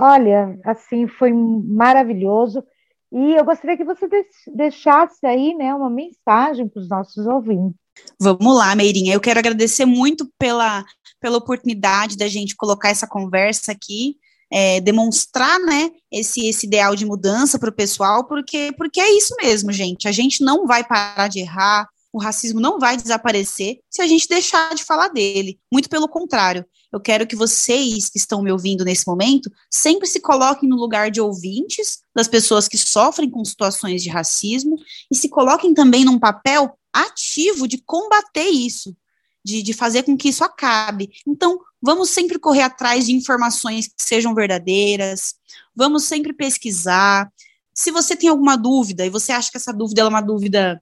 olha, 0.00 0.58
assim, 0.64 1.06
foi 1.06 1.32
maravilhoso. 1.32 2.64
E 3.12 3.36
eu 3.36 3.44
gostaria 3.44 3.76
que 3.76 3.84
você 3.84 4.08
deixasse 4.52 5.24
aí, 5.24 5.54
né, 5.54 5.72
uma 5.72 5.88
mensagem 5.88 6.68
para 6.68 6.80
os 6.80 6.88
nossos 6.88 7.24
ouvintes. 7.24 7.83
Vamos 8.20 8.56
lá, 8.56 8.74
Meirinha. 8.74 9.14
Eu 9.14 9.20
quero 9.20 9.38
agradecer 9.38 9.84
muito 9.84 10.30
pela, 10.38 10.84
pela 11.20 11.38
oportunidade 11.38 12.16
da 12.16 12.28
gente 12.28 12.56
colocar 12.56 12.90
essa 12.90 13.06
conversa 13.06 13.72
aqui. 13.72 14.16
é, 14.52 14.80
demonstrar, 14.80 15.58
né, 15.58 15.90
esse, 16.12 16.46
esse 16.46 16.66
ideal 16.66 16.94
de 16.94 17.04
mudança 17.04 17.58
para 17.58 17.70
o 17.70 17.74
pessoal, 17.74 18.24
porque, 18.24 18.72
porque 18.76 19.00
é 19.00 19.16
isso 19.16 19.34
mesmo, 19.42 19.72
gente. 19.72 20.06
A 20.06 20.12
gente 20.12 20.44
não 20.44 20.66
vai 20.66 20.84
parar 20.84 21.28
de 21.28 21.40
errar, 21.40 21.88
o 22.12 22.22
racismo 22.22 22.60
não 22.60 22.78
vai 22.78 22.96
desaparecer 22.96 23.80
se 23.90 24.00
a 24.00 24.06
gente 24.06 24.28
deixar 24.28 24.72
de 24.74 24.84
falar 24.84 25.08
dele. 25.08 25.58
Muito 25.72 25.88
pelo 25.88 26.06
contrário. 26.08 26.64
Eu 26.94 27.00
quero 27.00 27.26
que 27.26 27.34
vocês 27.34 28.08
que 28.08 28.18
estão 28.18 28.40
me 28.40 28.52
ouvindo 28.52 28.84
nesse 28.84 29.04
momento 29.04 29.50
sempre 29.68 30.06
se 30.06 30.20
coloquem 30.20 30.68
no 30.68 30.76
lugar 30.76 31.10
de 31.10 31.20
ouvintes 31.20 31.98
das 32.14 32.28
pessoas 32.28 32.68
que 32.68 32.78
sofrem 32.78 33.28
com 33.28 33.44
situações 33.44 34.00
de 34.00 34.08
racismo 34.08 34.76
e 35.10 35.16
se 35.16 35.28
coloquem 35.28 35.74
também 35.74 36.04
num 36.04 36.20
papel 36.20 36.78
ativo 36.92 37.66
de 37.66 37.78
combater 37.78 38.48
isso, 38.48 38.96
de, 39.44 39.60
de 39.60 39.72
fazer 39.72 40.04
com 40.04 40.16
que 40.16 40.28
isso 40.28 40.44
acabe. 40.44 41.10
Então, 41.26 41.58
vamos 41.82 42.10
sempre 42.10 42.38
correr 42.38 42.62
atrás 42.62 43.06
de 43.06 43.12
informações 43.12 43.88
que 43.88 43.94
sejam 43.98 44.32
verdadeiras, 44.32 45.34
vamos 45.74 46.04
sempre 46.04 46.32
pesquisar. 46.32 47.28
Se 47.74 47.90
você 47.90 48.14
tem 48.14 48.28
alguma 48.28 48.54
dúvida 48.54 49.04
e 49.04 49.10
você 49.10 49.32
acha 49.32 49.50
que 49.50 49.56
essa 49.56 49.72
dúvida 49.72 50.02
é 50.02 50.06
uma 50.06 50.20
dúvida 50.20 50.80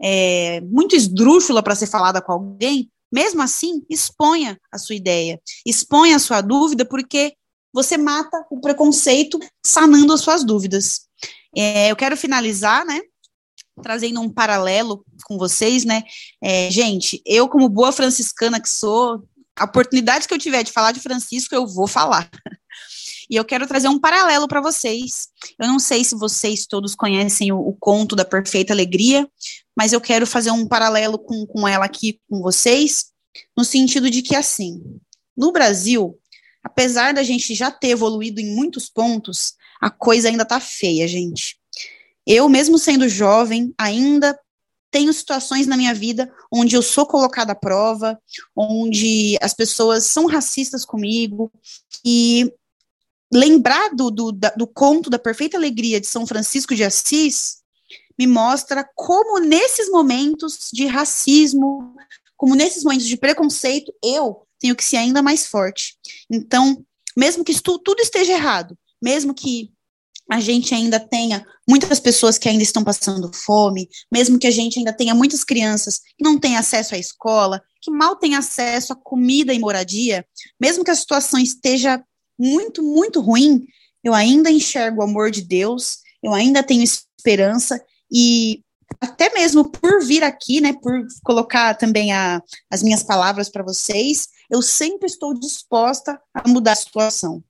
é, 0.00 0.62
muito 0.62 0.96
esdrúxula 0.96 1.62
para 1.62 1.74
ser 1.74 1.86
falada 1.86 2.22
com 2.22 2.32
alguém, 2.32 2.90
mesmo 3.12 3.42
assim, 3.42 3.84
exponha 3.88 4.58
a 4.72 4.78
sua 4.78 4.94
ideia, 4.94 5.40
exponha 5.66 6.16
a 6.16 6.20
sua 6.20 6.40
dúvida, 6.40 6.84
porque 6.84 7.34
você 7.72 7.96
mata 7.96 8.46
o 8.50 8.60
preconceito 8.60 9.38
sanando 9.64 10.12
as 10.12 10.20
suas 10.20 10.44
dúvidas. 10.44 11.02
É, 11.56 11.90
eu 11.90 11.96
quero 11.96 12.16
finalizar, 12.16 12.84
né, 12.84 13.00
trazendo 13.82 14.20
um 14.20 14.28
paralelo 14.28 15.04
com 15.24 15.38
vocês, 15.38 15.84
né, 15.84 16.02
é, 16.42 16.70
gente, 16.70 17.22
eu 17.24 17.48
como 17.48 17.68
boa 17.68 17.92
franciscana 17.92 18.60
que 18.60 18.68
sou, 18.68 19.24
a 19.56 19.64
oportunidade 19.64 20.26
que 20.26 20.34
eu 20.34 20.38
tiver 20.38 20.62
de 20.62 20.72
falar 20.72 20.92
de 20.92 21.00
Francisco, 21.00 21.54
eu 21.54 21.66
vou 21.66 21.86
falar. 21.86 22.30
E 23.30 23.36
eu 23.36 23.44
quero 23.44 23.64
trazer 23.64 23.86
um 23.86 23.98
paralelo 23.98 24.48
para 24.48 24.60
vocês. 24.60 25.28
Eu 25.56 25.68
não 25.68 25.78
sei 25.78 26.02
se 26.02 26.16
vocês 26.16 26.66
todos 26.66 26.96
conhecem 26.96 27.52
o, 27.52 27.58
o, 27.60 27.76
conto 27.78 28.16
da 28.16 28.24
Perfeita 28.24 28.72
Alegria, 28.72 29.28
mas 29.76 29.92
eu 29.92 30.00
quero 30.00 30.26
fazer 30.26 30.50
um 30.50 30.66
paralelo 30.66 31.16
com, 31.16 31.46
com 31.46 31.68
ela 31.68 31.84
aqui 31.84 32.20
com 32.28 32.42
vocês, 32.42 33.12
no 33.56 33.64
sentido 33.64 34.10
de 34.10 34.20
que, 34.20 34.34
assim, 34.34 34.82
no 35.36 35.52
Brasil, 35.52 36.18
apesar 36.60 37.14
da 37.14 37.22
gente 37.22 37.54
já 37.54 37.70
ter 37.70 37.90
evoluído 37.90 38.40
em 38.40 38.52
muitos 38.52 38.90
pontos, 38.90 39.54
a 39.80 39.88
coisa 39.88 40.28
ainda 40.28 40.44
tá 40.44 40.58
feia, 40.58 41.06
gente. 41.06 41.56
Eu, 42.26 42.48
mesmo 42.48 42.78
sendo 42.78 43.08
jovem, 43.08 43.72
ainda 43.78 44.36
tenho 44.90 45.12
situações 45.12 45.68
na 45.68 45.76
minha 45.76 45.94
vida 45.94 46.32
onde 46.52 46.74
eu 46.74 46.82
sou 46.82 47.06
colocada 47.06 47.52
à 47.52 47.54
prova, 47.54 48.20
onde 48.56 49.38
as 49.40 49.54
pessoas 49.54 50.04
são 50.04 50.26
racistas 50.26 50.84
comigo, 50.84 51.50
e 52.04 52.52
lembrar 53.32 53.94
do, 53.94 54.10
do, 54.10 54.32
do 54.32 54.66
conto 54.66 55.08
da 55.08 55.18
perfeita 55.18 55.56
alegria 55.56 56.00
de 56.00 56.06
São 56.06 56.26
Francisco 56.26 56.74
de 56.74 56.84
Assis 56.84 57.60
me 58.18 58.26
mostra 58.26 58.88
como 58.94 59.38
nesses 59.38 59.88
momentos 59.90 60.68
de 60.72 60.86
racismo, 60.86 61.94
como 62.36 62.54
nesses 62.54 62.84
momentos 62.84 63.06
de 63.06 63.16
preconceito, 63.16 63.92
eu 64.04 64.42
tenho 64.58 64.76
que 64.76 64.84
ser 64.84 64.98
ainda 64.98 65.22
mais 65.22 65.46
forte. 65.46 65.96
Então, 66.30 66.84
mesmo 67.16 67.44
que 67.44 67.58
tudo 67.62 68.00
esteja 68.00 68.32
errado, 68.32 68.76
mesmo 69.02 69.32
que 69.32 69.72
a 70.30 70.38
gente 70.38 70.74
ainda 70.74 71.00
tenha 71.00 71.44
muitas 71.68 71.98
pessoas 71.98 72.38
que 72.38 72.48
ainda 72.48 72.62
estão 72.62 72.84
passando 72.84 73.32
fome, 73.34 73.88
mesmo 74.12 74.38
que 74.38 74.46
a 74.46 74.50
gente 74.50 74.78
ainda 74.78 74.92
tenha 74.92 75.14
muitas 75.14 75.42
crianças 75.42 75.98
que 75.98 76.22
não 76.22 76.38
têm 76.38 76.56
acesso 76.56 76.94
à 76.94 76.98
escola, 76.98 77.60
que 77.80 77.90
mal 77.90 78.16
têm 78.16 78.36
acesso 78.36 78.92
a 78.92 78.96
comida 78.96 79.52
e 79.52 79.58
moradia, 79.58 80.24
mesmo 80.60 80.84
que 80.84 80.90
a 80.90 80.94
situação 80.94 81.40
esteja 81.40 82.04
muito, 82.40 82.82
muito 82.82 83.20
ruim, 83.20 83.66
eu 84.02 84.14
ainda 84.14 84.50
enxergo 84.50 85.00
o 85.00 85.04
amor 85.04 85.30
de 85.30 85.42
Deus, 85.42 85.98
eu 86.22 86.32
ainda 86.32 86.62
tenho 86.62 86.82
esperança 86.82 87.80
e 88.10 88.62
até 89.00 89.32
mesmo 89.32 89.70
por 89.70 90.02
vir 90.02 90.24
aqui, 90.24 90.60
né, 90.60 90.72
por 90.72 91.06
colocar 91.22 91.74
também 91.74 92.12
a, 92.12 92.42
as 92.70 92.82
minhas 92.82 93.02
palavras 93.02 93.48
para 93.48 93.62
vocês, 93.62 94.28
eu 94.50 94.62
sempre 94.62 95.06
estou 95.06 95.38
disposta 95.38 96.20
a 96.34 96.48
mudar 96.48 96.72
a 96.72 96.76
situação. 96.76 97.44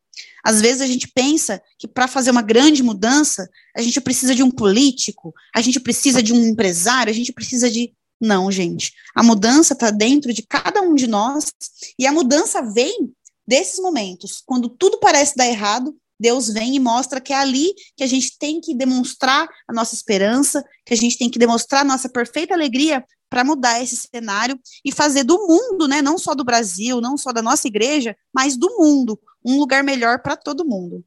Às 0.45 0.61
vezes 0.61 0.83
a 0.83 0.87
gente 0.87 1.09
pensa 1.09 1.63
que 1.79 1.89
para 1.89 2.09
fazer 2.09 2.31
uma 2.31 2.43
grande 2.43 2.83
mudança, 2.83 3.49
a 3.77 3.81
gente 3.81 4.01
precisa 4.01 4.35
de 4.35 4.43
um 4.43 4.51
político, 4.51 5.33
a 5.55 5.61
gente 5.61 5.81
precisa 5.81 6.23
de 6.23 6.33
um 6.33 6.49
empresário, 6.49 7.11
a 7.11 7.15
gente 7.15 7.33
precisa 7.33 7.71
de. 7.71 7.93
Não, 8.21 8.51
gente. 8.51 8.93
A 9.15 9.23
mudança 9.23 9.73
está 9.73 9.91
dentro 9.91 10.33
de 10.33 10.43
cada 10.43 10.83
um 10.83 10.95
de 10.95 11.07
nós 11.07 11.53
e 11.99 12.07
a 12.07 12.13
mudança 12.13 12.61
vem 12.61 13.11
desses 13.51 13.81
momentos, 13.81 14.41
quando 14.47 14.69
tudo 14.69 15.01
parece 15.01 15.35
dar 15.35 15.49
errado, 15.49 15.93
Deus 16.21 16.49
vem 16.49 16.77
e 16.77 16.79
mostra 16.79 17.21
que 17.21 17.33
é 17.33 17.37
ali 17.37 17.75
que 17.97 18.05
a 18.05 18.07
gente 18.07 18.39
tem 18.39 18.61
que 18.61 18.77
demonstrar 18.77 19.49
a 19.67 19.73
nossa 19.73 19.93
esperança, 19.93 20.65
que 20.87 20.95
a 20.95 20.97
gente 20.97 21.19
tem 21.19 21.29
que 21.29 21.39
demonstrar 21.39 21.81
a 21.81 21.85
nossa 21.85 22.09
perfeita 22.09 22.55
alegria 22.55 23.05
para 23.29 23.43
mudar 23.43 23.83
esse 23.83 23.97
cenário 23.97 24.57
e 24.85 24.93
fazer 24.93 25.25
do 25.25 25.49
mundo, 25.49 25.89
né, 25.89 26.01
não 26.01 26.17
só 26.17 26.33
do 26.33 26.45
Brasil, 26.45 27.01
não 27.01 27.17
só 27.17 27.33
da 27.33 27.43
nossa 27.43 27.67
igreja, 27.67 28.17
mas 28.33 28.57
do 28.57 28.69
mundo, 28.79 29.19
um 29.45 29.59
lugar 29.59 29.83
melhor 29.83 30.23
para 30.23 30.37
todo 30.37 30.65
mundo. 30.65 31.05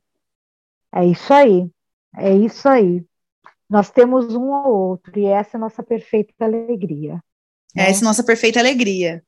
É 0.93 1.05
isso 1.05 1.33
aí. 1.33 1.69
É 2.17 2.35
isso 2.35 2.67
aí. 2.67 3.05
Nós 3.69 3.89
temos 3.89 4.35
um 4.35 4.53
ao 4.53 4.73
outro 4.73 5.17
e 5.17 5.25
essa 5.25 5.55
é 5.55 5.57
a 5.57 5.61
nossa 5.61 5.81
perfeita 5.81 6.33
alegria. 6.41 7.23
Né? 7.73 7.89
Essa 7.89 8.01
é 8.01 8.03
a 8.03 8.09
nossa 8.09 8.23
perfeita 8.23 8.59
alegria. 8.59 9.23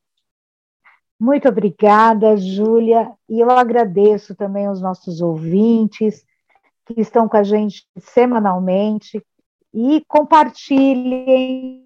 Muito 1.20 1.47
obrigada, 1.47 2.36
Júlia, 2.36 3.11
e 3.30 3.39
eu 3.39 3.49
agradeço 3.49 4.36
também 4.36 4.66
aos 4.66 4.82
nossos 4.82 5.22
ouvintes 5.22 6.26
que 6.86 6.99
estão 6.99 7.28
com 7.28 7.38
a 7.38 7.43
gente 7.43 7.88
semanalmente. 7.97 9.26
E 9.74 10.03
compartilhem, 10.07 11.86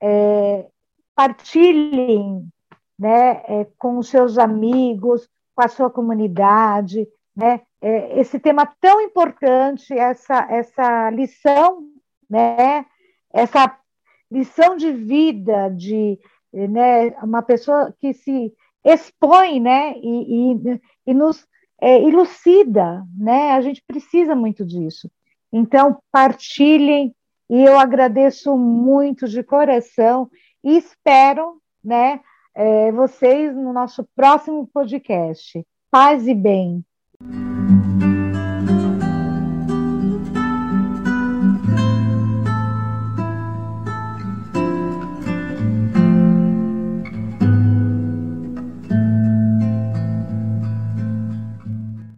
é, 0.00 0.66
partilhem 1.14 2.48
né, 2.98 3.42
é, 3.46 3.66
com 3.78 3.98
os 3.98 4.08
seus 4.08 4.38
amigos, 4.38 5.28
com 5.54 5.62
a 5.62 5.68
sua 5.68 5.90
comunidade, 5.90 7.06
né, 7.36 7.60
é, 7.80 8.18
esse 8.18 8.40
tema 8.40 8.66
tão 8.80 9.00
importante, 9.00 9.92
essa, 9.92 10.46
essa 10.50 11.10
lição, 11.10 11.84
né, 12.28 12.84
essa 13.32 13.78
lição 14.30 14.76
de 14.76 14.92
vida, 14.92 15.68
de, 15.70 16.18
né, 16.52 17.10
uma 17.22 17.42
pessoa 17.42 17.94
que 18.00 18.12
se 18.14 18.52
expõe, 18.84 19.60
né, 19.60 19.94
e, 19.98 20.52
e, 20.52 20.80
e 21.06 21.14
nos 21.14 21.46
é, 21.80 22.02
ilucida, 22.02 23.04
né, 23.16 23.52
a 23.52 23.60
gente 23.60 23.82
precisa 23.86 24.34
muito 24.34 24.64
disso. 24.64 25.10
Então, 25.52 25.98
partilhem, 26.10 27.14
e 27.48 27.64
eu 27.64 27.78
agradeço 27.78 28.56
muito 28.56 29.26
de 29.26 29.42
coração, 29.42 30.30
e 30.62 30.76
espero, 30.76 31.60
né, 31.82 32.20
é, 32.54 32.90
vocês 32.92 33.54
no 33.54 33.72
nosso 33.72 34.06
próximo 34.14 34.68
podcast. 34.72 35.64
Paz 35.90 36.26
e 36.26 36.34
bem. 36.34 36.84